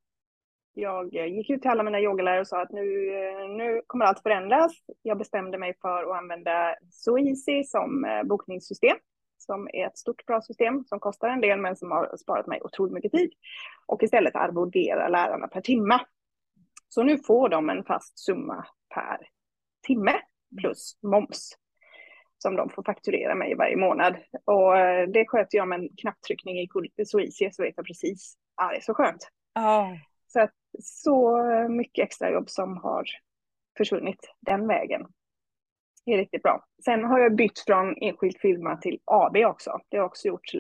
Jag 0.75 1.17
eh, 1.17 1.27
gick 1.27 1.51
ut 1.51 1.63
till 1.63 1.71
alla 1.71 1.83
mina 1.83 2.01
yogalärare 2.01 2.41
och 2.41 2.49
sa 2.49 2.63
att 2.63 2.73
nu, 2.73 3.15
eh, 3.15 3.49
nu 3.49 3.83
kommer 3.87 4.05
allt 4.05 4.23
förändras. 4.23 4.73
Jag 5.03 5.19
bestämde 5.19 5.59
mig 5.59 5.75
för 5.81 6.03
att 6.03 6.19
använda 6.19 6.77
Zoeasy 6.91 7.65
som 7.65 8.07
bokningssystem 8.25 8.97
som 9.39 9.69
är 9.73 9.87
ett 9.87 9.99
stort 9.99 10.27
bra 10.27 10.41
system 10.41 10.85
som 10.85 11.01
kostar 11.01 11.29
en 11.29 11.41
del 11.41 11.61
men 11.61 11.77
som 11.77 11.91
har 11.91 12.17
sparat 12.17 12.47
mig 12.47 12.61
otroligt 12.63 12.95
mycket 12.95 13.13
tid. 13.13 13.31
Och 13.87 14.03
istället 14.03 14.37
arvodera 14.37 15.09
lärarna 15.09 15.49
per 15.49 15.61
timme. 15.61 16.01
Så 16.89 17.03
nu 17.03 17.19
får 17.19 17.49
de 17.49 17.71
en 17.71 17.85
fast 17.85 18.19
summa 18.19 18.67
per 18.95 19.19
timme 19.87 20.21
plus 20.61 20.99
moms 21.03 21.57
som 22.47 22.57
de 22.57 22.71
får 22.71 22.83
fakturera 22.83 23.35
mig 23.35 23.55
varje 23.55 23.77
månad. 23.77 24.17
Och 24.45 24.79
eh, 24.79 25.09
det 25.09 25.27
sköter 25.29 25.59
jag 25.59 25.69
med 25.69 25.81
en 25.81 25.89
knapptryckning 25.97 26.61
i 26.61 26.69
Suici 27.07 27.51
så 27.53 27.63
vet 27.63 27.75
jag 27.77 27.87
precis. 27.87 28.35
Ja, 28.57 28.69
det 28.71 28.77
är 28.77 28.81
så 28.81 28.95
skönt. 28.95 29.29
Oh. 29.59 29.95
Så, 30.27 30.41
att, 30.41 30.55
så 30.83 31.43
mycket 31.69 32.05
extrajobb 32.05 32.51
som 32.51 32.77
har 32.77 33.05
försvunnit 33.79 34.35
den 34.41 34.67
vägen. 34.67 35.07
Det 36.05 36.13
är 36.13 36.17
riktigt 36.17 36.43
bra. 36.43 36.65
Sen 36.85 37.05
har 37.05 37.19
jag 37.19 37.37
bytt 37.37 37.61
från 37.67 37.95
enskild 38.01 38.39
firma 38.39 38.77
till 38.77 38.99
AB 39.05 39.37
också. 39.37 39.71
Det 39.89 39.97
har 39.97 40.03
jag 40.03 40.07
också 40.07 40.29
gjort 40.29 40.51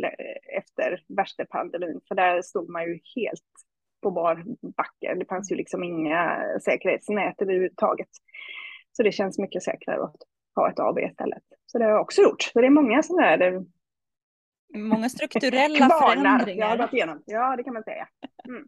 efter 0.57 1.05
värsta 1.09 1.45
pandemin, 1.45 2.01
för 2.09 2.15
där 2.15 2.43
stod 2.43 2.69
man 2.69 2.83
ju 2.85 3.01
helt 3.17 3.53
på 4.03 4.11
bar 4.11 4.45
backe. 4.77 5.15
Det 5.15 5.29
fanns 5.29 5.53
ju 5.53 5.57
liksom 5.57 5.85
inga 5.85 6.43
säkerhetsnät 6.65 7.43
överhuvudtaget. 7.43 8.09
Så 8.93 9.03
det 9.03 9.13
känns 9.13 9.39
mycket 9.39 9.63
säkrare 9.63 10.05
att 10.05 10.17
ha 10.57 10.71
ett 10.71 10.79
AB 10.79 10.99
istället. 10.99 11.43
Så 11.67 11.79
det 11.79 11.85
har 11.85 11.91
jag 11.91 12.01
också 12.01 12.23
gjort. 12.23 12.43
Så 12.43 12.61
det 12.61 12.67
är 12.67 12.71
många 12.71 13.03
sådana 13.03 13.23
här... 13.23 13.65
Många 14.75 15.09
strukturella 15.17 15.89
förändringar. 15.89 16.77
jag 16.77 16.79
har 16.79 16.95
igenom. 16.95 17.23
Ja, 17.27 17.57
det 17.57 17.65
kan 17.65 17.75
man 17.75 17.83
säga. 17.83 18.09
Mm. 18.49 18.67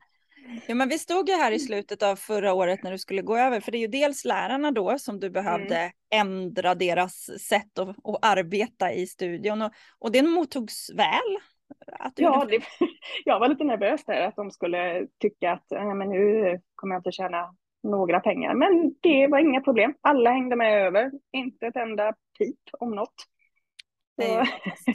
Ja, 0.66 0.74
men 0.74 0.88
vi 0.88 0.98
stod 0.98 1.28
ju 1.28 1.34
här 1.34 1.52
i 1.52 1.58
slutet 1.58 2.02
av 2.02 2.16
förra 2.16 2.52
året 2.52 2.82
när 2.82 2.92
du 2.92 2.98
skulle 2.98 3.22
gå 3.22 3.36
över, 3.36 3.60
för 3.60 3.72
det 3.72 3.78
är 3.78 3.80
ju 3.80 3.86
dels 3.86 4.24
lärarna 4.24 4.70
då 4.70 4.98
som 4.98 5.20
du 5.20 5.30
behövde 5.30 5.76
mm. 5.76 5.92
ändra 6.12 6.74
deras 6.74 7.40
sätt 7.40 7.78
att, 7.78 7.88
att, 7.88 8.18
arbeta 8.22 8.92
i 8.92 9.06
studion 9.06 9.62
och, 9.62 9.72
och 9.98 10.12
det 10.12 10.22
mottogs 10.22 10.90
väl? 10.94 11.38
ja, 12.16 12.44
det, 12.48 12.62
jag 13.24 13.40
var 13.40 13.48
lite 13.48 13.64
nervös 13.64 14.04
där 14.04 14.22
att 14.22 14.36
de 14.36 14.50
skulle 14.50 15.06
tycka 15.18 15.52
att 15.52 15.66
men 15.70 16.08
nu 16.10 16.60
kommer 16.74 16.94
jag 16.94 17.00
inte 17.00 17.12
tjäna 17.12 17.54
några 17.82 18.20
pengar, 18.20 18.54
men 18.54 18.94
det 19.00 19.26
var 19.26 19.38
inga 19.38 19.60
problem. 19.60 19.94
Alla 20.00 20.30
hängde 20.30 20.56
med 20.56 20.86
över, 20.86 21.10
inte 21.32 21.66
ett 21.66 21.76
enda 21.76 22.14
pip 22.38 22.60
om 22.78 22.90
något. 22.90 23.14
Det 24.16 24.34
är 24.34 24.48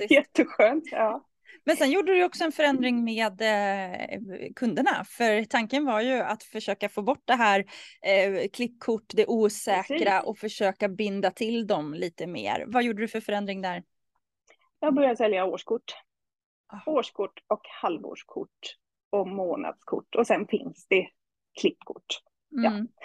jätteskönt. 0.13 0.83
Ja. 0.91 1.25
Men 1.65 1.75
sen 1.75 1.91
gjorde 1.91 2.13
du 2.13 2.23
också 2.23 2.43
en 2.43 2.51
förändring 2.51 3.03
med 3.03 3.41
eh, 3.41 4.07
kunderna, 4.55 5.03
för 5.05 5.43
tanken 5.43 5.85
var 5.85 6.01
ju 6.01 6.19
att 6.19 6.43
försöka 6.43 6.89
få 6.89 7.01
bort 7.01 7.21
det 7.25 7.35
här 7.35 7.65
eh, 8.01 8.49
klippkort, 8.53 9.05
det 9.07 9.25
osäkra 9.27 9.97
Precis. 9.97 10.23
och 10.23 10.37
försöka 10.37 10.89
binda 10.89 11.31
till 11.31 11.67
dem 11.67 11.93
lite 11.93 12.27
mer. 12.27 12.63
Vad 12.67 12.83
gjorde 12.83 13.01
du 13.01 13.07
för 13.07 13.19
förändring 13.19 13.61
där? 13.61 13.83
Jag 14.79 14.93
började 14.93 15.17
sälja 15.17 15.45
årskort. 15.45 15.95
Oh. 16.73 16.93
Årskort 16.93 17.43
och 17.47 17.61
halvårskort 17.81 18.77
och 19.09 19.27
månadskort 19.27 20.15
och 20.15 20.27
sen 20.27 20.47
finns 20.47 20.87
det 20.89 21.07
klippkort. 21.59 22.05
Mm. 22.57 22.63
Ja. 22.63 23.03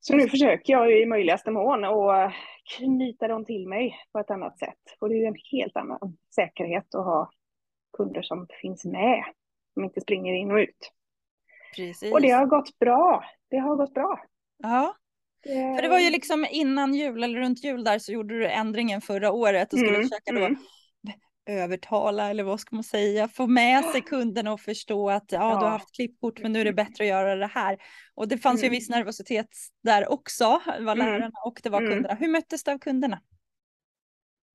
Så 0.00 0.16
nu 0.16 0.28
försöker 0.28 0.72
jag 0.72 1.00
i 1.00 1.06
möjligaste 1.06 1.50
mån 1.50 1.84
att 1.84 2.32
knyta 2.76 3.28
dem 3.28 3.44
till 3.44 3.68
mig 3.68 3.96
på 4.12 4.18
ett 4.18 4.30
annat 4.30 4.58
sätt. 4.58 4.96
Och 4.98 5.08
det 5.08 5.14
är 5.14 5.28
en 5.28 5.36
helt 5.52 5.76
annan 5.76 6.16
säkerhet 6.34 6.94
att 6.94 7.04
ha 7.04 7.30
kunder 7.96 8.22
som 8.22 8.46
finns 8.60 8.84
med, 8.84 9.24
som 9.74 9.84
inte 9.84 10.00
springer 10.00 10.34
in 10.34 10.50
och 10.50 10.56
ut. 10.56 10.92
Precis. 11.76 12.12
Och 12.12 12.20
det 12.20 12.30
har 12.30 12.46
gått 12.46 12.78
bra. 12.78 13.24
Det 13.50 13.58
har 13.58 13.76
gått 13.76 13.94
bra. 13.94 14.20
Ja. 14.58 14.96
Det... 15.42 15.76
För 15.76 15.82
det 15.82 15.88
var 15.88 15.98
ju 15.98 16.10
liksom 16.10 16.46
innan 16.50 16.94
jul 16.94 17.22
eller 17.22 17.40
runt 17.40 17.64
jul 17.64 17.84
där 17.84 17.98
så 17.98 18.12
gjorde 18.12 18.38
du 18.38 18.48
ändringen 18.48 19.00
förra 19.00 19.32
året 19.32 19.72
och 19.72 19.78
skulle 19.78 19.94
mm. 19.96 20.08
försöka 20.08 20.32
då 20.32 20.38
mm. 20.38 20.56
Övertala 21.48 22.30
eller 22.30 22.44
vad 22.44 22.60
ska 22.60 22.76
man 22.76 22.84
säga, 22.84 23.28
få 23.28 23.46
med 23.46 23.84
sig 23.84 24.00
kunderna 24.00 24.52
och 24.52 24.60
förstå 24.60 25.10
att 25.10 25.32
ja, 25.32 25.38
du 25.38 25.64
har 25.64 25.70
haft 25.70 25.94
klippkort 25.94 26.40
men 26.42 26.52
nu 26.52 26.60
är 26.60 26.64
det 26.64 26.72
bättre 26.72 27.04
att 27.04 27.08
göra 27.08 27.36
det 27.36 27.46
här. 27.46 27.78
Och 28.14 28.28
det 28.28 28.38
fanns 28.38 28.60
mm. 28.60 28.64
ju 28.64 28.66
en 28.66 28.80
viss 28.80 28.90
nervositet 28.90 29.48
där 29.82 30.12
också, 30.12 30.60
det 30.78 30.84
var 30.84 30.92
mm. 30.92 31.06
lärarna 31.06 31.32
och 31.44 31.60
det 31.62 31.70
var 31.70 31.80
mm. 31.80 31.92
kunderna. 31.92 32.14
Hur 32.14 32.28
möttes 32.28 32.64
det 32.64 32.72
av 32.72 32.78
kunderna? 32.78 33.20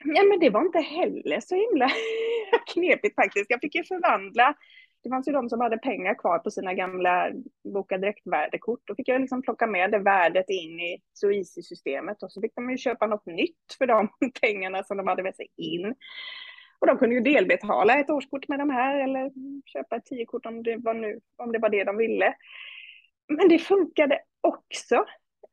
Ja, 0.06 0.24
men 0.24 0.40
det 0.40 0.50
var 0.50 0.62
inte 0.62 0.80
heller 0.80 1.40
så 1.40 1.56
himla 1.56 1.90
knepigt 2.74 3.16
faktiskt. 3.16 3.46
Jag 3.50 3.62
fick 3.62 3.76
ju 3.76 3.84
förvandla. 3.84 4.56
Det 5.04 5.10
fanns 5.10 5.28
ju 5.28 5.32
de 5.32 5.50
som 5.50 5.62
hade 5.62 5.78
pengar 5.78 6.16
kvar 6.16 6.40
på 6.40 6.52
sina 6.52 6.74
gamla 6.74 7.32
Boka 7.74 7.98
Direkt-värdekort. 7.98 8.82
Då 8.84 8.96
fick 8.96 9.08
jag 9.08 9.22
liksom 9.22 9.42
plocka 9.42 9.68
med 9.68 9.92
det 9.92 10.00
värdet 10.00 10.50
in 10.50 10.80
i 10.80 11.02
Suici-systemet 11.14 12.24
och 12.24 12.32
så 12.32 12.42
fick 12.42 12.56
de 12.56 12.70
ju 12.70 12.78
köpa 12.78 13.08
något 13.08 13.26
nytt 13.26 13.76
för 13.78 13.88
de 13.88 14.10
pengarna 14.42 14.84
som 14.84 14.98
de 14.98 15.08
hade 15.08 15.24
med 15.24 15.36
sig 15.36 15.48
in. 15.58 15.96
Och 16.84 16.88
de 16.88 16.98
kunde 16.98 17.16
ju 17.16 17.22
delbetala 17.22 18.00
ett 18.00 18.10
årskort 18.10 18.48
med 18.48 18.60
de 18.60 18.70
här 18.70 18.96
eller 18.96 19.32
köpa 19.66 19.96
ett 19.96 20.06
tiokort 20.06 20.46
om 20.46 20.64
det 20.64 20.78
var, 20.78 20.94
nu, 20.94 21.20
om 21.38 21.52
det, 21.52 21.60
var 21.60 21.70
det 21.70 21.84
de 21.84 21.98
ville. 21.98 22.36
Men 23.28 23.50
det 23.50 23.60
funkade 23.60 24.20
också. 24.42 24.96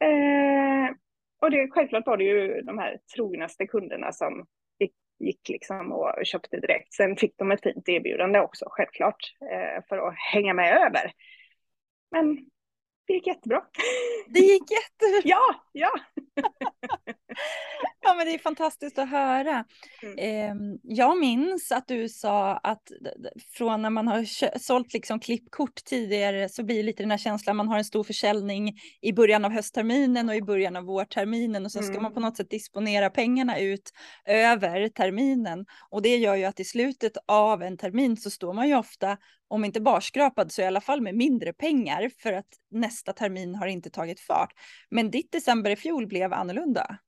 Eh, 0.04 0.94
och 1.40 1.50
det, 1.50 1.70
självklart 1.70 2.06
var 2.06 2.16
det 2.16 2.24
ju 2.24 2.62
de 2.62 2.78
här 2.78 2.98
trognaste 3.14 3.66
kunderna 3.66 4.12
som 4.12 4.46
gick, 4.78 4.94
gick 5.18 5.48
liksom 5.48 5.92
och 5.92 6.26
köpte 6.26 6.60
direkt. 6.60 6.92
Sen 6.92 7.16
fick 7.16 7.34
de 7.36 7.50
ett 7.50 7.62
fint 7.62 7.88
erbjudande 7.88 8.40
också, 8.40 8.64
självklart, 8.68 9.34
eh, 9.40 9.84
för 9.88 10.08
att 10.08 10.14
hänga 10.32 10.54
med 10.54 10.76
över. 10.76 11.12
Men 12.10 12.36
det 13.06 13.12
gick 13.12 13.26
jättebra. 13.26 13.62
Det 14.26 14.40
gick 14.40 14.70
jättebra? 14.70 15.20
ja, 15.24 15.54
ja. 15.72 15.90
ja, 18.11 18.14
men 18.16 18.26
det 18.26 18.34
är 18.34 18.38
fantastiskt 18.38 18.98
att 18.98 19.11
höra. 19.11 19.64
Mm. 20.02 20.14
Ehm, 20.18 20.78
jag 20.82 21.18
minns 21.18 21.72
att 21.72 21.88
du 21.88 22.08
sa 22.08 22.56
att 22.56 22.82
från 23.52 23.82
när 23.82 23.90
man 23.90 24.08
har 24.08 24.24
sålt 24.58 24.92
liksom 24.92 25.20
klippkort 25.20 25.84
tidigare 25.84 26.48
så 26.48 26.62
blir 26.62 26.82
lite 26.82 27.02
den 27.02 27.11
här 27.11 27.18
känslan, 27.18 27.56
man 27.56 27.68
har 27.68 27.78
en 27.78 27.84
stor 27.84 28.04
försäljning 28.04 28.78
i 29.00 29.12
början 29.12 29.44
av 29.44 29.52
höstterminen 29.52 30.28
och 30.28 30.34
i 30.34 30.42
början 30.42 30.76
av 30.76 30.84
vårterminen 30.84 31.64
och 31.64 31.72
så 31.72 31.82
ska 31.82 31.90
mm. 31.90 32.02
man 32.02 32.14
på 32.14 32.20
något 32.20 32.36
sätt 32.36 32.50
disponera 32.50 33.11
pengarna 33.11 33.58
ut 33.58 33.90
över 34.26 34.88
terminen. 34.88 35.66
Och 35.90 36.02
det 36.02 36.16
gör 36.16 36.34
ju 36.34 36.44
att 36.44 36.61
i 36.61 36.64
slutet 36.64 37.12
av 37.26 37.62
en 37.62 37.76
termin 37.76 38.16
så 38.16 38.30
står 38.30 38.52
man 38.52 38.68
ju 38.68 38.76
ofta 38.76 39.16
om 39.48 39.64
inte 39.64 39.80
barskrapad 39.80 40.52
så 40.52 40.62
i 40.62 40.64
alla 40.64 40.80
fall 40.80 41.00
med 41.00 41.14
mindre 41.14 41.52
pengar 41.52 42.11
för 42.22 42.32
att 42.32 42.48
nästa 42.70 43.12
termin 43.12 43.54
har 43.54 43.66
inte 43.66 43.90
tagit 43.90 44.20
fart. 44.20 44.52
Men 44.90 45.11
ditt 45.11 45.32
december 45.32 45.70
i 45.70 45.76
fjol 45.76 46.06
blev 46.06 46.32
annorlunda. 46.32 46.98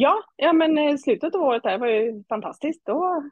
Ja, 0.00 0.24
ja 0.36 0.52
men 0.52 0.78
eh, 0.78 0.96
slutet 0.96 1.34
av 1.34 1.42
året 1.42 1.64
här 1.64 1.78
var 1.78 1.86
ju 1.86 2.24
fantastiskt. 2.28 2.86
Då, 2.86 3.22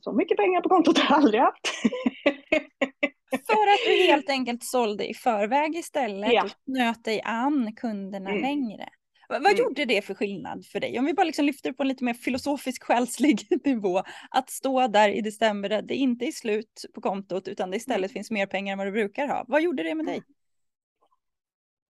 så 0.00 0.12
mycket 0.12 0.36
pengar 0.36 0.60
på 0.60 0.68
kontot 0.68 0.98
har 0.98 1.16
jag 1.16 1.24
aldrig 1.24 1.40
haft. 1.40 1.66
För 3.46 3.72
att 3.72 3.84
du 3.86 3.92
helt 3.92 4.30
enkelt 4.30 4.64
sålde 4.64 5.06
i 5.06 5.14
förväg 5.14 5.76
istället 5.76 6.32
ja. 6.32 6.44
och 6.44 6.50
knöt 6.64 7.04
dig 7.04 7.22
an 7.24 7.74
kunderna 7.76 8.30
mm. 8.30 8.42
längre. 8.42 8.88
Vad 9.28 9.46
mm. 9.46 9.56
gjorde 9.56 9.84
det 9.84 10.02
för 10.02 10.14
skillnad 10.14 10.66
för 10.66 10.80
dig? 10.80 10.98
Om 10.98 11.04
vi 11.04 11.14
bara 11.14 11.24
liksom 11.24 11.44
lyfter 11.44 11.72
på 11.72 11.82
en 11.82 11.88
lite 11.88 12.04
mer 12.04 12.14
filosofisk 12.14 12.82
själslig 12.82 13.46
nivå. 13.64 14.02
Att 14.30 14.50
stå 14.50 14.86
där 14.86 15.08
i 15.08 15.20
december 15.20 15.68
där 15.68 15.82
det 15.82 15.94
inte 15.94 16.24
är 16.24 16.32
slut 16.32 16.84
på 16.94 17.00
kontot 17.00 17.48
utan 17.48 17.70
det 17.70 17.76
istället 17.76 18.10
mm. 18.10 18.12
finns 18.12 18.30
mer 18.30 18.46
pengar 18.46 18.72
än 18.72 18.78
vad 18.78 18.86
du 18.86 18.92
brukar 18.92 19.28
ha. 19.28 19.44
Vad 19.48 19.62
gjorde 19.62 19.82
det 19.82 19.94
med 19.94 20.06
dig? 20.06 20.22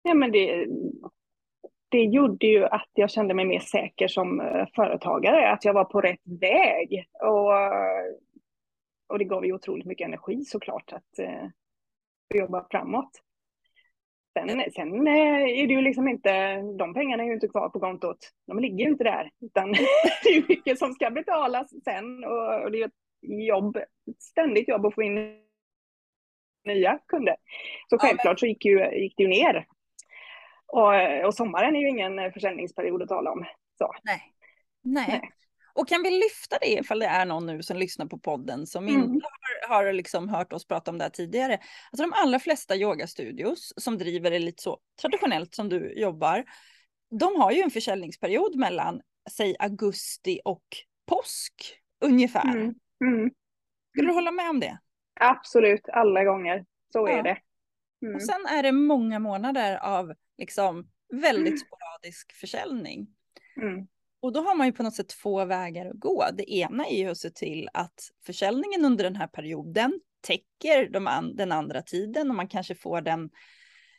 Ja, 0.03 0.15
men 0.15 0.33
det, 0.33 0.67
det 1.95 2.05
gjorde 2.05 2.47
ju 2.47 2.65
att 2.65 2.91
jag 2.95 3.11
kände 3.11 3.35
mig 3.35 3.45
mer 3.45 3.61
säker 3.61 4.09
som 4.09 4.41
eh, 4.41 4.67
företagare, 4.75 5.53
att 5.53 5.65
jag 5.65 5.75
var 5.75 5.85
på 5.85 6.01
rätt 6.01 6.23
väg. 6.41 7.09
Och, 7.23 7.53
och 9.09 9.19
det 9.19 9.25
gav 9.25 9.47
ju 9.47 9.53
otroligt 9.53 9.87
mycket 9.87 10.07
energi 10.07 10.45
såklart 10.45 10.93
att 10.93 11.19
uh, 11.21 11.49
jobba 12.35 12.67
framåt. 12.71 13.11
Sen, 14.39 14.65
sen 14.73 15.07
eh, 15.07 15.43
är 15.61 15.67
det 15.67 15.75
ju 15.75 15.81
liksom 15.81 16.09
inte, 16.09 16.57
de 16.79 16.95
pengarna 16.95 17.23
är 17.23 17.27
ju 17.27 17.35
inte 17.35 17.49
kvar 17.49 17.69
på 17.69 17.81
kontot. 17.81 18.19
De 18.47 18.59
ligger 18.59 18.85
ju 18.85 18.91
inte 18.91 19.05
där, 19.05 19.31
utan 19.41 19.73
det 20.25 20.31
är 20.31 20.49
mycket 20.49 20.79
som 20.79 20.93
ska 20.93 21.11
betalas 21.11 21.71
sen 21.85 22.25
och, 22.25 22.63
och 22.63 22.71
det 22.71 22.81
är 22.81 22.87
ett 22.87 22.93
jobb, 23.49 23.77
ett 23.77 24.23
ständigt 24.23 24.69
jobb 24.69 24.87
att 24.87 24.95
få 24.95 25.03
in 25.03 25.41
nya 26.65 26.99
kunder. 27.09 27.37
Så 27.91 27.99
självklart 27.99 28.41
så 28.41 28.47
gick, 28.47 28.65
ju, 28.65 28.91
gick 29.03 29.15
det 29.17 29.23
ju 29.23 29.29
ner 29.29 29.67
och, 30.67 31.27
och 31.27 31.35
sommaren 31.35 31.77
är 31.77 31.81
ju 31.81 31.89
ingen 31.89 32.33
försäljningsperiod 32.33 33.03
att 33.03 33.09
tala 33.09 33.31
om. 33.31 33.45
Så. 33.79 33.95
Nej. 34.03 34.23
Nej. 34.83 35.07
Nej. 35.09 35.31
Och 35.75 35.89
kan 35.89 36.03
vi 36.03 36.11
lyfta 36.11 36.59
det 36.61 36.73
ifall 36.73 36.99
det 36.99 37.07
är 37.07 37.27
någon 37.27 37.47
nu 37.47 37.63
som 37.63 37.77
lyssnar 37.77 38.07
på 38.07 38.19
podden 38.19 38.67
som 38.67 38.89
mm. 38.89 39.03
inte 39.03 39.27
har, 39.69 39.77
har 39.77 39.93
liksom 39.93 40.29
hört 40.29 40.53
oss 40.53 40.67
prata 40.67 40.91
om 40.91 40.99
det 40.99 41.05
här 41.05 41.11
tidigare. 41.11 41.53
Alltså 41.53 42.03
de 42.03 42.13
allra 42.13 42.39
flesta 42.39 42.77
yogastudios 42.77 43.73
som 43.77 43.99
driver 43.99 44.31
det 44.31 44.39
lite 44.39 44.63
så 44.63 44.79
traditionellt 45.01 45.55
som 45.55 45.69
du 45.69 45.93
jobbar, 46.01 46.45
de 47.11 47.41
har 47.41 47.53
ju 47.53 47.61
en 47.61 47.71
försäljningsperiod 47.71 48.57
mellan, 48.57 49.01
säg 49.31 49.57
augusti 49.59 50.41
och 50.45 50.65
påsk 51.07 51.81
ungefär. 52.01 52.49
Mm. 52.49 52.75
Mm. 53.05 53.31
Skulle 53.91 54.09
du 54.09 54.15
hålla 54.15 54.31
med 54.31 54.51
om 54.51 54.61
det? 54.61 54.79
Absolut, 55.21 55.89
alla 55.89 56.25
gånger. 56.25 56.65
Så 56.93 57.07
är 57.07 57.23
det. 57.23 57.39
Och 58.15 58.23
sen 58.23 58.47
är 58.47 58.63
det 58.63 58.73
många 58.73 59.19
månader 59.19 59.77
av 59.77 60.15
liksom 60.39 60.91
väldigt 61.23 61.47
mm. 61.47 61.59
sporadisk 61.59 62.33
försäljning. 62.33 63.07
Mm. 63.57 63.87
Och 64.21 64.33
då 64.33 64.41
har 64.41 64.55
man 64.55 64.67
ju 64.67 64.73
på 64.73 64.83
något 64.83 64.95
sätt 64.95 65.09
två 65.09 65.45
vägar 65.45 65.87
att 65.87 66.01
gå. 66.01 66.25
Det 66.33 66.53
ena 66.53 66.87
är 66.87 66.99
ju 66.99 67.11
att 67.11 67.19
se 67.19 67.31
till 67.31 67.69
att 67.73 68.11
försäljningen 68.27 68.85
under 68.85 69.05
den 69.05 69.17
här 69.17 69.27
perioden 69.27 70.01
täcker 70.21 70.89
de 70.91 71.07
an 71.07 71.37
den 71.37 71.53
andra 71.53 71.83
tiden 71.83 72.31
och 72.31 72.37
man 72.37 72.49
kanske 72.49 72.75
får 72.75 73.01
den 73.01 73.31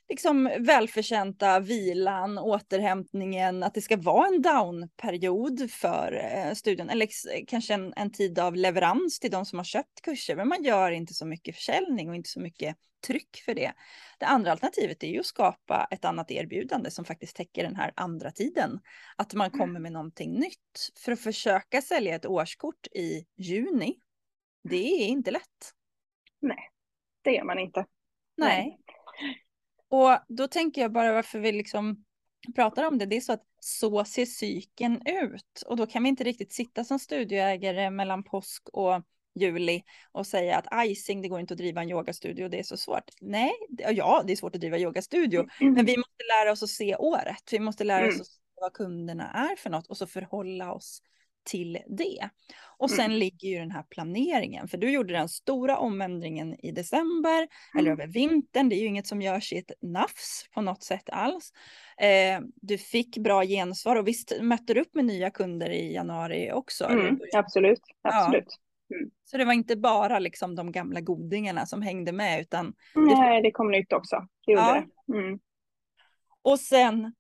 liksom 0.10 0.52
välförtjänta 0.60 1.60
vilan, 1.60 2.38
återhämtningen, 2.38 3.64
att 3.64 3.74
det 3.74 3.82
ska 3.82 3.98
vara 3.98 4.28
en 4.28 4.42
downperiod 4.42 5.72
för 5.72 6.22
eh, 6.24 6.54
studien 6.54 6.90
eller 6.90 7.08
kanske 7.48 7.74
en, 7.74 7.94
en, 7.96 8.12
tid 8.12 8.40
av 8.40 8.56
leverans 8.56 9.20
till 9.20 9.32
de 9.32 9.46
som 9.46 9.60
har 9.60 9.64
köpt 9.64 10.02
kurser. 10.02 10.36
Men 10.36 10.48
man 10.48 10.64
gör 10.64 10.92
inte 10.92 11.14
så 11.14 11.26
mycket 11.26 11.56
försäljning 11.56 12.10
och 12.10 12.16
inte 12.16 12.30
så 12.30 12.40
mycket 12.40 12.78
tryck 13.08 13.42
för 13.46 13.54
det. 13.54 13.74
Det 14.20 14.26
andra 14.26 14.52
alternativet 14.52 15.04
är 15.04 15.08
ju 15.08 15.20
att 15.20 15.26
skapa 15.26 15.88
ett 15.92 16.06
annat 16.06 16.32
erbjudande 16.32 16.92
som 16.92 17.06
faktiskt 17.06 17.36
täcker 17.36 17.64
den 17.64 17.76
här 17.76 17.94
andra 17.96 18.32
tiden. 18.32 18.80
Att 19.16 19.34
man 19.34 19.48
mm. 19.48 19.60
kommer 19.60 19.80
med 19.80 19.92
någonting 19.92 20.40
nytt. 20.40 20.92
För 21.00 21.12
att 21.12 21.20
försöka 21.20 21.82
sälja 21.82 22.16
ett 22.16 22.26
årskort 22.26 22.88
i 22.88 23.26
juni, 23.38 24.00
det 24.64 25.04
är 25.04 25.08
inte 25.08 25.32
lätt. 25.32 25.74
Nej, 26.40 26.70
det 27.22 27.32
gör 27.32 27.44
man 27.44 27.60
inte. 27.60 27.86
Nej. 28.38 28.58
Nej. 28.58 28.80
Och 29.96 30.20
då 30.28 30.48
tänker 30.48 30.82
jag 30.82 30.92
bara 30.92 31.14
varför 31.14 31.40
vi 31.40 31.52
liksom 31.52 32.06
pratar 32.56 32.84
om 32.84 32.98
det. 32.98 33.06
Det 33.06 33.16
är 33.16 33.22
så 33.22 33.34
att 33.34 33.44
så 33.60 34.06
ser 34.06 34.26
cykeln 34.26 35.02
ut. 35.06 35.64
Och 35.66 35.78
då 35.78 35.88
kan 35.88 36.04
vi 36.04 36.10
inte 36.10 36.24
riktigt 36.24 36.54
sitta 36.54 36.84
som 36.84 37.00
studioägare 37.00 37.90
mellan 37.90 38.24
påsk 38.24 38.70
och 38.74 39.02
juli 39.36 39.84
och 40.12 40.28
säga 40.28 40.58
att 40.58 40.88
icing, 40.88 41.22
det 41.22 41.28
går 41.28 41.40
inte 41.40 41.54
att 41.54 41.58
driva 41.58 41.82
en 41.82 41.90
yogastudio, 41.90 42.50
det 42.50 42.60
är 42.60 42.64
så 42.64 42.78
svårt. 42.78 43.12
Nej, 43.22 43.52
ja, 43.70 44.24
det 44.26 44.34
är 44.34 44.36
svårt 44.36 44.56
att 44.56 44.62
driva 44.62 44.78
yogastudio, 44.78 45.40
mm. 45.62 45.74
men 45.74 45.86
vi 45.86 45.98
måste 45.98 46.24
lära 46.40 46.52
oss 46.52 46.64
att 46.64 46.70
se 46.70 46.96
året. 46.96 47.44
Vi 47.52 47.60
måste 47.60 47.84
lära 47.84 48.06
mm. 48.06 48.10
oss 48.10 48.22
att 48.22 48.28
se 48.28 48.40
vad 48.62 48.74
kunderna 48.74 49.32
är 49.32 49.56
för 49.56 49.70
något 49.70 49.88
och 49.88 49.98
så 49.98 50.08
förhålla 50.08 50.74
oss 50.74 51.02
till 51.46 51.78
det. 51.88 52.30
Och 52.78 52.92
sen 52.92 53.06
mm. 53.06 53.18
ligger 53.18 53.48
ju 53.48 53.60
den 53.60 53.72
här 53.72 53.84
planeringen, 53.84 54.68
för 54.68 54.78
du 54.78 54.92
gjorde 54.92 55.14
den 55.14 55.30
stora 55.30 55.78
omändringen 55.78 56.66
i 56.66 56.72
december 56.72 57.38
mm. 57.38 57.48
eller 57.80 57.92
över 57.92 58.08
vintern. 58.08 58.70
Det 58.70 58.76
är 58.76 58.80
ju 58.80 58.86
inget 58.86 59.08
som 59.08 59.22
görs 59.22 59.54
i 59.54 59.58
ett 59.58 59.72
nafs 59.82 60.46
på 60.54 60.62
något 60.62 60.84
sätt 60.84 61.10
alls. 61.10 61.54
Eh, 61.98 62.42
du 62.56 62.78
fick 62.78 63.18
bra 63.18 63.44
gensvar 63.44 63.96
och 63.96 64.08
visst 64.08 64.34
mötte 64.42 64.74
du 64.74 64.82
upp 64.82 64.96
med 64.96 65.06
nya 65.06 65.32
kunder 65.32 65.70
i 65.70 65.94
januari 65.94 66.52
också? 66.52 66.86
Mm, 66.86 67.20
absolut, 67.36 67.82
absolut. 68.02 68.46
Ja. 68.48 68.96
Mm. 68.96 69.12
Så 69.26 69.38
det 69.38 69.46
var 69.46 69.54
inte 69.54 69.76
bara 69.76 70.20
liksom 70.20 70.56
de 70.56 70.72
gamla 70.72 71.02
godingarna 71.02 71.66
som 71.66 71.82
hängde 71.82 72.12
med 72.12 72.42
utan? 72.42 72.74
Nej, 72.96 73.42
det 73.42 73.52
kom 73.52 73.72
nytt 73.72 73.94
också. 73.94 74.28
Det 74.46 74.52
gjorde 74.52 74.62
ja. 74.62 74.84
det. 75.08 75.18
Mm. 75.18 75.40
Och 76.42 76.60
sen 76.60 77.14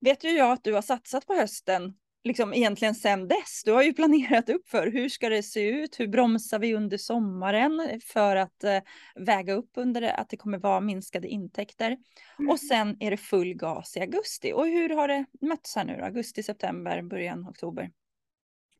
vet 0.00 0.24
ju 0.24 0.28
jag 0.28 0.52
att 0.52 0.64
du 0.64 0.72
har 0.74 0.82
satsat 0.82 1.26
på 1.26 1.34
hösten 1.34 1.94
liksom 2.24 2.54
egentligen 2.54 2.94
sen 2.94 3.28
dess. 3.28 3.62
Du 3.64 3.72
har 3.72 3.82
ju 3.82 3.92
planerat 3.92 4.48
upp 4.48 4.68
för 4.68 4.86
hur 4.86 5.08
ska 5.08 5.28
det 5.28 5.42
se 5.42 5.68
ut? 5.68 6.00
Hur 6.00 6.06
bromsar 6.06 6.58
vi 6.58 6.74
under 6.74 6.96
sommaren 6.96 8.00
för 8.04 8.36
att 8.36 8.64
eh, 8.64 8.78
väga 9.14 9.52
upp 9.52 9.70
under 9.76 10.00
det, 10.00 10.14
att 10.14 10.28
det 10.28 10.36
kommer 10.36 10.58
vara 10.58 10.80
minskade 10.80 11.28
intäkter? 11.28 11.96
Mm. 12.38 12.50
Och 12.50 12.60
sen 12.60 12.96
är 13.00 13.10
det 13.10 13.16
full 13.16 13.54
gas 13.54 13.96
i 13.96 14.00
augusti. 14.00 14.52
Och 14.52 14.66
hur 14.66 14.88
har 14.88 15.08
det 15.08 15.24
mötts 15.40 15.76
här 15.76 15.84
nu 15.84 15.96
då? 15.96 16.04
Augusti, 16.04 16.42
september, 16.42 17.02
början 17.02 17.48
oktober? 17.48 17.90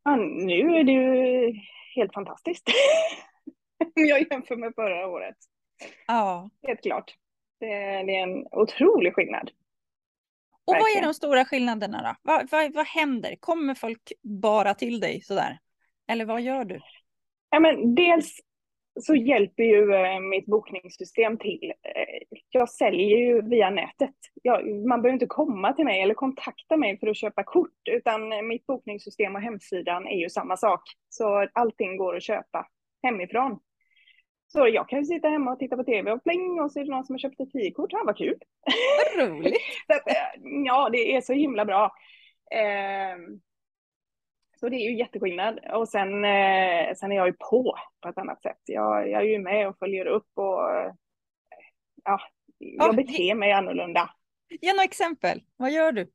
Ja, 0.04 0.16
nu 0.16 0.76
är 0.76 0.84
det 0.84 0.92
ju 0.92 1.52
helt 1.94 2.14
fantastiskt. 2.14 2.68
Om 3.96 4.06
jag 4.06 4.30
jämför 4.30 4.56
med 4.56 4.74
förra 4.74 5.06
året. 5.06 5.36
Ja. 6.06 6.50
Helt 6.66 6.82
klart. 6.82 7.16
Det, 7.60 7.66
det 8.02 8.16
är 8.16 8.22
en 8.22 8.46
otrolig 8.50 9.14
skillnad. 9.14 9.50
Och 10.64 10.74
vad 10.74 10.96
är 10.96 11.02
de 11.02 11.14
stora 11.14 11.44
skillnaderna 11.44 12.02
då? 12.02 12.14
Vad, 12.22 12.50
vad, 12.50 12.74
vad 12.74 12.86
händer? 12.86 13.36
Kommer 13.40 13.74
folk 13.74 14.12
bara 14.22 14.74
till 14.74 15.00
dig 15.00 15.20
sådär? 15.20 15.58
Eller 16.08 16.24
vad 16.24 16.40
gör 16.40 16.64
du? 16.64 16.80
Ja, 17.50 17.60
men 17.60 17.94
dels 17.94 18.40
så 19.00 19.14
hjälper 19.14 19.62
ju 19.62 19.94
eh, 19.94 20.20
mitt 20.20 20.46
bokningssystem 20.46 21.38
till. 21.38 21.72
Eh, 21.82 22.38
jag 22.50 22.70
säljer 22.70 23.18
ju 23.18 23.42
via 23.48 23.70
nätet. 23.70 24.14
Jag, 24.42 24.86
man 24.88 25.02
behöver 25.02 25.12
inte 25.12 25.26
komma 25.26 25.72
till 25.72 25.84
mig 25.84 26.02
eller 26.02 26.14
kontakta 26.14 26.76
mig 26.76 26.98
för 26.98 27.06
att 27.06 27.16
köpa 27.16 27.44
kort, 27.44 27.88
utan 27.90 28.46
mitt 28.46 28.66
bokningssystem 28.66 29.34
och 29.34 29.40
hemsidan 29.40 30.06
är 30.06 30.16
ju 30.16 30.30
samma 30.30 30.56
sak. 30.56 30.82
Så 31.08 31.48
allting 31.52 31.96
går 31.96 32.16
att 32.16 32.22
köpa 32.22 32.66
hemifrån. 33.02 33.58
Så 34.52 34.68
jag 34.68 34.88
kan 34.88 34.98
ju 34.98 35.04
sitta 35.04 35.28
hemma 35.28 35.52
och 35.52 35.58
titta 35.58 35.76
på 35.76 35.84
tv 35.84 36.12
och 36.12 36.22
pling 36.22 36.60
och 36.60 36.72
så 36.72 36.80
är 36.80 36.84
det 36.84 36.90
någon 36.90 37.04
som 37.04 37.14
har 37.14 37.18
köpt 37.18 37.40
ett 37.40 37.52
frikort. 37.52 37.92
Han 37.92 38.06
vad 38.06 38.16
kul! 38.16 38.38
Vad 39.16 39.28
roligt! 39.28 39.56
Eh, 40.06 40.40
ja, 40.66 40.88
det 40.92 41.16
är 41.16 41.20
så 41.20 41.32
himla 41.32 41.64
bra. 41.64 41.92
Eh, 42.50 43.18
så 44.60 44.68
det 44.68 44.76
är 44.76 44.90
ju 44.90 44.96
jätteskillnad. 44.96 45.60
Och 45.72 45.88
sen, 45.88 46.24
eh, 46.24 46.94
sen 46.96 47.12
är 47.12 47.16
jag 47.16 47.26
ju 47.26 47.32
på 47.32 47.78
på 48.00 48.08
ett 48.08 48.18
annat 48.18 48.42
sätt. 48.42 48.60
Jag, 48.64 49.10
jag 49.10 49.22
är 49.22 49.26
ju 49.26 49.38
med 49.38 49.68
och 49.68 49.78
följer 49.78 50.06
upp 50.06 50.28
och 50.34 50.74
eh, 50.74 50.92
ja, 52.04 52.20
jag 52.58 52.96
beter 52.96 53.34
mig 53.34 53.52
annorlunda. 53.52 54.10
Ge 54.60 54.72
några 54.72 54.84
exempel. 54.84 55.42
Vad 55.56 55.70
gör 55.70 55.92
du? 55.92 56.10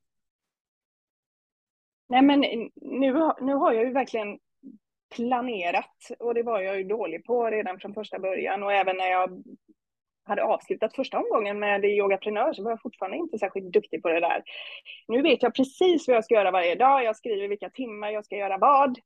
Nej 2.10 2.22
men 2.22 2.40
nu, 2.76 3.32
nu 3.42 3.54
har 3.54 3.74
jag 3.74 3.86
ju 3.86 3.92
verkligen 3.92 4.40
planerat 5.16 6.12
och 6.20 6.34
det 6.34 6.44
var 6.44 6.62
jag 6.62 6.78
ju 6.78 6.84
dålig 6.84 7.26
på 7.26 7.50
redan 7.50 7.80
från 7.80 7.94
första 7.94 8.20
början 8.20 8.64
och 8.64 8.74
även 8.74 8.98
när 8.98 9.12
jag 9.12 9.44
hade 10.26 10.44
avslutat 10.44 10.96
första 10.96 11.18
omgången 11.18 11.60
med 11.60 11.86
yogaprenör 11.86 12.54
så 12.54 12.64
var 12.64 12.72
jag 12.72 12.82
fortfarande 12.82 13.18
inte 13.18 13.40
särskilt 13.40 13.74
duktig 13.74 14.02
på 14.02 14.10
det 14.10 14.20
där. 14.20 14.44
Nu 15.08 15.22
vet 15.22 15.44
jag 15.44 15.56
precis 15.56 16.08
vad 16.08 16.18
jag 16.18 16.26
ska 16.26 16.34
göra 16.34 16.52
varje 16.52 16.76
dag. 16.76 17.04
Jag 17.04 17.16
skriver 17.16 17.48
vilka 17.48 17.70
timmar 17.70 18.10
jag 18.10 18.26
ska 18.26 18.36
göra 18.36 18.58
vad. 18.58 18.98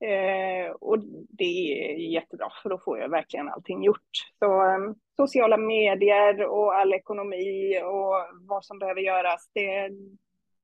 Eh, 0.00 0.70
och 0.70 0.98
det 1.28 1.44
är 1.44 2.12
jättebra 2.12 2.48
för 2.62 2.70
då 2.70 2.78
får 2.78 2.98
jag 2.98 3.08
verkligen 3.08 3.48
allting 3.48 3.84
gjort. 3.84 4.10
Så 4.38 4.62
eh, 4.62 4.78
sociala 5.16 5.56
medier 5.56 6.46
och 6.46 6.74
all 6.74 6.94
ekonomi 6.94 7.80
och 7.84 8.14
vad 8.48 8.64
som 8.64 8.78
behöver 8.78 9.00
göras, 9.00 9.50
det, 9.54 9.90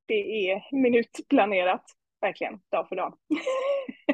det 0.07 0.51
är 0.51 0.63
minutplanerat 0.73 1.85
verkligen 2.21 2.61
dag 2.71 2.89
för 2.89 2.97
dag. 2.97 3.15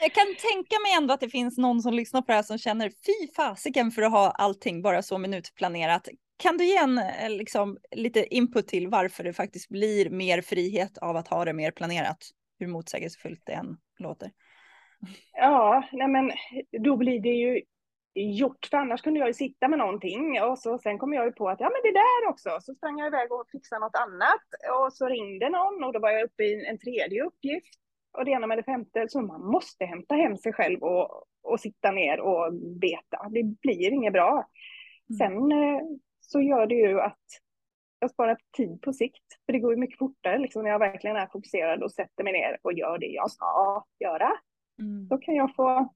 Jag 0.00 0.12
kan 0.12 0.26
tänka 0.26 0.76
mig 0.82 0.92
ändå 0.96 1.14
att 1.14 1.20
det 1.20 1.28
finns 1.28 1.58
någon 1.58 1.82
som 1.82 1.94
lyssnar 1.94 2.22
på 2.22 2.26
det 2.26 2.34
här 2.34 2.42
som 2.42 2.58
känner 2.58 2.88
fy 2.90 3.32
fasiken 3.36 3.90
för 3.90 4.02
att 4.02 4.12
ha 4.12 4.30
allting 4.30 4.82
bara 4.82 5.02
så 5.02 5.18
minutplanerat. 5.18 6.08
Kan 6.36 6.56
du 6.56 6.64
ge 6.64 6.76
en 6.76 6.98
eh, 6.98 7.30
liksom, 7.30 7.78
lite 7.90 8.34
input 8.34 8.68
till 8.68 8.88
varför 8.88 9.24
det 9.24 9.32
faktiskt 9.32 9.68
blir 9.68 10.10
mer 10.10 10.42
frihet 10.42 10.98
av 10.98 11.16
att 11.16 11.28
ha 11.28 11.44
det 11.44 11.52
mer 11.52 11.70
planerat? 11.70 12.30
Hur 12.58 12.66
motsägelsefullt 12.66 13.42
det 13.46 13.52
än 13.52 13.76
låter. 13.98 14.30
Ja, 15.32 15.88
nej 15.92 16.08
men 16.08 16.32
då 16.84 16.96
blir 16.96 17.20
det 17.20 17.28
ju 17.28 17.62
gjort, 18.14 18.66
för 18.70 18.76
annars 18.76 19.02
kunde 19.02 19.20
jag 19.20 19.28
ju 19.28 19.34
sitta 19.34 19.68
med 19.68 19.78
någonting 19.78 20.42
och 20.42 20.58
så, 20.58 20.78
sen 20.78 20.98
kom 20.98 21.12
jag 21.12 21.24
ju 21.24 21.32
på 21.32 21.48
att 21.48 21.60
ja 21.60 21.70
men 21.72 21.92
det 21.92 21.98
där 21.98 22.28
också, 22.30 22.50
så 22.60 22.74
sprang 22.74 22.98
jag 22.98 23.06
iväg 23.06 23.32
och 23.32 23.48
fixade 23.52 23.80
något 23.80 23.96
annat 23.96 24.46
och 24.80 24.92
så 24.92 25.08
ringde 25.08 25.48
någon 25.50 25.84
och 25.84 25.92
då 25.92 26.00
var 26.00 26.10
jag 26.10 26.24
uppe 26.24 26.42
i 26.44 26.66
en 26.66 26.78
tredje 26.78 27.24
uppgift 27.24 27.80
och 28.12 28.24
det 28.24 28.30
ena 28.30 28.46
med 28.46 28.58
det 28.58 28.62
femte. 28.62 29.06
Så 29.08 29.20
man 29.20 29.46
måste 29.46 29.84
hämta 29.84 30.14
hem 30.14 30.36
sig 30.36 30.52
själv 30.52 30.82
och, 30.82 31.24
och 31.42 31.60
sitta 31.60 31.90
ner 31.90 32.20
och 32.20 32.54
beta. 32.54 33.28
Det 33.30 33.42
blir 33.42 33.92
inget 33.92 34.12
bra. 34.12 34.30
Mm. 34.30 35.18
Sen 35.18 35.52
eh, 35.52 35.80
så 36.20 36.40
gör 36.40 36.66
det 36.66 36.74
ju 36.74 37.00
att 37.00 37.24
jag 37.98 38.10
sparar 38.10 38.38
tid 38.56 38.82
på 38.82 38.92
sikt. 38.92 39.24
För 39.46 39.52
det 39.52 39.58
går 39.58 39.72
ju 39.72 39.80
mycket 39.80 39.98
fortare 39.98 40.38
liksom, 40.38 40.62
när 40.62 40.70
jag 40.70 40.78
verkligen 40.78 41.16
är 41.16 41.26
fokuserad 41.26 41.82
och 41.82 41.92
sätter 41.92 42.24
mig 42.24 42.32
ner 42.32 42.58
och 42.62 42.72
gör 42.72 42.98
det 42.98 43.06
jag 43.06 43.30
ska 43.30 43.84
göra. 44.00 44.32
Mm. 44.78 45.08
Då 45.08 45.18
kan 45.18 45.34
jag 45.34 45.54
få 45.54 45.94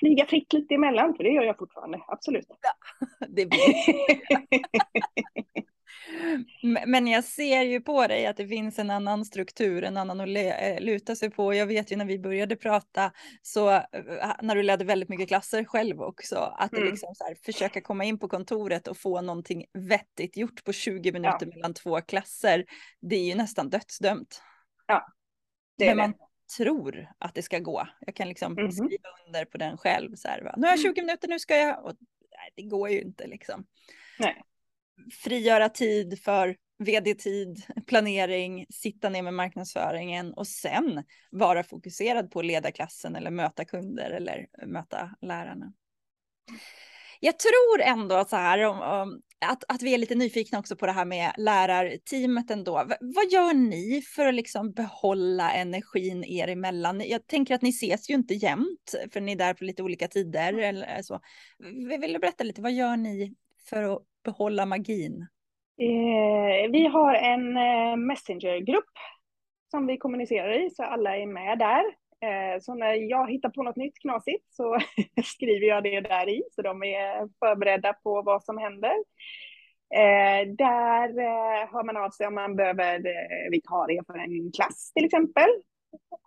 flyga 0.00 0.26
fritt 0.26 0.52
lite 0.52 0.74
emellan, 0.74 1.14
för 1.14 1.24
det 1.24 1.30
gör 1.30 1.42
jag 1.42 1.58
fortfarande, 1.58 2.02
absolut. 2.06 2.46
Ja, 2.48 3.06
det 3.28 3.46
blir 3.46 3.74
Men 6.86 7.06
jag 7.06 7.24
ser 7.24 7.62
ju 7.62 7.80
på 7.80 8.06
dig 8.06 8.26
att 8.26 8.36
det 8.36 8.48
finns 8.48 8.78
en 8.78 8.90
annan 8.90 9.24
struktur, 9.24 9.84
en 9.84 9.96
annan 9.96 10.20
att 10.20 10.28
eh, 10.28 10.80
luta 10.80 11.16
sig 11.16 11.30
på. 11.30 11.54
Jag 11.54 11.66
vet 11.66 11.92
ju 11.92 11.96
när 11.96 12.04
vi 12.04 12.18
började 12.18 12.56
prata, 12.56 13.12
så 13.42 13.70
eh, 13.70 13.82
när 14.42 14.54
du 14.54 14.62
ledde 14.62 14.84
väldigt 14.84 15.08
mycket 15.08 15.28
klasser 15.28 15.64
själv 15.64 16.02
också, 16.02 16.36
att 16.36 16.72
mm. 16.72 16.84
liksom 16.84 17.14
så 17.14 17.24
här, 17.24 17.34
försöka 17.34 17.80
komma 17.80 18.04
in 18.04 18.18
på 18.18 18.28
kontoret 18.28 18.88
och 18.88 18.96
få 18.96 19.20
någonting 19.20 19.64
vettigt 19.72 20.36
gjort 20.36 20.64
på 20.64 20.72
20 20.72 21.12
minuter 21.12 21.46
ja. 21.46 21.54
mellan 21.54 21.74
två 21.74 22.00
klasser, 22.00 22.64
det 23.00 23.16
är 23.16 23.24
ju 23.24 23.34
nästan 23.34 23.70
dödsdömt. 23.70 24.42
Ja, 24.86 25.06
det 25.78 25.88
är 25.88 25.94
Men 25.94 26.10
man 26.10 26.14
tror 26.56 27.08
att 27.18 27.34
det 27.34 27.42
ska 27.42 27.58
gå. 27.58 27.88
Jag 28.00 28.14
kan 28.14 28.28
liksom 28.28 28.58
mm 28.58 28.72
skriva 28.72 29.08
under 29.26 29.44
på 29.44 29.58
den 29.58 29.78
själv. 29.78 30.14
Så 30.14 30.28
här, 30.28 30.52
nu 30.56 30.66
har 30.66 30.72
jag 30.72 30.80
20 30.80 30.88
mm. 30.88 31.06
minuter, 31.06 31.28
nu 31.28 31.38
ska 31.38 31.56
jag... 31.56 31.84
Och, 31.84 31.94
nej, 32.30 32.50
det 32.56 32.62
går 32.62 32.88
ju 32.90 33.00
inte 33.00 33.26
liksom. 33.26 33.66
Nej 34.18 34.42
frigöra 35.24 35.68
tid 35.68 36.22
för 36.22 36.56
vd-tid, 36.78 37.62
planering, 37.86 38.66
sitta 38.70 39.08
ner 39.08 39.22
med 39.22 39.34
marknadsföringen 39.34 40.32
och 40.32 40.46
sen 40.46 41.04
vara 41.30 41.64
fokuserad 41.64 42.30
på 42.30 42.38
att 42.38 42.46
leda 42.46 42.72
klassen 42.72 43.16
eller 43.16 43.30
möta 43.30 43.64
kunder 43.64 44.10
eller 44.10 44.46
möta 44.66 45.10
lärarna. 45.20 45.72
Jag 47.20 47.38
tror 47.38 47.80
ändå 47.80 48.24
så 48.24 48.36
här 48.36 48.58
om, 48.58 48.80
om, 48.80 49.22
att, 49.46 49.64
att 49.68 49.82
vi 49.82 49.94
är 49.94 49.98
lite 49.98 50.14
nyfikna 50.14 50.58
också 50.58 50.76
på 50.76 50.86
det 50.86 50.92
här 50.92 51.04
med 51.04 51.32
lärarteamet 51.36 52.50
ändå. 52.50 52.84
V 52.88 52.94
vad 53.00 53.32
gör 53.32 53.54
ni 53.54 54.02
för 54.02 54.26
att 54.26 54.34
liksom 54.34 54.72
behålla 54.72 55.52
energin 55.52 56.24
er 56.24 56.48
emellan? 56.48 57.02
Jag 57.06 57.26
tänker 57.26 57.54
att 57.54 57.62
ni 57.62 57.68
ses 57.68 58.10
ju 58.10 58.14
inte 58.14 58.34
jämt 58.34 58.94
för 59.12 59.20
ni 59.20 59.32
är 59.32 59.36
där 59.36 59.54
på 59.54 59.64
lite 59.64 59.82
olika 59.82 60.08
tider 60.08 60.58
eller 60.58 61.02
så. 61.02 61.20
Vill 62.00 62.12
du 62.12 62.18
berätta 62.18 62.44
lite, 62.44 62.62
vad 62.62 62.72
gör 62.72 62.96
ni 62.96 63.34
för 63.68 63.82
att 63.82 64.02
behålla 64.24 64.66
magin? 64.66 65.26
Eh, 65.80 66.70
vi 66.70 66.86
har 66.86 67.14
en 67.14 67.56
eh, 67.56 67.96
messengergrupp 67.96 68.90
som 69.70 69.86
vi 69.86 69.98
kommunicerar 69.98 70.66
i, 70.66 70.70
så 70.70 70.82
alla 70.82 71.16
är 71.16 71.26
med 71.26 71.58
där. 71.58 71.84
Eh, 72.22 72.60
så 72.60 72.74
när 72.74 72.94
jag 72.94 73.30
hittar 73.30 73.48
på 73.48 73.62
något 73.62 73.76
nytt 73.76 73.98
knasigt 73.98 74.44
så 74.50 74.78
skriver 75.24 75.66
jag 75.66 75.82
det 75.82 76.00
där 76.00 76.28
i, 76.28 76.42
så 76.50 76.62
de 76.62 76.82
är 76.82 77.28
förberedda 77.38 77.92
på 77.92 78.22
vad 78.22 78.44
som 78.44 78.58
händer. 78.58 78.94
Eh, 79.94 80.48
där 80.48 81.08
eh, 81.18 81.72
hör 81.72 81.84
man 81.84 81.96
av 81.96 82.10
sig 82.10 82.26
om 82.26 82.34
man 82.34 82.56
behöver 82.56 82.94
eh, 82.94 83.50
vikarie 83.50 84.02
för 84.06 84.18
en 84.18 84.52
klass 84.52 84.92
till 84.94 85.04
exempel. 85.04 85.48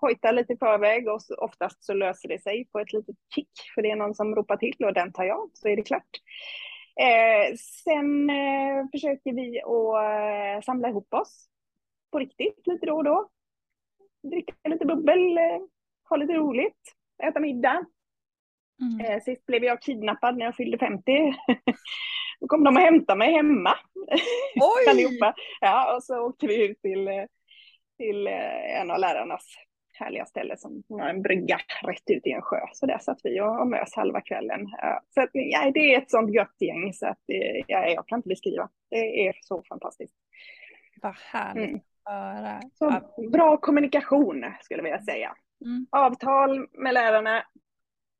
Hojtar 0.01 0.34
lite 0.34 0.53
i 0.53 0.57
förväg 0.57 1.07
och 1.07 1.21
så, 1.21 1.36
oftast 1.36 1.84
så 1.84 1.93
löser 1.93 2.29
det 2.29 2.41
sig 2.41 2.67
på 2.71 2.79
ett 2.79 2.93
litet 2.93 3.15
kick 3.36 3.49
för 3.75 3.81
det 3.81 3.91
är 3.91 3.95
någon 3.95 4.15
som 4.15 4.36
ropar 4.36 4.57
till 4.57 4.86
och 4.86 4.93
den 4.93 5.13
tar 5.13 5.23
jag 5.23 5.49
så 5.53 5.67
är 5.67 5.75
det 5.75 5.81
klart. 5.81 6.09
Eh, 7.01 7.55
sen 7.55 8.29
eh, 8.29 8.89
försöker 8.91 9.33
vi 9.33 9.61
att 9.61 10.57
eh, 10.57 10.65
samla 10.65 10.89
ihop 10.89 11.13
oss 11.13 11.49
på 12.11 12.19
riktigt 12.19 12.67
lite 12.67 12.85
då 12.85 12.95
och 12.95 13.03
då. 13.03 13.29
Dricka 14.23 14.53
lite 14.69 14.85
bubbel, 14.85 15.37
eh, 15.37 15.59
ha 16.09 16.17
lite 16.17 16.33
roligt, 16.33 16.95
äta 17.23 17.39
middag. 17.39 17.85
Mm. 18.81 19.05
Eh, 19.05 19.21
sist 19.23 19.45
blev 19.45 19.63
jag 19.63 19.81
kidnappad 19.81 20.37
när 20.37 20.45
jag 20.45 20.55
fyllde 20.55 20.77
50. 20.77 21.33
Då 22.39 22.47
kom 22.47 22.63
de 22.63 22.75
och 22.75 22.81
hämtade 22.81 23.17
mig 23.19 23.31
hemma. 23.31 23.77
Oj! 24.55 24.89
Allihopa. 24.89 25.33
Ja, 25.61 25.95
och 25.95 26.03
så 26.03 26.19
åkte 26.19 26.47
vi 26.47 26.65
ut 26.65 26.81
till, 26.81 27.07
eh, 27.07 27.25
till 27.97 28.27
en 28.27 28.91
av 28.91 28.99
lärarnas 28.99 29.45
härliga 29.93 30.25
ställe 30.25 30.57
som 30.57 30.83
har 30.89 31.09
en 31.09 31.21
brygga 31.21 31.57
rätt 31.83 32.09
ut 32.09 32.27
i 32.27 32.31
en 32.31 32.41
sjö. 32.41 32.59
Så 32.73 32.85
där 32.85 32.97
satt 32.97 33.19
vi 33.23 33.41
och, 33.41 33.61
och 33.61 33.67
mös 33.67 33.95
halva 33.95 34.21
kvällen. 34.21 34.67
Så 35.09 35.21
att, 35.21 35.29
ja, 35.33 35.71
det 35.73 35.79
är 35.79 36.01
ett 36.01 36.11
sånt 36.11 36.33
gött 36.33 36.55
gäng 36.59 36.93
så 36.93 37.07
att 37.07 37.21
ja, 37.67 37.87
jag 37.87 38.07
kan 38.07 38.19
inte 38.19 38.29
beskriva. 38.29 38.69
Det 38.89 39.27
är 39.27 39.33
så 39.41 39.63
fantastiskt. 39.69 40.13
Vad 41.01 41.15
härligt 41.15 41.69
mm. 41.69 41.81
att 42.03 42.13
höra. 42.13 42.61
Så, 42.73 43.01
bra 43.31 43.57
kommunikation 43.57 44.45
skulle 44.61 44.77
jag 44.77 44.83
vilja 44.83 45.01
säga. 45.01 45.35
Mm. 45.65 45.87
Avtal 45.89 46.67
med 46.71 46.93
lärarna 46.93 47.43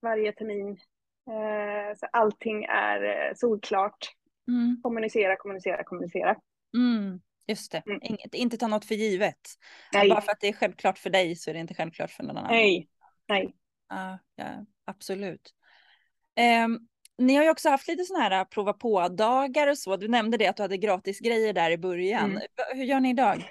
varje 0.02 0.32
termin. 0.32 0.80
Eh, 1.30 1.98
så 1.98 2.08
allting 2.12 2.64
är 2.64 3.04
eh, 3.04 3.34
solklart. 3.36 3.98
Mm. 4.48 4.82
Kommunicera, 4.84 5.36
kommunicera, 5.36 5.84
kommunicera. 5.84 6.36
Mm. 6.78 7.22
Just 7.48 7.72
det, 7.72 7.84
mm. 7.86 8.00
Inget, 8.02 8.34
inte 8.34 8.58
ta 8.58 8.68
något 8.68 8.86
för 8.86 8.96
givet. 8.96 9.40
Nej. 9.94 10.10
Bara 10.10 10.22
för 10.22 10.32
att 10.32 10.40
det 10.42 10.48
är 10.48 10.54
självklart 10.54 10.98
för 10.98 11.10
dig 11.10 11.36
så 11.36 11.50
är 11.50 11.54
det 11.54 11.60
inte 11.60 11.74
självklart 11.74 12.12
för 12.12 12.24
någon 12.24 12.38
annan. 12.38 12.52
Nej, 12.52 12.88
nej. 13.28 13.56
Ja, 13.90 14.20
ja 14.36 14.66
absolut. 14.86 15.54
Um, 16.66 16.88
ni 17.18 17.36
har 17.36 17.44
ju 17.44 17.50
också 17.50 17.70
haft 17.70 17.88
lite 17.88 18.04
sådana 18.04 18.24
här 18.24 18.40
äh, 18.40 18.44
prova 18.44 18.74
på-dagar 18.74 19.68
och 19.68 19.78
så. 19.78 19.98
Du 19.98 20.08
nämnde 20.08 20.38
det 20.38 20.48
att 20.48 20.58
du 20.58 20.64
hade 20.64 20.78
gratis 20.78 21.20
grejer 21.20 21.54
där 21.54 21.72
i 21.72 21.78
början. 21.78 22.32
Mm. 22.32 22.42
Hur 22.76 22.84
gör 22.84 23.00
ni 23.00 23.10
idag? 23.10 23.44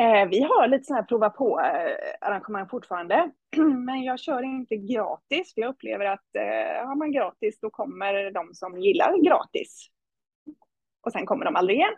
Eh, 0.00 0.28
vi 0.28 0.42
har 0.42 0.68
lite 0.68 0.84
sådana 0.84 1.00
här 1.00 1.06
prova 1.06 1.30
på-arrangemang 1.30 2.62
eh, 2.62 2.68
fortfarande. 2.68 3.30
Men 3.86 4.02
jag 4.02 4.18
kör 4.18 4.42
inte 4.42 4.76
gratis. 4.76 5.54
För 5.54 5.60
jag 5.60 5.70
upplever 5.70 6.04
att 6.04 6.34
eh, 6.34 6.86
har 6.86 6.96
man 6.96 7.12
gratis 7.12 7.60
då 7.60 7.70
kommer 7.70 8.30
de 8.30 8.54
som 8.54 8.80
gillar 8.80 9.24
gratis. 9.24 9.88
Och 11.00 11.12
sen 11.12 11.26
kommer 11.26 11.44
de 11.44 11.56
aldrig 11.56 11.78
igen. 11.78 11.94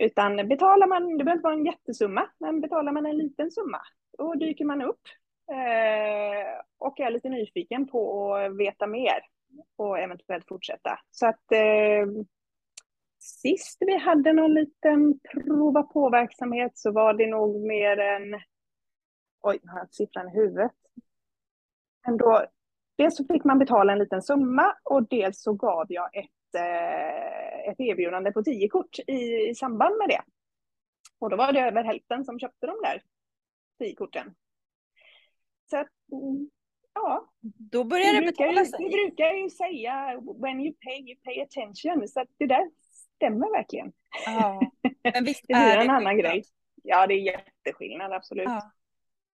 Utan 0.00 0.48
betalar 0.48 0.86
man, 0.86 1.18
det 1.18 1.24
behöver 1.24 1.38
inte 1.38 1.44
vara 1.44 1.54
en 1.54 1.64
jättesumma, 1.64 2.30
men 2.38 2.60
betalar 2.60 2.92
man 2.92 3.06
en 3.06 3.18
liten 3.18 3.50
summa, 3.50 3.80
då 4.18 4.34
dyker 4.34 4.64
man 4.64 4.82
upp 4.82 5.00
eh, 5.50 6.60
och 6.78 7.00
är 7.00 7.10
lite 7.10 7.28
nyfiken 7.28 7.86
på 7.86 8.34
att 8.34 8.56
veta 8.56 8.86
mer 8.86 9.20
och 9.76 9.98
eventuellt 9.98 10.48
fortsätta. 10.48 10.98
Så 11.10 11.26
att 11.26 11.52
eh, 11.52 12.06
sist 13.18 13.76
vi 13.80 13.96
hade 13.96 14.32
någon 14.32 14.54
liten 14.54 15.20
prova 15.20 15.82
på-verksamhet 15.82 16.72
så 16.74 16.92
var 16.92 17.14
det 17.14 17.26
nog 17.26 17.66
mer 17.66 17.98
än, 17.98 18.34
oj, 19.42 19.58
jag 19.62 19.72
har 19.72 19.88
siffran 19.90 20.28
i 20.28 20.32
huvudet. 20.32 20.72
Men 22.06 22.16
då, 22.16 22.46
dels 22.96 23.16
så 23.16 23.24
fick 23.24 23.44
man 23.44 23.58
betala 23.58 23.92
en 23.92 23.98
liten 23.98 24.22
summa 24.22 24.76
och 24.84 25.08
dels 25.08 25.42
så 25.42 25.52
gav 25.52 25.86
jag 25.88 26.16
ett 26.16 26.39
Eh, 26.54 27.70
ett 27.70 27.80
erbjudande 27.80 28.32
på 28.32 28.42
tio 28.42 28.68
kort 28.68 28.98
i, 29.06 29.48
i 29.50 29.54
samband 29.54 29.98
med 29.98 30.08
det. 30.08 30.22
Och 31.18 31.30
då 31.30 31.36
var 31.36 31.52
det 31.52 31.60
över 31.60 31.84
hälften 31.84 32.24
som 32.24 32.38
köpte 32.38 32.66
de 32.66 32.76
där 32.82 33.02
tio 33.78 33.94
korten. 33.94 34.34
Så 35.70 35.76
att, 35.76 35.88
mm, 36.12 36.50
ja. 36.94 37.30
Då 37.70 37.84
börjar 37.84 38.20
det 38.20 38.26
betala 38.26 38.64
sig. 38.64 38.78
Vi 38.78 38.90
brukar 38.90 39.32
ju 39.32 39.50
säga 39.50 40.20
when 40.42 40.60
you 40.60 40.74
pay, 40.84 41.10
you 41.10 41.20
pay 41.24 41.40
attention. 41.40 42.08
Så 42.08 42.20
att 42.20 42.28
det 42.38 42.46
där 42.46 42.70
stämmer 43.16 43.50
verkligen. 43.50 43.92
Ja. 44.26 44.60
Men 45.14 45.24
visst 45.24 45.44
det 45.48 45.54
blir 45.54 45.76
en 45.76 45.90
annan 45.90 46.18
grej. 46.18 46.44
Ja, 46.82 47.06
det 47.06 47.14
är 47.14 47.18
jätteskillnad, 47.18 48.12
absolut. 48.12 48.48
Ja. 48.48 48.70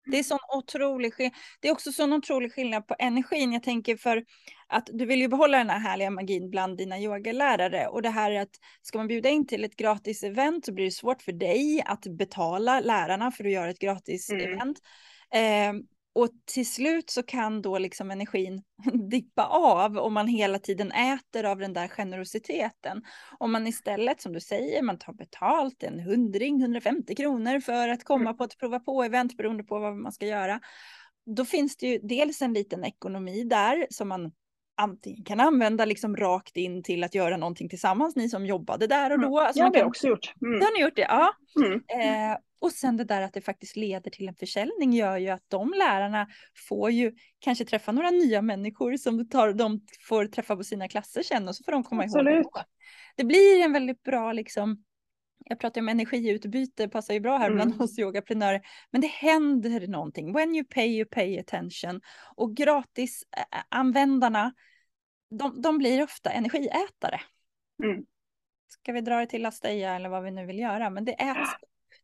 Det 0.05 0.19
är, 0.19 0.23
sån 0.23 0.39
otrolig, 0.57 1.13
det 1.61 1.69
är 1.69 1.73
också 1.73 1.93
sån 1.93 2.13
otrolig 2.13 2.53
skillnad 2.53 2.87
på 2.87 2.97
energin. 2.99 3.53
Jag 3.53 3.63
tänker 3.63 3.97
för 3.97 4.25
att 4.69 4.89
du 4.93 5.07
vill 5.07 5.21
ju 5.21 5.29
behålla 5.29 5.59
den 5.59 5.71
här 5.71 5.79
härliga 5.79 6.11
magin 6.11 6.51
bland 6.51 6.79
dina 6.79 7.01
yogalärare 7.01 7.87
och 7.87 8.03
det 8.03 8.09
här 8.09 8.31
är 8.31 8.41
att 8.41 8.57
ska 8.83 8.99
man 8.99 9.09
bjuda 9.09 9.29
in 9.29 9.47
till 9.47 9.65
ett 9.65 9.77
gratis 9.77 10.23
event 10.23 10.65
så 10.65 10.73
blir 10.73 10.85
det 10.85 10.91
svårt 10.91 11.23
för 11.23 11.33
dig 11.33 11.83
att 11.87 12.07
betala 12.07 12.81
lärarna 12.81 13.31
för 13.31 13.45
att 13.45 13.51
göra 13.51 13.71
ett 13.71 13.79
gratis 13.79 14.31
mm. 14.31 14.53
event. 14.53 14.79
Eh, 15.35 15.73
och 16.15 16.29
till 16.45 16.71
slut 16.71 17.11
så 17.11 17.23
kan 17.23 17.63
då 17.63 17.79
liksom 17.79 18.11
energin 18.11 18.63
dippa 19.11 19.47
av 19.47 19.99
om 19.99 20.15
man 20.15 20.29
hela 20.29 20.59
tiden 20.59 20.93
äter 20.93 21.45
av 21.45 21.59
den 21.59 21.73
där 21.73 21.89
generositeten. 21.89 23.03
Om 23.39 23.53
man 23.53 23.67
istället, 23.67 24.21
som 24.21 24.33
du 24.33 24.41
säger, 24.41 24.83
man 24.83 24.99
tar 24.99 25.13
betalt 25.13 25.83
en 25.83 26.01
hundring, 26.01 26.61
150 26.61 27.15
kronor 27.15 27.61
för 27.61 27.89
att 27.89 28.05
komma 28.05 28.31
mm. 28.31 28.37
på 28.37 28.45
ett 28.45 28.59
prova 28.59 28.81
på-event 28.81 29.37
beroende 29.37 29.65
på 29.65 29.79
vad 29.79 29.97
man 29.97 30.13
ska 30.13 30.27
göra. 30.27 30.61
Då 31.37 31.45
finns 31.45 31.77
det 31.77 31.87
ju 31.87 31.99
dels 31.99 32.43
en 32.43 32.53
liten 32.53 32.85
ekonomi 32.85 33.45
där 33.45 33.87
som 33.91 34.09
man 34.09 34.33
antingen 34.83 35.25
kan 35.25 35.41
använda 35.41 35.85
liksom 35.85 36.17
rakt 36.17 36.57
in 36.57 36.83
till 36.83 37.05
att 37.05 37.15
göra 37.15 37.37
någonting 37.37 37.69
tillsammans, 37.69 38.17
ni 38.17 38.29
som 38.29 38.47
jobbade 38.47 38.87
där 38.87 39.11
och 39.11 39.17
mm. 39.17 39.31
då. 39.31 39.41
Alltså 39.41 39.61
ja, 39.61 39.71
det 39.71 39.79
har 39.79 39.85
vi 39.85 39.91
också 39.91 40.07
gjort. 40.07 40.35
Mm. 40.43 40.59
Det 40.59 40.65
har 40.65 40.73
ni 40.73 40.83
gjort 40.83 40.97
det, 40.97 41.07
ja. 41.09 41.33
Mm. 41.57 41.73
Eh, 41.73 42.39
och 42.61 42.73
sen 42.73 42.97
det 42.97 43.05
där 43.05 43.23
att 43.23 43.33
det 43.33 43.41
faktiskt 43.41 43.77
leder 43.77 44.11
till 44.11 44.29
en 44.29 44.35
försäljning 44.35 44.93
gör 44.93 45.17
ju 45.17 45.29
att 45.29 45.45
de 45.49 45.75
lärarna 45.79 46.27
får 46.69 46.91
ju 46.91 47.13
kanske 47.39 47.65
träffa 47.65 47.93
några 47.93 48.11
nya 48.11 48.43
människor 48.43 48.97
som 48.97 49.29
tar, 49.29 49.53
de 49.53 49.81
får 50.09 50.27
träffa 50.27 50.57
på 50.57 50.65
sina 50.65 50.89
klasser 50.89 51.23
sen 51.23 51.49
och 51.49 51.57
så 51.57 51.65
får 51.65 51.73
de 51.73 51.85
komma 51.85 52.03
Absolut. 52.03 52.35
ihåg 52.35 52.53
det. 52.55 52.65
Det 53.17 53.25
blir 53.25 53.65
en 53.65 53.73
väldigt 53.73 54.03
bra 54.03 54.33
liksom 54.33 54.85
jag 55.45 55.59
pratar 55.59 55.81
om 55.81 55.89
energiutbyte, 55.89 56.89
passar 56.89 57.15
ju 57.15 57.21
bra 57.21 57.39
här 57.39 57.51
bland 57.51 57.71
mm. 57.71 57.81
oss 57.81 57.99
yogaprenörer. 57.99 58.61
Men 58.91 59.01
det 59.01 59.07
händer 59.07 59.87
någonting. 59.89 60.33
When 60.33 60.55
you 60.55 60.65
pay, 60.65 60.87
you 60.87 61.05
pay 61.05 61.39
attention. 61.39 62.01
Och 62.37 62.57
gratisanvändarna, 62.57 64.53
de, 65.39 65.63
de 65.63 65.79
blir 65.79 66.03
ofta 66.03 66.31
energiätare. 66.31 67.21
Mm. 67.85 68.05
Ska 68.69 68.93
vi 68.93 69.01
dra 69.01 69.21
det 69.21 69.27
till 69.27 69.47
Asteja 69.47 69.95
eller 69.95 70.09
vad 70.09 70.23
vi 70.23 70.31
nu 70.31 70.47
vill 70.47 70.59
göra, 70.59 70.91
men 70.91 71.05
det 71.05 71.13
äts 71.13 71.51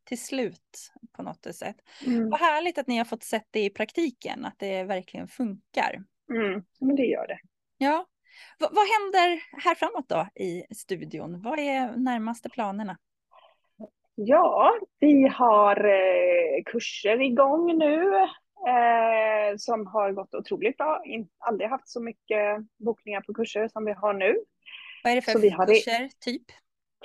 till 0.04 0.22
slut 0.22 0.92
på 1.12 1.22
något 1.22 1.54
sätt. 1.54 1.76
Mm. 2.06 2.30
Vad 2.30 2.40
härligt 2.40 2.78
att 2.78 2.86
ni 2.86 2.98
har 2.98 3.04
fått 3.04 3.22
sett 3.22 3.46
det 3.50 3.64
i 3.64 3.70
praktiken, 3.70 4.44
att 4.44 4.58
det 4.58 4.84
verkligen 4.84 5.28
funkar. 5.28 6.02
Mm, 6.30 6.64
men 6.80 6.96
det 6.96 7.06
gör 7.06 7.26
det. 7.26 7.38
Ja. 7.78 8.06
V 8.60 8.66
vad 8.70 8.86
händer 8.86 9.42
här 9.64 9.74
framåt 9.74 10.08
då 10.08 10.42
i 10.44 10.74
studion? 10.74 11.42
Vad 11.42 11.58
är 11.58 11.96
närmaste 11.96 12.48
planerna? 12.48 12.98
Ja, 14.14 14.72
vi 15.00 15.28
har 15.28 15.84
eh, 15.84 16.62
kurser 16.66 17.20
igång 17.20 17.78
nu 17.78 18.26
eh, 18.66 19.56
som 19.56 19.86
har 19.86 20.12
gått 20.12 20.34
otroligt 20.34 20.76
bra. 20.76 21.02
In, 21.04 21.28
aldrig 21.38 21.70
haft 21.70 21.88
så 21.88 22.02
mycket 22.02 22.66
bokningar 22.84 23.20
på 23.20 23.34
kurser 23.34 23.68
som 23.68 23.84
vi 23.84 23.92
har 23.92 24.12
nu. 24.12 24.36
Vad 25.04 25.12
är 25.12 25.16
det 25.16 25.22
för 25.22 25.32
så 25.32 25.40
kurser, 25.40 26.02
det, 26.02 26.20
typ? 26.20 26.42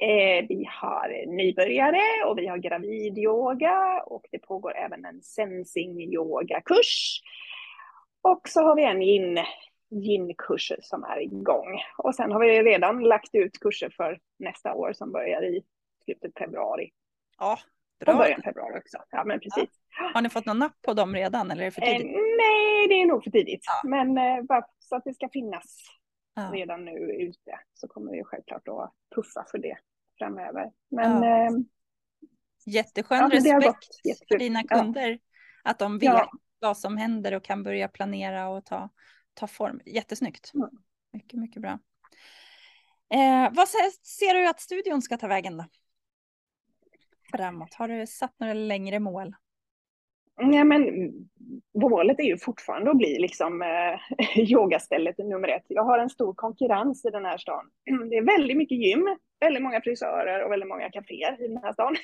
Eh, 0.01 0.45
vi 0.49 0.65
har 0.69 1.35
nybörjare 1.37 2.25
och 2.25 2.37
vi 2.37 2.47
har 2.47 2.57
gravidyoga 2.57 4.03
och 4.05 4.25
det 4.31 4.39
pågår 4.39 4.77
även 4.77 5.05
en 5.05 5.21
sensing 5.21 6.01
yogakurs. 6.01 7.21
Och 8.21 8.41
så 8.49 8.61
har 8.61 8.75
vi 8.75 8.83
en 8.83 9.01
yin, 9.01 9.39
yin-kurs 9.91 10.71
som 10.81 11.03
är 11.03 11.21
igång. 11.21 11.81
Och 11.97 12.15
sen 12.15 12.31
har 12.31 12.39
vi 12.39 12.63
redan 12.63 13.03
lagt 13.03 13.35
ut 13.35 13.59
kurser 13.59 13.89
för 13.89 14.19
nästa 14.39 14.73
år 14.73 14.93
som 14.93 15.11
börjar 15.11 15.43
i 15.43 15.63
slutet 16.03 16.37
februari. 16.37 16.91
Ja, 17.39 17.59
bra. 18.05 18.13
Och 18.13 18.19
början 18.19 18.41
februari 18.41 18.79
också. 18.79 18.97
Ja, 19.09 19.23
men 19.23 19.39
precis. 19.39 19.69
Ja. 19.99 20.11
Har 20.13 20.21
ni 20.21 20.29
fått 20.29 20.45
någon 20.45 20.59
napp 20.59 20.81
på 20.81 20.93
dem 20.93 21.15
redan 21.15 21.51
eller 21.51 21.61
är 21.61 21.65
det 21.65 21.71
för 21.71 21.81
tidigt? 21.81 22.05
Eh, 22.05 22.21
nej, 22.37 22.87
det 22.87 22.93
är 22.93 23.05
nog 23.05 23.23
för 23.23 23.31
tidigt. 23.31 23.63
Ja. 23.65 23.89
Men 23.89 24.17
eh, 24.17 24.43
bara 24.43 24.65
så 24.79 24.95
att 24.95 25.03
det 25.03 25.13
ska 25.13 25.29
finnas 25.29 25.77
ja. 26.35 26.49
redan 26.53 26.85
nu 26.85 26.91
ute 26.99 27.59
så 27.73 27.87
kommer 27.87 28.11
vi 28.11 28.23
självklart 28.23 28.67
att 28.67 28.93
puffa 29.15 29.45
för 29.51 29.57
det 29.57 29.77
framöver. 30.17 30.71
Men, 30.91 31.23
ja. 31.23 31.45
eh, 31.45 31.51
Jätteskön 32.65 33.31
respekt 33.31 34.27
för 34.27 34.37
dina 34.37 34.63
kunder. 34.63 35.19
Att 35.63 35.79
de 35.79 35.99
vet 35.99 36.27
vad 36.59 36.77
som 36.77 36.97
händer 36.97 37.33
och 37.33 37.43
kan 37.43 37.63
börja 37.63 37.87
planera 37.87 38.49
och 38.49 38.65
ta, 38.65 38.89
ta 39.33 39.47
form. 39.47 39.81
Jättesnyggt. 39.85 40.51
Mm. 40.53 40.69
Mycket, 41.13 41.39
mycket 41.39 41.61
bra. 41.61 41.79
Eh, 43.13 43.49
vad 43.51 43.69
ser 43.69 44.33
du 44.33 44.47
att 44.47 44.61
studion 44.61 45.01
ska 45.01 45.17
ta 45.17 45.27
vägen 45.27 45.57
då? 45.57 45.65
Framåt, 47.37 47.73
har 47.73 47.87
du 47.87 48.07
satt 48.07 48.39
några 48.39 48.53
längre 48.53 48.99
mål? 48.99 49.35
Ja, 50.35 50.63
men 50.63 51.11
målet 51.73 52.19
är 52.19 52.23
ju 52.23 52.37
fortfarande 52.37 52.91
att 52.91 52.97
bli 52.97 53.19
liksom 53.19 53.61
eh, 53.61 53.99
yogastället 54.51 55.17
nummer 55.17 55.47
ett. 55.47 55.65
Jag 55.67 55.83
har 55.83 55.99
en 55.99 56.09
stor 56.09 56.33
konkurrens 56.33 57.05
i 57.05 57.09
den 57.09 57.25
här 57.25 57.37
stan. 57.37 57.69
Det 58.09 58.17
är 58.17 58.37
väldigt 58.37 58.57
mycket 58.57 58.77
gym, 58.77 59.17
väldigt 59.39 59.63
många 59.63 59.81
frisörer 59.81 60.45
och 60.45 60.51
väldigt 60.51 60.69
många 60.69 60.89
kaféer 60.89 61.41
i 61.43 61.47
den 61.47 61.57
här 61.57 61.73
stan. 61.73 61.95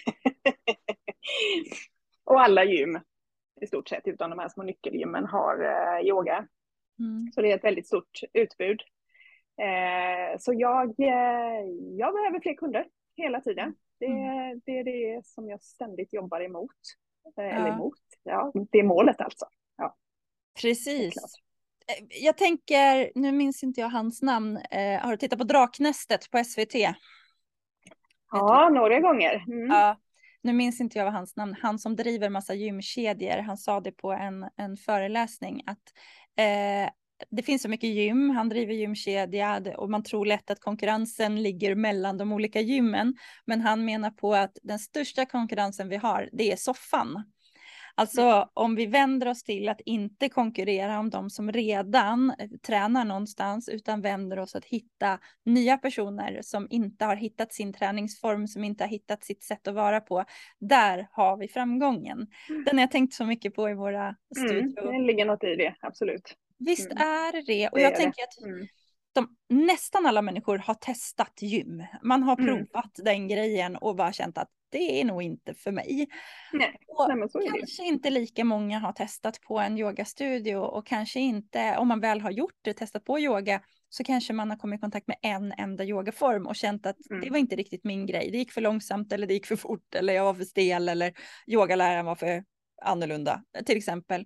och 2.26 2.42
alla 2.42 2.64
gym, 2.64 3.00
i 3.62 3.68
stort 3.68 3.90
sett, 3.90 4.08
utom 4.08 4.30
de 4.30 4.40
här 4.40 4.50
små 4.50 4.64
nyckelgymmen, 4.64 5.26
har 5.26 5.64
eh, 5.64 6.08
yoga. 6.08 6.48
Mm. 7.00 7.32
Så 7.32 7.42
det 7.42 7.52
är 7.52 7.56
ett 7.56 7.64
väldigt 7.64 7.88
stort 7.88 8.20
utbud. 8.34 8.82
Eh, 9.62 10.38
så 10.40 10.54
jag, 10.54 11.00
eh, 11.00 11.66
jag 11.98 12.14
behöver 12.14 12.40
fler 12.40 12.54
kunder 12.54 12.86
hela 13.16 13.42
tiden. 13.42 13.76
Det, 14.00 14.06
mm. 14.06 14.62
det 14.66 14.80
är 14.80 14.84
det 14.84 15.26
som 15.26 15.50
jag 15.50 15.62
ständigt 15.62 16.14
jobbar 16.14 16.42
emot. 16.42 16.72
Eh, 17.38 17.44
ja. 17.44 17.52
Eller 17.52 17.70
emot, 17.70 18.00
ja, 18.24 18.52
det 18.72 18.80
är 18.80 18.84
målet 18.84 19.22
alltså. 19.22 19.46
Ja. 19.78 19.96
Precis. 20.62 21.16
Eh, 21.88 22.06
jag 22.10 22.38
tänker, 22.38 23.12
nu 23.16 23.32
minns 23.32 23.64
inte 23.64 23.82
jag 23.82 23.90
hans 23.90 24.22
namn, 24.22 24.58
eh, 24.58 25.02
har 25.02 25.12
du 25.12 25.18
tittat 25.18 25.40
på 25.40 25.46
Draknästet 25.46 26.32
på 26.32 26.44
SVT? 26.44 26.76
Ja, 28.32 28.70
några 28.74 29.00
gånger. 29.00 29.44
Mm. 29.48 29.68
Ja, 29.68 29.98
nu 30.42 30.54
minns 30.54 30.82
inte 30.82 30.98
jag 30.98 31.06
vad 31.06 31.14
hans 31.14 31.36
namn, 31.36 31.56
han 31.62 31.80
som 31.80 31.96
driver 31.96 32.30
massa 32.30 32.54
gymkedjor, 32.54 33.38
han 33.38 33.58
sa 33.58 33.80
det 33.80 33.92
på 33.92 34.12
en, 34.12 34.50
en 34.56 34.78
föreläsning 34.78 35.64
att 35.66 35.94
eh, 36.38 36.92
det 37.30 37.44
finns 37.44 37.62
så 37.62 37.70
mycket 37.70 37.90
gym, 37.90 38.30
han 38.30 38.50
driver 38.50 38.74
gymkedja 38.74 39.62
och 39.78 39.90
man 39.90 40.04
tror 40.04 40.26
lätt 40.26 40.52
att 40.52 40.60
konkurrensen 40.60 41.44
ligger 41.44 41.76
mellan 41.76 42.18
de 42.18 42.32
olika 42.32 42.62
gymmen. 42.62 43.16
Men 43.46 43.62
han 43.62 43.86
menar 43.86 44.12
på 44.12 44.36
att 44.36 44.58
den 44.64 44.80
största 44.80 45.26
konkurrensen 45.26 45.90
vi 45.90 45.96
har, 45.96 46.30
det 46.32 46.52
är 46.52 46.56
soffan. 46.56 47.24
Alltså 48.00 48.22
mm. 48.22 48.48
om 48.54 48.76
vi 48.76 48.86
vänder 48.86 49.28
oss 49.28 49.44
till 49.44 49.70
att 49.70 49.82
inte 49.86 50.30
konkurrera 50.30 51.00
om 51.00 51.10
de 51.10 51.30
som 51.30 51.52
redan 51.52 52.34
eh, 52.40 52.50
tränar 52.68 53.06
någonstans 53.06 53.70
utan 53.70 54.02
vänder 54.02 54.40
oss 54.40 54.56
att 54.56 54.66
hitta 54.66 55.20
nya 55.46 55.78
personer 55.78 56.40
som 56.42 56.68
inte 56.70 57.06
har 57.06 57.16
hittat 57.16 57.54
sin 57.54 57.74
träningsform, 57.74 58.48
som 58.48 58.64
inte 58.64 58.84
har 58.84 58.90
hittat 58.90 59.24
sitt 59.24 59.44
sätt 59.44 59.68
att 59.68 59.76
vara 59.76 60.02
på. 60.02 60.26
Där 60.60 61.08
har 61.12 61.38
vi 61.38 61.48
framgången. 61.48 62.28
Mm. 62.50 62.64
Den 62.64 62.78
har 62.78 62.84
jag 62.84 62.92
tänkt 62.92 63.14
så 63.14 63.26
mycket 63.26 63.56
på 63.56 63.70
i 63.70 63.74
våra 63.74 64.16
studier. 64.36 64.82
Mm, 64.82 65.02
det 65.02 65.08
ligger 65.08 65.26
något 65.26 65.44
i 65.44 65.56
det, 65.56 65.76
absolut. 65.82 66.36
Visst 66.60 66.92
mm. 66.92 66.98
är 66.98 67.46
det 67.46 67.70
Och 67.70 67.78
det 67.78 67.84
jag 67.84 67.96
tänker 67.96 68.22
det. 68.22 68.24
att 68.24 68.54
mm. 68.54 68.68
de, 69.14 69.36
nästan 69.50 70.06
alla 70.06 70.22
människor 70.22 70.58
har 70.58 70.74
testat 70.74 71.42
gym. 71.42 71.84
Man 72.04 72.24
har 72.24 72.40
mm. 72.40 72.46
provat 72.46 72.92
den 72.96 73.28
grejen 73.28 73.76
och 73.76 73.96
bara 73.96 74.14
känt 74.14 74.38
att 74.38 74.50
det 74.72 75.02
är 75.02 75.06
nog 75.06 75.22
inte 75.24 75.54
för 75.54 75.72
mig. 75.72 76.08
Nej, 76.54 76.76
och 76.88 77.10
nej, 77.10 77.50
kanske 77.60 77.84
inte 77.84 78.10
lika 78.10 78.44
många 78.44 78.80
har 78.80 78.94
testat 78.94 79.42
på 79.42 79.60
en 79.60 79.78
yogastudio 79.78 80.56
och 80.56 80.88
kanske 80.88 81.20
inte, 81.20 81.78
om 81.78 81.88
man 81.88 82.00
väl 82.00 82.22
har 82.22 82.32
gjort 82.32 82.58
det, 82.62 82.74
testat 82.74 83.06
på 83.06 83.20
yoga, 83.20 83.62
så 83.90 84.04
kanske 84.04 84.34
man 84.34 84.50
har 84.50 84.58
kommit 84.58 84.78
i 84.78 84.82
kontakt 84.82 85.08
med 85.08 85.18
en 85.22 85.52
enda 85.52 85.84
yogaform 85.84 86.48
och 86.48 86.56
känt 86.56 86.86
att 86.86 86.98
mm. 87.12 87.22
det 87.22 87.30
var 87.30 87.38
inte 87.38 87.56
riktigt 87.56 87.84
min 87.84 88.06
grej. 88.06 88.32
Det 88.32 88.38
gick 88.38 88.52
för 88.52 88.62
långsamt 88.62 89.14
eller 89.14 89.28
det 89.28 89.34
gick 89.34 89.46
för 89.46 89.56
fort 89.56 89.96
eller 89.96 90.14
jag 90.14 90.24
var 90.24 90.34
för 90.34 90.44
stel 90.44 90.90
eller 90.90 91.14
yogaläraren 91.48 92.06
var 92.06 92.16
för 92.16 92.44
annorlunda 92.82 93.44
till 93.66 93.78
exempel 93.78 94.26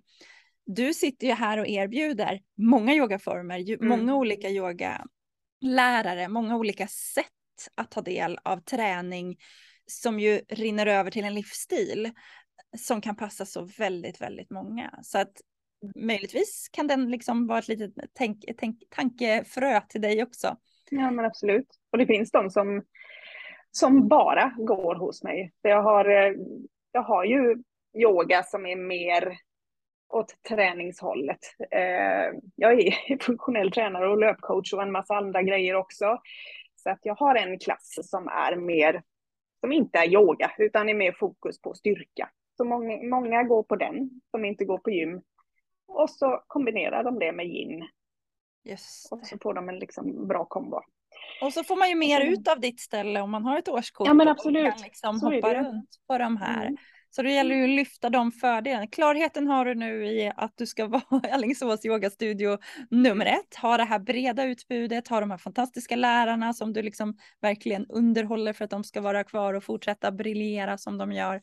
du 0.66 0.94
sitter 0.94 1.26
ju 1.26 1.32
här 1.32 1.58
och 1.58 1.66
erbjuder 1.66 2.40
många 2.56 2.94
yogaformer, 2.94 3.70
mm. 3.70 3.88
många 3.88 4.16
olika 4.16 4.48
yogalärare, 4.48 6.28
många 6.28 6.56
olika 6.56 6.86
sätt 6.86 7.26
att 7.74 7.90
ta 7.90 8.00
del 8.00 8.38
av 8.44 8.56
träning 8.56 9.36
som 9.86 10.20
ju 10.20 10.40
rinner 10.48 10.86
över 10.86 11.10
till 11.10 11.24
en 11.24 11.34
livsstil 11.34 12.10
som 12.78 13.00
kan 13.00 13.16
passa 13.16 13.46
så 13.46 13.68
väldigt, 13.78 14.20
väldigt 14.20 14.50
många. 14.50 14.98
Så 15.02 15.18
att 15.18 15.32
möjligtvis 15.96 16.68
kan 16.72 16.86
den 16.86 17.10
liksom 17.10 17.46
vara 17.46 17.58
ett 17.58 17.68
litet 17.68 17.92
tänk, 18.12 18.44
tänk, 18.58 18.78
tankefrö 18.90 19.80
till 19.88 20.00
dig 20.00 20.22
också. 20.22 20.56
Ja, 20.90 21.10
men 21.10 21.24
absolut. 21.24 21.66
Och 21.92 21.98
det 21.98 22.06
finns 22.06 22.30
de 22.30 22.50
som, 22.50 22.82
som 23.70 24.08
bara 24.08 24.54
går 24.58 24.94
hos 24.94 25.22
mig. 25.22 25.52
Jag 25.62 25.82
har, 25.82 26.08
eh, 26.08 26.32
jag 26.92 27.02
har 27.02 27.24
ju 27.24 27.62
yoga 27.94 28.42
som 28.42 28.66
är 28.66 28.76
mer 28.76 29.38
åt 30.08 30.42
träningshållet. 30.48 31.38
Eh, 31.70 32.38
jag 32.56 32.80
är 32.80 33.18
funktionell 33.22 33.72
tränare 33.72 34.08
och 34.08 34.18
löpcoach 34.18 34.72
och 34.72 34.82
en 34.82 34.92
massa 34.92 35.14
andra 35.14 35.42
grejer 35.42 35.74
också. 35.74 36.18
Så 36.76 36.90
att 36.90 37.00
jag 37.02 37.14
har 37.14 37.34
en 37.34 37.58
klass 37.58 37.98
som 38.02 38.28
är 38.28 38.56
mer, 38.56 39.02
som 39.60 39.72
inte 39.72 39.98
är 39.98 40.08
yoga, 40.08 40.50
utan 40.58 40.88
är 40.88 40.94
mer 40.94 41.12
fokus 41.12 41.60
på 41.60 41.74
styrka. 41.74 42.30
Så 42.56 42.64
många, 42.64 43.02
många 43.02 43.42
går 43.42 43.62
på 43.62 43.76
den, 43.76 44.10
som 44.30 44.44
inte 44.44 44.64
går 44.64 44.78
på 44.78 44.90
gym. 44.90 45.22
Och 45.86 46.10
så 46.10 46.42
kombinerar 46.46 47.04
de 47.04 47.18
det 47.18 47.32
med 47.32 47.46
gin. 47.46 47.88
Yes. 48.68 49.08
Och 49.10 49.26
så 49.26 49.38
får 49.42 49.54
de 49.54 49.68
en 49.68 49.78
liksom 49.78 50.28
bra 50.28 50.44
kombo. 50.44 50.80
Och 51.42 51.52
så 51.52 51.64
får 51.64 51.76
man 51.76 51.88
ju 51.88 51.94
mer 51.94 52.20
ut 52.20 52.48
av 52.48 52.60
ditt 52.60 52.80
ställe 52.80 53.20
om 53.20 53.30
man 53.30 53.44
har 53.44 53.58
ett 53.58 53.68
årskort. 53.68 54.06
Ja 54.06 54.14
men 54.14 54.28
absolut. 54.28 54.66
Och 54.66 54.72
kan 54.72 54.82
liksom 54.82 55.20
hoppa 55.20 55.54
runt 55.54 55.90
på 56.06 56.18
de 56.18 56.36
här. 56.36 56.66
Mm. 56.66 56.76
Så 57.16 57.22
det 57.22 57.32
gäller 57.32 57.54
ju 57.54 57.64
att 57.64 57.70
lyfta 57.70 58.10
de 58.10 58.32
fördelarna. 58.32 58.86
Klarheten 58.86 59.46
har 59.46 59.64
du 59.64 59.74
nu 59.74 60.06
i 60.06 60.32
att 60.36 60.52
du 60.56 60.66
ska 60.66 60.86
vara 61.10 61.20
Alingsås 61.32 61.84
yogastudio 61.84 62.58
nummer 62.90 63.26
ett. 63.26 63.54
Ha 63.62 63.76
det 63.76 63.84
här 63.84 63.98
breda 63.98 64.44
utbudet, 64.44 65.08
ha 65.08 65.20
de 65.20 65.30
här 65.30 65.38
fantastiska 65.38 65.96
lärarna 65.96 66.52
som 66.52 66.72
du 66.72 66.82
liksom 66.82 67.16
verkligen 67.40 67.86
underhåller 67.86 68.52
för 68.52 68.64
att 68.64 68.70
de 68.70 68.84
ska 68.84 69.00
vara 69.00 69.24
kvar 69.24 69.54
och 69.54 69.64
fortsätta 69.64 70.12
briljera 70.12 70.78
som 70.78 70.98
de 70.98 71.12
gör. 71.12 71.40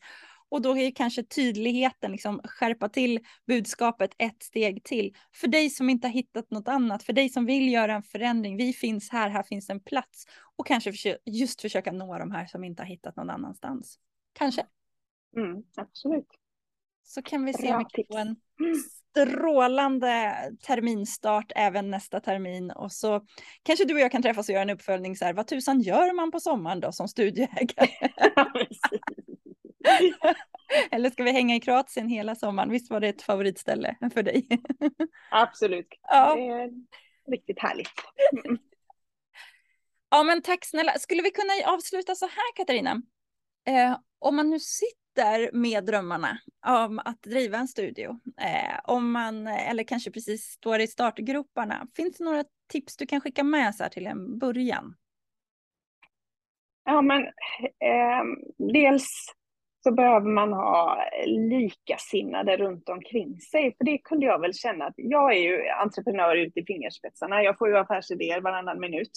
Och 0.48 0.62
då 0.62 0.78
är 0.78 0.90
kanske 0.90 1.22
tydligheten, 1.22 2.12
liksom 2.12 2.40
skärpa 2.44 2.88
till 2.88 3.20
budskapet 3.46 4.10
ett 4.18 4.42
steg 4.42 4.84
till. 4.84 5.16
För 5.34 5.48
dig 5.48 5.70
som 5.70 5.90
inte 5.90 6.06
har 6.06 6.12
hittat 6.12 6.50
något 6.50 6.68
annat, 6.68 7.02
för 7.02 7.12
dig 7.12 7.28
som 7.28 7.46
vill 7.46 7.72
göra 7.72 7.94
en 7.94 8.02
förändring, 8.02 8.56
vi 8.56 8.72
finns 8.72 9.10
här, 9.10 9.28
här 9.28 9.42
finns 9.42 9.70
en 9.70 9.80
plats. 9.80 10.26
Och 10.56 10.66
kanske 10.66 10.92
just 11.24 11.60
försöka 11.60 11.92
nå 11.92 12.18
de 12.18 12.30
här 12.30 12.46
som 12.46 12.64
inte 12.64 12.82
har 12.82 12.88
hittat 12.88 13.16
någon 13.16 13.30
annanstans. 13.30 13.98
Kanske. 14.32 14.66
Mm, 15.36 15.62
absolut. 15.76 16.28
Så 17.04 17.22
kan 17.22 17.44
vi 17.44 17.52
se 17.52 17.74
om 17.74 17.78
vi 17.78 18.02
kan 18.02 18.04
få 18.12 18.18
en 18.18 18.36
strålande 19.10 20.34
terminstart 20.66 21.52
även 21.56 21.90
nästa 21.90 22.20
termin. 22.20 22.70
Och 22.70 22.92
så 22.92 23.26
kanske 23.62 23.84
du 23.84 23.94
och 23.94 24.00
jag 24.00 24.12
kan 24.12 24.22
träffas 24.22 24.48
och 24.48 24.52
göra 24.52 24.62
en 24.62 24.70
uppföljning. 24.70 25.16
Så 25.16 25.24
här, 25.24 25.34
vad 25.34 25.46
tusan 25.46 25.80
gör 25.80 26.14
man 26.14 26.30
på 26.30 26.40
sommaren 26.40 26.80
då 26.80 26.92
som 26.92 27.08
studieägare? 27.08 27.88
Eller 30.90 31.10
ska 31.10 31.22
vi 31.22 31.32
hänga 31.32 31.56
i 31.56 31.60
Kroatien 31.60 32.08
hela 32.08 32.34
sommaren? 32.34 32.70
Visst 32.70 32.90
var 32.90 33.00
det 33.00 33.08
ett 33.08 33.22
favoritställe 33.22 33.96
för 34.14 34.22
dig? 34.22 34.48
Absolut. 35.30 35.88
Ja. 36.02 36.34
Det 36.34 36.46
är 36.46 36.70
riktigt 37.30 37.58
härligt. 37.58 37.90
Mm. 38.44 38.58
Ja, 40.10 40.22
men 40.22 40.42
tack 40.42 40.64
snälla. 40.64 40.92
Skulle 40.98 41.22
vi 41.22 41.30
kunna 41.30 41.52
avsluta 41.74 42.14
så 42.14 42.26
här, 42.26 42.56
Katarina? 42.56 43.02
Eh, 43.66 43.96
om 44.22 44.36
man 44.36 44.50
nu 44.50 44.60
sitter 44.60 45.50
med 45.52 45.84
drömmarna 45.84 46.38
om 46.66 46.98
att 46.98 47.22
driva 47.22 47.58
en 47.58 47.68
studio, 47.68 48.20
eh, 48.40 48.80
om 48.84 49.12
man, 49.12 49.46
eller 49.46 49.84
kanske 49.84 50.10
precis 50.10 50.42
står 50.42 50.80
i 50.80 50.86
startgroparna, 50.86 51.86
finns 51.96 52.18
det 52.18 52.24
några 52.24 52.44
tips 52.72 52.96
du 52.96 53.06
kan 53.06 53.20
skicka 53.20 53.44
med 53.44 53.74
så 53.74 53.82
här 53.82 53.90
till 53.90 54.06
en 54.06 54.38
början? 54.38 54.94
Ja, 56.84 57.02
men 57.02 57.22
eh, 57.22 58.24
dels 58.58 59.08
så 59.84 59.92
behöver 59.92 60.30
man 60.30 60.52
ha 60.52 60.98
likasinnade 61.26 62.56
runt 62.56 62.88
omkring 62.88 63.40
sig. 63.40 63.74
För 63.76 63.84
det 63.84 63.98
kunde 63.98 64.26
jag 64.26 64.40
väl 64.40 64.54
känna 64.54 64.84
att 64.84 64.94
jag 64.96 65.32
är 65.36 65.40
ju 65.40 65.68
entreprenör 65.68 66.36
ut 66.36 66.56
i 66.56 66.64
fingerspetsarna. 66.64 67.42
Jag 67.42 67.58
får 67.58 67.68
ju 67.68 67.76
affärsidéer 67.76 68.40
varannan 68.40 68.80
minut. 68.80 69.10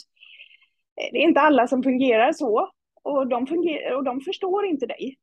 Eh, 1.01 1.09
det 1.11 1.17
är 1.17 1.23
inte 1.23 1.41
alla 1.41 1.67
som 1.67 1.83
fungerar 1.83 2.31
så 2.33 2.71
och 3.05 3.27
de, 3.27 3.47
fungerar, 3.47 3.95
och 3.95 4.03
de 4.03 4.21
förstår 4.21 4.65
inte 4.65 4.85
dig. 4.85 5.17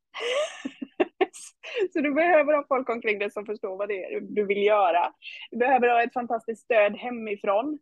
så 1.93 2.01
du 2.01 2.13
behöver 2.13 2.53
ha 2.53 2.65
folk 2.67 2.89
omkring 2.89 3.19
dig 3.19 3.31
som 3.31 3.45
förstår 3.45 3.77
vad 3.77 3.87
det 3.87 4.03
är 4.03 4.19
du 4.21 4.45
vill 4.45 4.63
göra. 4.63 5.13
Du 5.51 5.57
behöver 5.57 5.87
ha 5.87 6.03
ett 6.03 6.13
fantastiskt 6.13 6.63
stöd 6.63 6.95
hemifrån. 6.95 7.79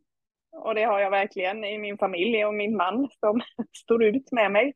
Och 0.52 0.76
det 0.76 0.84
har 0.84 0.99
jag 0.99 1.12
verkligen 1.12 1.64
i 1.64 1.78
min 1.78 1.97
familj 1.97 2.45
och 2.45 2.54
min 2.54 2.76
man 2.76 3.10
som 3.20 3.41
står 3.78 4.04
ut 4.04 4.32
med 4.32 4.52
mig. 4.52 4.74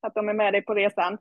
Att 0.00 0.14
de 0.14 0.28
är 0.28 0.34
med 0.34 0.52
dig 0.54 0.62
på 0.62 0.74
resan. 0.74 1.18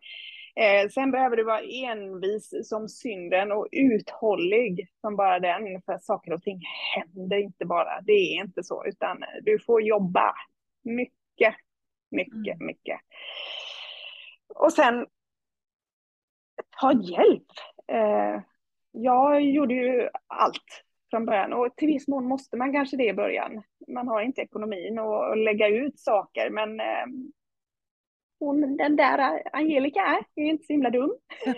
Eh, 0.55 0.89
sen 0.89 1.11
behöver 1.11 1.37
du 1.37 1.43
vara 1.43 1.61
envis 1.61 2.53
som 2.63 2.87
synden 2.89 3.51
och 3.51 3.67
uthållig 3.71 4.89
som 5.01 5.15
bara 5.15 5.39
den. 5.39 5.81
För 5.85 5.97
saker 6.01 6.33
och 6.33 6.41
ting 6.41 6.61
händer 6.95 7.37
inte 7.37 7.65
bara. 7.65 8.01
Det 8.01 8.13
är 8.13 8.43
inte 8.43 8.63
så, 8.63 8.85
utan 8.85 9.23
du 9.41 9.59
får 9.59 9.81
jobba 9.81 10.33
mycket 10.83 11.55
mycket, 12.11 12.55
mm. 12.55 12.65
mycket. 12.65 12.99
Och 14.55 14.73
sen 14.73 15.07
ta 16.79 16.93
hjälp. 16.93 17.47
Eh, 17.87 18.41
jag 18.91 19.41
gjorde 19.41 19.73
ju 19.73 20.09
allt 20.27 20.83
från 21.09 21.25
början. 21.25 21.53
Och 21.53 21.75
till 21.75 21.87
viss 21.87 22.07
mån 22.07 22.25
måste 22.25 22.57
man 22.57 22.73
kanske 22.73 22.97
det 22.97 23.07
i 23.07 23.13
början. 23.13 23.63
Man 23.87 24.07
har 24.07 24.21
inte 24.21 24.41
ekonomin 24.41 24.99
att 24.99 25.37
lägga 25.37 25.67
ut 25.67 25.99
saker, 25.99 26.49
men 26.49 26.79
eh, 26.79 27.05
hon, 28.39 28.77
den 28.77 28.95
där 28.95 29.43
Angelica 29.53 30.01
är, 30.35 30.43
inte 30.43 30.65
så 30.65 30.73
himla 30.73 30.89
dum 30.89 31.11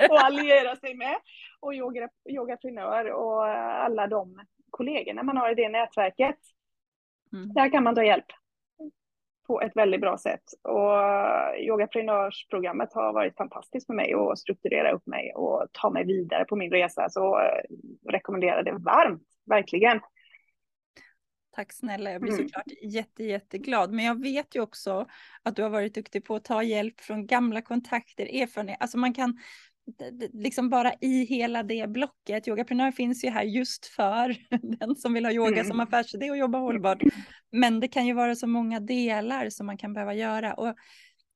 att 0.00 0.24
alliera 0.24 0.76
sig 0.76 0.94
med. 0.94 1.16
Och 1.60 1.74
yoga, 1.74 2.08
yogaprenör 2.28 3.10
och 3.10 3.46
alla 3.46 4.06
de 4.06 4.40
kollegorna 4.70 5.22
man 5.22 5.36
har 5.36 5.50
i 5.50 5.54
det 5.54 5.68
nätverket. 5.68 6.38
Mm. 7.32 7.52
Där 7.52 7.70
kan 7.70 7.84
man 7.84 7.94
ta 7.94 8.04
hjälp 8.04 8.26
på 9.46 9.60
ett 9.60 9.76
väldigt 9.76 10.00
bra 10.00 10.18
sätt. 10.18 10.42
Och 10.62 11.58
yogaprenörsprogrammet 11.58 12.92
har 12.92 13.12
varit 13.12 13.36
fantastiskt 13.36 13.86
för 13.86 13.94
mig 13.94 14.14
att 14.14 14.38
strukturera 14.38 14.92
upp 14.92 15.06
mig 15.06 15.32
och 15.34 15.66
ta 15.72 15.90
mig 15.90 16.04
vidare 16.04 16.44
på 16.44 16.56
min 16.56 16.70
resa. 16.70 17.08
Så 17.10 17.40
eh, 17.40 17.62
rekommenderar 18.10 18.62
det 18.62 18.72
varmt, 18.72 19.22
verkligen. 19.46 20.00
Tack 21.54 21.72
snälla, 21.72 22.10
jag 22.10 22.20
blir 22.20 22.32
mm. 22.32 22.48
såklart 22.48 22.64
jätte, 22.82 23.24
jätteglad. 23.24 23.92
Men 23.92 24.04
jag 24.04 24.22
vet 24.22 24.54
ju 24.54 24.60
också 24.60 25.06
att 25.42 25.56
du 25.56 25.62
har 25.62 25.70
varit 25.70 25.94
duktig 25.94 26.24
på 26.24 26.34
att 26.34 26.44
ta 26.44 26.62
hjälp 26.62 27.00
från 27.00 27.26
gamla 27.26 27.62
kontakter, 27.62 28.42
erfarenhet. 28.42 28.76
Alltså 28.80 28.98
man 28.98 29.14
kan 29.14 29.38
liksom 30.32 30.68
bara 30.68 30.92
i 31.00 31.24
hela 31.24 31.62
det 31.62 31.90
blocket. 31.90 32.48
Yogaprenör 32.48 32.92
finns 32.92 33.24
ju 33.24 33.30
här 33.30 33.42
just 33.42 33.86
för 33.86 34.36
den 34.78 34.96
som 34.96 35.14
vill 35.14 35.24
ha 35.24 35.32
yoga 35.32 35.60
mm. 35.60 35.66
som 35.66 35.80
affärsidé 35.80 36.30
och 36.30 36.36
jobba 36.36 36.58
hållbart. 36.58 37.02
Men 37.52 37.80
det 37.80 37.88
kan 37.88 38.06
ju 38.06 38.12
vara 38.12 38.34
så 38.34 38.46
många 38.46 38.80
delar 38.80 39.50
som 39.50 39.66
man 39.66 39.76
kan 39.76 39.92
behöva 39.92 40.14
göra. 40.14 40.54
Och 40.54 40.74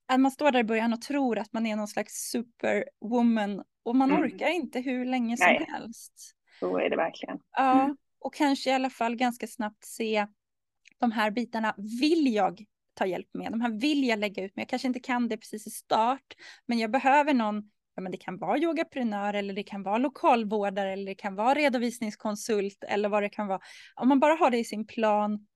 att 0.09 0.21
man 0.21 0.31
står 0.31 0.53
där 0.53 0.61
i 0.61 0.65
början 0.65 0.93
och 0.93 1.03
tror 1.03 1.39
att 1.39 1.53
man 1.53 1.67
är 1.67 1.77
någon 1.77 1.89
slags 1.89 2.13
superwoman 2.13 3.63
och 3.83 3.97
man 3.97 4.11
mm. 4.11 4.23
orkar 4.23 4.49
inte 4.49 4.81
hur 4.81 5.05
länge 5.05 5.37
som 5.37 5.47
Nej. 5.47 5.67
helst. 5.69 6.35
Så 6.61 6.79
är 6.79 6.91
det 6.91 6.97
verkligen. 6.97 7.39
Ja, 7.57 7.83
mm. 7.83 7.97
och 8.19 8.35
kanske 8.35 8.71
i 8.71 8.73
alla 8.73 8.91
fall 8.91 9.17
ganska 9.17 9.47
snabbt 9.47 9.85
se 9.85 10.27
de 10.99 11.13
här 11.13 11.31
bitarna. 11.31 11.75
Vill 12.01 12.35
jag 12.35 12.65
ta 12.95 13.07
hjälp 13.07 13.29
med? 13.35 13.53
De 13.53 13.61
här 13.61 13.81
vill 13.81 14.05
jag 14.05 14.19
lägga 14.19 14.45
ut 14.45 14.57
med. 14.57 14.63
Jag 14.63 14.69
kanske 14.69 14.89
inte 14.89 15.01
kan 15.01 15.29
det 15.29 15.37
precis 15.37 15.67
i 15.67 15.71
start, 15.71 16.35
men 16.67 16.79
jag 16.79 16.91
behöver 16.91 17.35
någon 17.35 17.71
ja, 17.97 18.03
men 18.03 18.13
det 18.13 18.19
kan 18.19 18.39
vara 18.39 18.59
yogaprenör 18.59 19.35
eller 19.35 19.55
det 19.55 19.63
kan 19.63 19.83
vara 19.83 19.99
lokalvårdare 19.99 20.93
eller 20.93 21.07
det 21.07 21.15
kan 21.15 21.35
vara 21.35 21.55
redovisningskonsult 21.55 22.85
eller 22.89 23.09
vad 23.09 23.23
det 23.23 23.29
kan 23.29 23.47
vara. 23.47 23.61
Om 23.95 24.09
man 24.09 24.21
bara 24.21 24.35
har 24.35 24.51
det 24.51 24.59
i 24.59 24.65
sin 24.65 24.87
plan, 24.87 25.47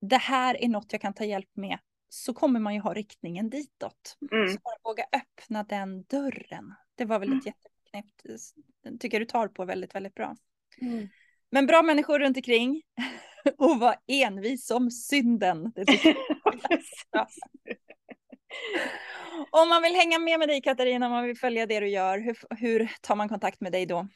det 0.00 0.16
här 0.16 0.62
är 0.62 0.68
något 0.68 0.92
jag 0.92 1.00
kan 1.00 1.14
ta 1.14 1.24
hjälp 1.24 1.50
med, 1.56 1.78
så 2.08 2.34
kommer 2.34 2.60
man 2.60 2.74
ju 2.74 2.80
ha 2.80 2.94
riktningen 2.94 3.50
ditåt. 3.50 4.16
Mm. 4.32 4.48
Så 4.48 4.58
bara 4.64 4.74
våga 4.84 5.04
öppna 5.12 5.64
den 5.64 6.02
dörren. 6.02 6.74
Det 6.94 7.04
var 7.04 7.18
väl 7.18 7.28
ett 7.28 7.32
mm. 7.32 7.42
jätteknäppt, 7.44 8.42
den 8.82 8.98
tycker 8.98 9.20
du 9.20 9.26
tar 9.26 9.48
på 9.48 9.64
väldigt, 9.64 9.94
väldigt 9.94 10.14
bra. 10.14 10.36
Mm. 10.80 11.08
Men 11.50 11.66
bra 11.66 11.82
människor 11.82 12.18
runt 12.18 12.36
omkring 12.36 12.82
och 13.58 13.80
var 13.80 13.96
envis 14.06 14.66
som 14.66 14.90
synden. 14.90 15.72
Det 15.74 16.04
jag. 17.10 17.26
Om 19.50 19.68
man 19.68 19.82
vill 19.82 19.94
hänga 19.94 20.18
med 20.18 20.38
med 20.38 20.48
dig 20.48 20.60
Katarina, 20.60 21.06
om 21.06 21.12
man 21.12 21.26
vill 21.26 21.36
följa 21.36 21.66
det 21.66 21.80
du 21.80 21.88
gör, 21.88 22.18
hur, 22.18 22.36
hur 22.56 22.92
tar 23.00 23.16
man 23.16 23.28
kontakt 23.28 23.60
med 23.60 23.72
dig 23.72 23.86
då? 23.86 24.08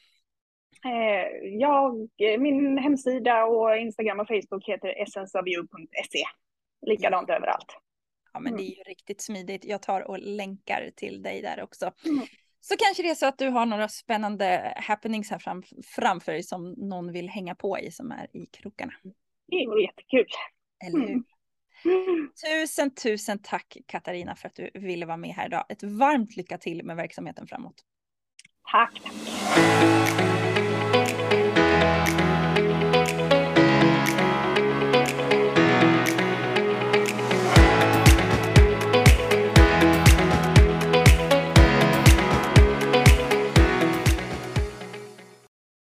Eh, 0.85 1.49
jag, 1.59 2.09
min 2.39 2.77
hemsida 2.77 3.45
och 3.45 3.77
Instagram 3.77 4.19
och 4.19 4.27
Facebook 4.27 4.67
heter 4.67 5.01
essenceofyou.se. 5.01 6.23
Likadant 6.85 7.29
ja. 7.29 7.35
överallt. 7.35 7.77
Ja, 8.33 8.39
men 8.39 8.57
det 8.57 8.63
är 8.63 8.77
ju 8.77 8.83
riktigt 8.83 9.21
smidigt. 9.21 9.65
Jag 9.65 9.81
tar 9.81 10.01
och 10.01 10.19
länkar 10.19 10.89
till 10.95 11.21
dig 11.21 11.41
där 11.41 11.63
också. 11.63 11.91
Mm. 12.05 12.25
Så 12.61 12.75
kanske 12.77 13.03
det 13.03 13.09
är 13.09 13.15
så 13.15 13.25
att 13.25 13.37
du 13.37 13.47
har 13.47 13.65
några 13.65 13.87
spännande 13.87 14.73
happenings 14.77 15.31
här 15.31 15.39
fram, 15.39 15.63
framför 15.95 16.31
dig 16.31 16.43
som 16.43 16.71
någon 16.71 17.11
vill 17.11 17.29
hänga 17.29 17.55
på 17.55 17.79
i 17.79 17.91
som 17.91 18.11
är 18.11 18.37
i 18.37 18.45
krokarna. 18.45 18.93
Det 19.47 19.67
vore 19.67 19.81
jättekul. 19.81 20.27
Eller 20.85 20.99
hur? 20.99 21.09
Mm. 21.09 21.23
Tusen, 22.45 22.95
tusen 22.95 23.39
tack 23.39 23.77
Katarina 23.87 24.35
för 24.35 24.47
att 24.47 24.55
du 24.55 24.69
ville 24.73 25.05
vara 25.05 25.17
med 25.17 25.29
här 25.29 25.45
idag. 25.45 25.65
Ett 25.69 25.83
varmt 25.83 26.35
lycka 26.35 26.57
till 26.57 26.83
med 26.85 26.95
verksamheten 26.95 27.47
framåt. 27.47 27.75
Tack. 28.71 29.01
tack. 29.03 30.42